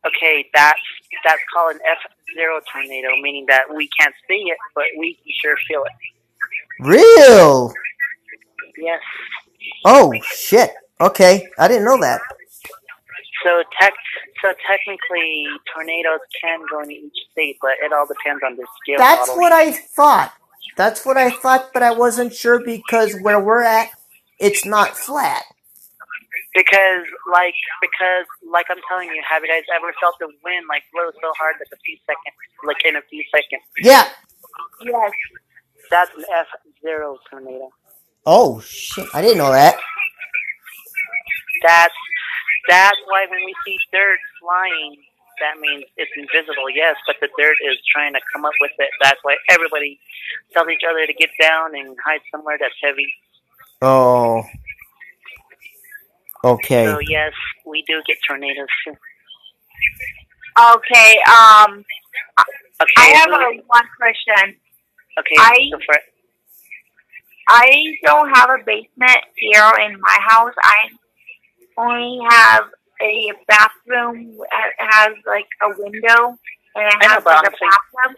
Okay, 0.07 0.49
that's 0.55 0.81
that's 1.25 1.43
called 1.55 1.75
an 1.75 1.81
F 1.89 1.99
zero 2.35 2.61
tornado, 2.73 3.09
meaning 3.21 3.47
that 3.49 3.73
we 3.73 3.89
can't 3.99 4.15
see 4.27 4.43
it, 4.49 4.57
but 4.75 4.85
we 4.99 5.15
can 5.15 5.33
sure 5.43 5.57
feel 5.69 5.85
it. 5.85 5.93
Real. 6.81 7.73
Yes. 8.79 9.01
Oh 9.85 10.13
shit. 10.23 10.71
Okay, 11.01 11.47
I 11.59 11.69
didn't 11.69 11.85
know 11.85 12.01
that. 12.01 12.21
So 13.45 13.63
tech, 13.81 13.95
so 14.43 14.53
technically, 14.67 15.47
tornadoes 15.75 16.21
can 16.43 16.61
go 16.71 16.81
in 16.83 16.91
each 16.91 17.17
state, 17.33 17.57
but 17.61 17.73
it 17.83 17.93
all 17.93 18.07
depends 18.07 18.43
on 18.45 18.57
the 18.57 18.67
scale 18.83 18.99
That's 18.99 19.29
model. 19.29 19.41
what 19.41 19.53
I 19.53 19.73
thought. 19.73 20.33
That's 20.81 21.05
what 21.05 21.19
I 21.19 21.29
thought, 21.29 21.75
but 21.75 21.83
I 21.83 21.93
wasn't 21.93 22.33
sure 22.33 22.59
because 22.65 23.15
where 23.21 23.39
we're 23.39 23.63
at, 23.63 23.91
it's 24.39 24.65
not 24.65 24.97
flat. 24.97 25.43
Because, 26.55 27.05
like, 27.31 27.53
because, 27.83 28.25
like 28.51 28.65
I'm 28.71 28.81
telling 28.89 29.09
you, 29.09 29.23
have 29.29 29.43
you 29.43 29.49
guys 29.51 29.65
ever 29.77 29.93
felt 30.01 30.15
the 30.19 30.33
wind 30.43 30.65
like 30.71 30.83
blow 30.95 31.11
so 31.21 31.33
hard 31.39 31.57
that 31.59 31.67
a 31.71 31.77
few 31.85 31.99
seconds, 32.07 32.35
like 32.65 32.83
in 32.87 32.97
a 32.97 33.03
few 33.11 33.23
seconds? 33.29 33.63
Yeah. 33.83 34.09
Yes. 34.83 35.13
That's 35.91 36.11
an 36.17 36.25
F 36.35 36.47
zero 36.81 37.19
tornado. 37.31 37.69
Oh 38.25 38.61
shit. 38.61 39.07
I 39.13 39.21
didn't 39.21 39.37
know 39.37 39.53
that. 39.53 39.77
That's 41.63 41.95
that's 42.71 42.97
why 43.07 43.27
when 43.29 43.45
we 43.45 43.55
see 43.67 43.77
dirt 43.93 44.19
flying, 44.41 44.97
that 45.41 45.59
means 45.61 45.85
it's 45.97 46.11
invisible, 46.17 46.71
yes, 46.75 46.97
but 47.07 47.17
the 47.21 47.29
dirt 47.39 47.57
is 47.71 47.77
trying 47.93 48.13
to 48.15 48.21
come 48.33 48.45
up 48.45 48.53
with 48.61 48.73
it. 48.79 48.91
That's 49.03 49.19
why 49.23 49.37
everybody 49.51 49.99
tells 50.53 50.69
each 50.69 50.83
other 50.89 51.07
to 51.07 51.13
get 51.13 51.31
down 51.41 51.75
and 51.75 51.97
hide 52.05 52.21
somewhere 52.31 52.57
that's 52.59 52.75
heavy. 52.83 53.13
Oh. 53.83 54.43
Okay. 56.45 56.87
So 56.87 56.99
yes, 57.01 57.33
we 57.67 57.83
do 57.87 58.01
get 58.07 58.17
tornadoes 58.27 58.67
too. 58.87 58.95
Okay. 60.77 61.19
Um, 61.29 61.85
Okay. 62.83 62.93
I 62.97 63.07
have 63.09 63.29
a 63.31 63.63
one 63.67 63.89
question. 63.99 64.57
okay. 65.19 65.37
I- 65.39 65.69
go 65.71 65.79
for 65.85 65.95
it. 65.97 66.03
I 67.49 67.97
don't 68.05 68.31
have 68.31 68.49
a 68.49 68.59
basement 68.65 69.19
here 69.35 69.73
in 69.85 70.01
my 70.01 70.19
house. 70.21 70.55
I 70.63 70.89
only 71.77 72.25
have 72.31 72.65
a 73.03 73.33
bathroom 73.47 74.37
that 74.39 74.71
has 74.79 75.15
like 75.27 75.47
a 75.63 75.69
window 75.79 76.37
and 76.75 76.87
it 76.87 76.95
I 77.01 77.07
know, 77.07 77.15
has 77.15 77.25
like 77.25 77.45
a 77.45 77.47
I'm 77.47 77.55
saying- 77.59 77.71
bathtub. 77.95 78.17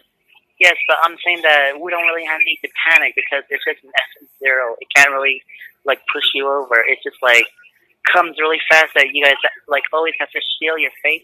Yes, 0.59 0.75
but 0.87 0.97
I'm 1.03 1.17
saying 1.25 1.41
that 1.41 1.73
we 1.81 1.91
don't 1.91 2.03
really 2.05 2.23
have 2.25 2.39
need 2.45 2.59
to 2.63 2.69
panic 2.87 3.13
because 3.15 3.43
it's 3.49 3.63
just 3.65 3.83
an 3.83 3.89
F 3.97 4.27
zero. 4.39 4.75
It 4.79 4.87
can't 4.95 5.11
really 5.11 5.41
like 5.83 5.99
push 6.13 6.23
you 6.35 6.47
over. 6.47 6.75
It 6.87 6.99
just 7.03 7.17
like 7.21 7.45
comes 8.13 8.37
really 8.39 8.59
fast 8.69 8.93
that 8.95 9.07
you 9.13 9.25
guys 9.25 9.33
like 9.67 9.83
always 9.91 10.13
have 10.19 10.29
to 10.29 10.39
shield 10.59 10.79
your 10.79 10.91
face. 11.01 11.23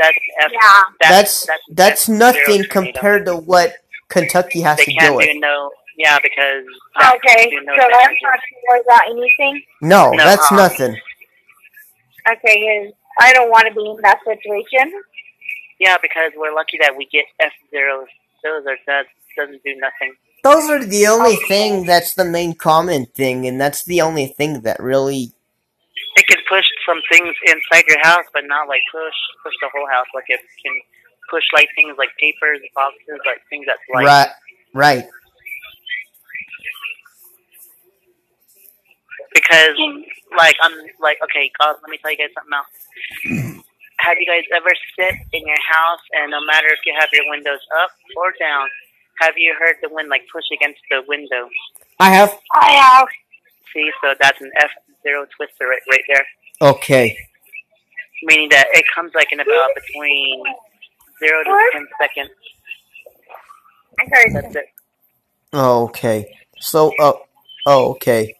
That's 0.00 0.18
F. 0.40 0.50
Yeah. 0.52 0.82
That's 1.00 1.46
that's 1.46 1.62
that's 1.70 2.06
F0 2.08 2.18
nothing 2.18 2.64
compared 2.70 3.26
to 3.26 3.36
what 3.36 3.74
Kentucky 4.08 4.62
has 4.62 4.78
They 4.78 4.84
to 4.86 4.92
can't 4.94 5.02
deal 5.10 5.16
with. 5.16 5.26
do 5.26 5.38
no. 5.40 5.70
Yeah, 5.96 6.18
because 6.20 6.64
Okay, 7.14 7.50
no 7.62 7.76
so 7.76 7.88
that's 7.88 8.14
not 8.22 8.40
to 8.40 8.54
worry 8.68 8.80
about 8.84 9.02
anything. 9.10 9.62
No, 9.80 10.10
No, 10.10 10.24
that's 10.24 10.50
uh-uh. 10.50 10.56
nothing. 10.56 10.96
Okay, 12.28 12.86
'cause 12.86 12.94
I 13.20 13.32
don't 13.32 13.50
want 13.50 13.68
to 13.68 13.74
be 13.74 13.84
in 13.88 13.96
that 14.02 14.20
situation. 14.24 15.02
Yeah, 15.78 15.96
because 16.00 16.32
we're 16.36 16.54
lucky 16.54 16.78
that 16.80 16.96
we 16.96 17.06
get 17.06 17.26
F 17.40 17.52
zeros. 17.70 18.08
Those 18.42 18.66
are 18.66 18.76
that 18.86 19.06
doesn't 19.36 19.62
do 19.64 19.74
nothing. 19.76 20.16
Those 20.42 20.68
are 20.70 20.84
the 20.84 21.06
only 21.06 21.36
thing 21.36 21.84
that's 21.86 22.14
the 22.14 22.24
main 22.24 22.54
common 22.54 23.06
thing, 23.06 23.46
and 23.46 23.60
that's 23.60 23.84
the 23.84 24.00
only 24.02 24.26
thing 24.26 24.60
that 24.62 24.78
really. 24.80 25.32
It 26.16 26.26
can 26.28 26.38
push 26.48 26.64
some 26.86 27.00
things 27.10 27.34
inside 27.46 27.84
your 27.88 28.00
house, 28.02 28.26
but 28.32 28.44
not 28.46 28.68
like 28.68 28.82
push 28.92 29.14
push 29.42 29.54
the 29.60 29.68
whole 29.74 29.88
house. 29.88 30.06
Like 30.14 30.24
it 30.28 30.40
can 30.62 30.80
push 31.30 31.44
like 31.52 31.68
things 31.74 31.96
like 31.98 32.10
papers, 32.20 32.60
boxes, 32.74 33.20
like 33.26 33.42
things 33.50 33.66
that's 33.66 33.80
like 33.92 34.06
Right, 34.06 34.30
right. 34.74 35.08
Because 39.34 39.76
like 40.36 40.56
I'm 40.62 40.72
like 41.00 41.18
okay, 41.24 41.50
guys, 41.58 41.76
let 41.82 41.90
me 41.90 41.98
tell 41.98 42.10
you 42.10 42.18
guys 42.18 42.30
something 42.34 42.54
else. 42.54 43.64
Have 43.98 44.18
you 44.18 44.26
guys 44.26 44.44
ever 44.54 44.70
sit 44.98 45.14
in 45.32 45.46
your 45.46 45.60
house 45.66 46.00
and 46.12 46.30
no 46.30 46.40
matter 46.46 46.68
if 46.68 46.80
you 46.86 46.94
have 46.98 47.08
your 47.12 47.24
windows 47.30 47.60
up 47.82 47.90
or 48.16 48.32
down, 48.38 48.68
have 49.20 49.34
you 49.36 49.54
heard 49.58 49.76
the 49.82 49.88
wind 49.88 50.08
like 50.08 50.22
push 50.32 50.44
against 50.52 50.80
the 50.90 51.02
window? 51.06 51.48
I 52.00 52.10
have. 52.10 52.38
I 52.54 52.70
have. 52.72 53.08
See, 53.72 53.90
so 54.02 54.14
that's 54.20 54.40
an 54.40 54.50
F 54.60 54.70
zero 55.02 55.26
twister 55.36 55.66
right, 55.66 55.80
right 55.90 56.02
there. 56.08 56.26
Okay. 56.60 57.16
Meaning 58.22 58.48
that 58.50 58.66
it 58.72 58.84
comes 58.94 59.12
like 59.14 59.32
in 59.32 59.40
about 59.40 59.70
between 59.74 60.42
zero 61.18 61.44
to 61.44 61.68
ten 61.72 61.86
seconds. 62.00 62.30
I 64.00 64.04
heard. 64.10 64.34
That's 64.34 64.56
it. 64.56 64.66
Oh, 65.52 65.84
okay. 65.84 66.36
So, 66.58 66.92
uh, 66.98 67.12
oh, 67.66 67.90
okay. 67.92 68.34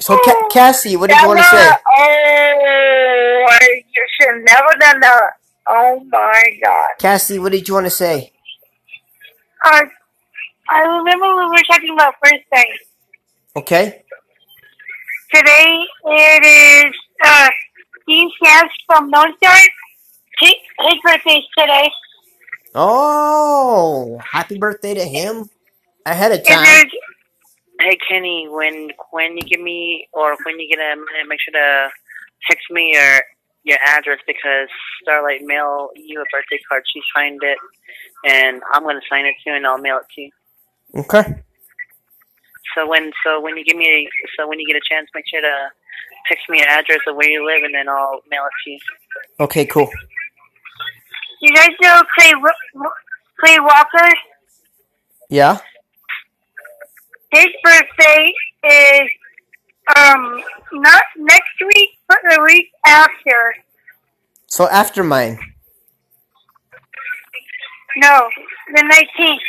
So, 0.00 0.18
Ca- 0.24 0.48
Cassie, 0.50 0.96
what 0.96 1.10
did 1.10 1.20
you 1.20 1.28
want 1.28 1.38
to 1.40 1.44
say? 1.44 1.56
Never- 1.56 1.80
Oh, 1.98 3.58
you 3.94 4.06
should 4.20 4.44
never 4.44 4.72
done 4.80 5.00
that. 5.00 5.22
Oh 5.66 6.00
my 6.10 6.44
god. 6.62 6.86
Cassie, 6.98 7.38
what 7.38 7.52
did 7.52 7.66
you 7.68 7.74
want 7.74 7.86
to 7.86 7.90
say? 7.90 8.32
Uh, 9.64 9.82
I 10.70 10.80
remember 10.80 11.26
we 11.36 11.46
were 11.46 11.62
talking 11.70 11.92
about 11.94 12.14
first 12.22 12.42
day. 12.52 12.66
Okay. 13.56 14.02
Today 15.34 15.84
it 16.04 16.44
is 16.44 16.94
uh, 17.24 17.48
Dean 18.06 18.30
Sams 18.42 18.70
from 18.86 19.10
Lone 19.10 19.34
Star. 19.38 19.56
His, 20.40 20.54
his 20.80 20.94
birthday's 21.04 21.44
today. 21.56 21.90
Oh, 22.74 24.18
happy 24.32 24.58
birthday 24.58 24.94
to 24.94 25.04
him 25.04 25.48
ahead 26.04 26.32
of 26.32 26.38
And 26.38 26.46
time. 26.46 26.90
There's 27.78 27.90
Hey 27.90 27.98
Kenny, 28.08 28.48
when 28.48 28.90
when 29.10 29.36
you 29.36 29.42
give 29.42 29.60
me 29.60 30.08
or 30.12 30.36
when 30.44 30.58
you 30.58 30.68
get 30.68 30.78
a 30.78 30.96
minute, 30.96 31.28
make 31.28 31.40
sure 31.40 31.52
to 31.52 31.90
text 32.48 32.64
me 32.70 32.92
your 32.92 33.20
your 33.64 33.78
address 33.86 34.18
because 34.26 34.68
Starlight 35.02 35.42
mail 35.42 35.90
you 35.94 36.20
a 36.20 36.24
birthday 36.32 36.62
card. 36.68 36.82
She 36.92 37.00
signed 37.14 37.40
it, 37.42 37.58
and 38.24 38.62
I'm 38.72 38.82
gonna 38.84 39.00
sign 39.08 39.26
it 39.26 39.34
too, 39.44 39.52
and 39.54 39.66
I'll 39.66 39.78
mail 39.78 39.98
it 39.98 40.06
to 40.14 40.20
you. 40.20 40.30
Okay. 40.96 41.42
So 42.76 42.88
when 42.88 43.12
so 43.24 43.40
when 43.40 43.56
you 43.56 43.64
give 43.64 43.76
me 43.76 44.08
so 44.38 44.48
when 44.48 44.58
you 44.60 44.66
get 44.66 44.76
a 44.76 44.80
chance, 44.88 45.08
make 45.14 45.24
sure 45.28 45.40
to 45.40 45.70
text 46.28 46.48
me 46.48 46.58
your 46.58 46.68
address 46.68 47.00
of 47.06 47.16
where 47.16 47.28
you 47.28 47.44
live, 47.46 47.62
and 47.62 47.74
then 47.74 47.88
I'll 47.88 48.20
mail 48.30 48.42
it 48.44 48.64
to 48.64 48.70
you. 48.70 48.78
Okay, 49.40 49.66
cool. 49.66 49.90
you 51.40 51.52
guys 51.54 51.70
know 51.80 52.02
Clay 52.18 52.32
Clay 53.40 53.60
Walker. 53.60 54.14
Yeah. 55.30 55.58
His 57.34 57.48
birthday 57.64 58.32
is 58.64 59.10
um 59.96 60.40
not 60.72 61.02
next 61.16 61.60
week, 61.66 61.90
but 62.08 62.18
the 62.30 62.40
week 62.44 62.66
after. 62.86 63.54
So 64.46 64.68
after 64.68 65.02
mine. 65.02 65.38
No, 67.96 68.28
the 68.72 68.82
nineteenth. 68.82 69.42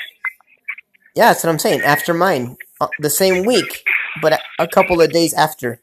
Yeah, 1.16 1.28
that's 1.28 1.44
what 1.44 1.52
I'm 1.52 1.60
saying. 1.60 1.82
After 1.82 2.14
mine, 2.14 2.58
uh, 2.82 2.88
the 3.00 3.10
same 3.12 3.46
week, 3.46 3.86
but 4.20 4.34
a, 4.34 4.40
a 4.60 4.68
couple 4.68 5.00
of 5.00 5.12
days 5.12 5.36
after. 5.36 5.80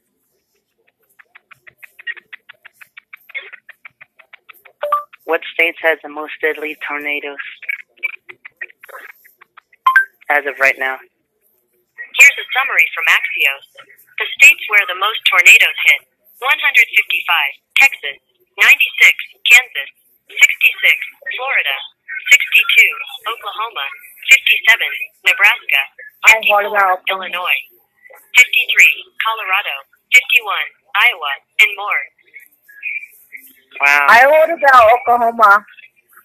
What 5.25 5.41
states 5.55 5.79
has 5.83 5.99
the 6.03 6.09
most 6.09 6.33
deadly 6.43 6.77
tornadoes 6.87 7.39
as 10.29 10.45
of 10.47 10.59
right 10.59 10.75
now? 10.79 10.99
Here's 12.23 12.39
a 12.39 12.47
summary 12.55 12.87
from 12.95 13.03
Axios. 13.11 13.67
The 14.15 14.31
states 14.39 14.63
where 14.71 14.87
the 14.87 14.95
most 14.95 15.19
tornadoes 15.27 15.79
hit 15.91 16.07
155, 16.39 16.71
Texas, 17.83 18.15
96, 18.63 18.63
Kansas, 19.51 19.91
66, 20.31 20.39
Florida, 21.35 21.75
62, 22.31 23.27
Oklahoma, 23.27 23.87
57, 24.31 25.35
Nebraska, 25.35 25.83
I 26.23 26.39
heard 26.47 26.63
54, 26.63 26.71
about 26.71 27.03
Illinois, 27.11 27.61
53, 28.39 28.47
Colorado, 29.27 29.75
51, 30.15 30.47
Iowa, 30.95 31.33
and 31.59 31.71
more. 31.75 32.03
Wow. 33.83 34.07
I 34.07 34.19
heard 34.31 34.51
about 34.63 34.95
Oklahoma. 34.95 35.67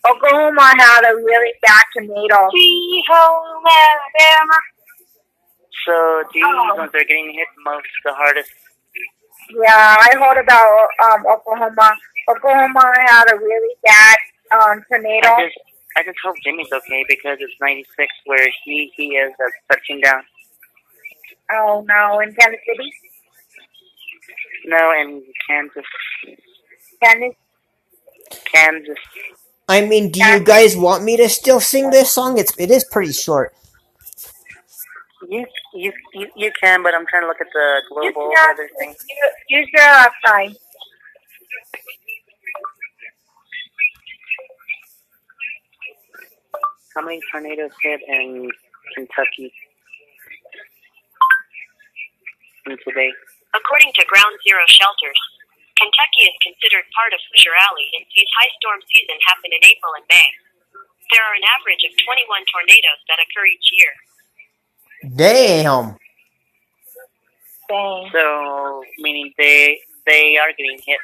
Oklahoma 0.06 0.78
had 0.78 1.10
a 1.10 1.18
really 1.18 1.58
bad 1.66 1.90
tornado. 1.90 2.54
See 2.54 3.02
home 3.10 3.66
Alabama. 3.66 4.77
So 5.88 6.24
these 6.34 6.44
ones 6.44 6.92
are 6.94 7.06
getting 7.08 7.32
hit 7.34 7.48
most, 7.64 7.88
the 8.04 8.14
hardest. 8.14 8.52
Yeah, 9.50 9.96
I 10.04 10.12
heard 10.20 10.44
about 10.44 10.88
um 11.02 11.26
Oklahoma. 11.26 11.96
Oklahoma 12.28 12.94
had 13.08 13.32
a 13.32 13.38
really 13.38 13.76
bad 13.86 14.18
um 14.52 14.84
tornado. 14.90 15.30
I 15.30 15.46
just, 15.46 15.60
I 15.96 16.04
just 16.04 16.18
hope 16.26 16.36
Jimmy's 16.44 16.68
okay 16.74 17.06
because 17.08 17.38
it's 17.40 17.54
96 17.62 18.12
where 18.26 18.50
he 18.66 18.92
he 18.98 19.16
is 19.16 19.32
uh, 19.40 19.74
touching 19.74 20.02
down. 20.02 20.22
Oh 21.54 21.86
no, 21.88 22.20
in 22.20 22.34
Kansas 22.34 22.60
City. 22.68 22.92
No, 24.66 24.92
in 25.00 25.24
Kansas, 25.48 25.86
Kansas. 27.02 27.36
Kansas. 28.54 28.98
I 29.70 29.86
mean, 29.86 30.12
do 30.12 30.20
you 30.20 30.42
guys 30.42 30.76
want 30.76 31.06
me 31.06 31.16
to 31.16 31.30
still 31.30 31.62
sing 31.62 31.92
this 31.92 32.12
song? 32.12 32.38
It's 32.38 32.54
it 32.58 32.72
is 32.72 32.84
pretty 32.84 33.14
short. 33.14 33.54
You 35.30 35.46
you 35.74 35.92
you, 36.14 36.28
you 36.36 36.52
can, 36.62 36.84
but 36.84 36.96
I'm 36.96 37.06
trying 37.08 37.24
to 37.24 37.28
look 37.28 37.42
at 37.42 37.48
the 37.54 37.82
global 37.90 38.32
Yeah. 38.34 38.48
weather 38.48 38.70
thing. 38.80 38.96
Use 39.50 39.68
your 39.74 39.84
last 39.84 40.16
time. 40.26 40.56
How 46.96 47.02
many 47.06 47.22
tornadoes 47.32 47.72
hit 47.84 48.02
in 48.08 48.50
Kentucky 48.96 49.54
in 52.68 52.78
today? 52.88 53.12
According 53.54 53.94
to 54.00 54.04
Ground 54.08 54.36
Zero 54.44 54.64
shelters, 54.68 55.20
Kentucky 55.78 56.30
is 56.30 56.36
considered 56.42 56.86
part 56.98 57.14
of 57.14 57.20
Hoosier 57.32 57.54
Alley 57.70 57.88
and 57.98 58.04
sees 58.14 58.30
high 58.42 58.52
storm 58.62 58.82
season 58.90 59.18
happen 59.30 59.52
in 59.54 59.62
April 59.66 59.94
and 59.98 60.06
May. 60.10 60.30
There 61.14 61.24
are 61.24 61.36
an 61.38 61.46
average 61.46 61.84
of 61.86 61.94
21 61.96 62.28
tornadoes 62.52 63.02
that 63.08 63.22
occur 63.22 63.46
each 63.48 63.70
year. 63.78 63.94
Damn. 65.16 65.98
Dang. 67.70 68.10
So 68.12 68.84
meaning 69.00 69.34
they 69.38 69.80
they 70.06 70.38
are 70.38 70.50
getting 70.58 70.80
hit. 70.86 71.00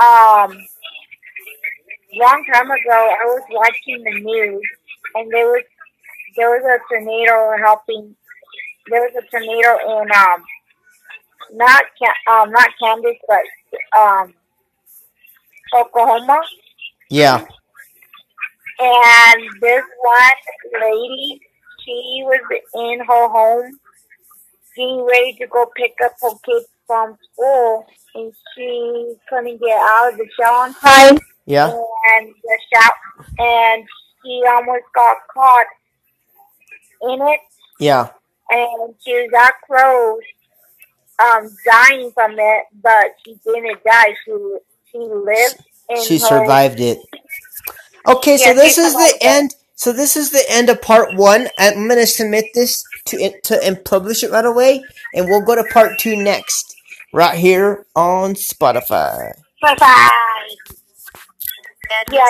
Um, 0.00 0.56
long 2.14 2.44
time 2.52 2.70
ago, 2.70 2.90
I 2.90 3.24
was 3.24 3.42
watching 3.50 4.02
the 4.04 4.20
news, 4.20 4.62
and 5.14 5.30
there 5.30 5.46
was 5.46 5.64
there 6.36 6.50
was 6.50 6.62
a 6.64 6.78
tornado 6.92 7.56
helping. 7.62 8.16
There 8.90 9.02
was 9.02 9.12
a 9.16 9.30
tornado 9.30 10.02
in 10.02 10.10
um, 10.12 10.44
not 11.52 11.84
Ca- 11.98 12.32
um 12.32 12.50
not 12.50 12.70
Kansas, 12.82 13.16
but 13.28 13.98
um, 14.00 14.34
Oklahoma. 15.74 16.40
Yeah. 17.10 17.44
And 18.80 19.42
this 19.60 19.84
one 20.02 20.80
lady, 20.80 21.40
she 21.84 22.22
was 22.24 22.40
in 22.74 22.98
her 23.00 23.28
home 23.28 23.78
getting 24.76 25.04
ready 25.04 25.36
to 25.40 25.46
go 25.48 25.66
pick 25.76 25.94
up 26.02 26.14
her 26.22 26.30
kids 26.44 26.66
from 26.86 27.16
school, 27.32 27.86
and 28.14 28.32
she 28.54 29.14
couldn't 29.28 29.60
get 29.60 29.78
out 29.78 30.12
of 30.12 30.18
the 30.18 30.26
shower 30.38 30.64
on 30.66 30.74
time. 30.74 31.18
Yeah. 31.46 31.66
And 31.66 32.28
the 32.42 32.58
shower, 32.72 33.26
and 33.38 33.84
she 34.24 34.42
almost 34.48 34.84
got 34.94 35.16
caught 35.32 35.66
in 37.02 37.20
it, 37.20 37.40
Yeah. 37.78 38.08
and 38.50 38.94
she 39.04 39.12
was 39.12 39.28
that 39.32 39.54
close, 39.66 40.22
um, 41.18 41.48
dying 41.64 42.10
from 42.12 42.38
it, 42.38 42.64
but 42.82 43.06
she 43.24 43.38
didn't 43.44 43.82
die. 43.84 44.14
She 44.24 44.32
she 44.90 44.98
lived. 44.98 45.62
She 46.04 46.18
her- 46.18 46.26
survived 46.26 46.80
it. 46.80 46.98
Okay, 48.06 48.36
so 48.36 48.46
Yeah, 48.48 48.52
this 48.54 48.78
is 48.78 48.94
the 48.94 49.18
end. 49.20 49.54
So 49.82 49.92
this 49.92 50.16
is 50.16 50.30
the 50.30 50.44
end 50.48 50.68
of 50.70 50.80
part 50.80 51.16
one. 51.16 51.48
I'm 51.58 51.88
gonna 51.88 52.06
submit 52.06 52.44
this 52.54 52.84
to 53.06 53.32
to 53.40 53.64
and 53.64 53.84
publish 53.84 54.22
it 54.22 54.30
right 54.30 54.44
away, 54.44 54.84
and 55.12 55.26
we'll 55.26 55.44
go 55.44 55.56
to 55.56 55.64
part 55.72 55.98
two 55.98 56.14
next, 56.14 56.76
right 57.12 57.36
here 57.36 57.84
on 57.96 58.34
Spotify. 58.34 59.32
Bye. 59.60 60.10
Yeah, 61.90 62.02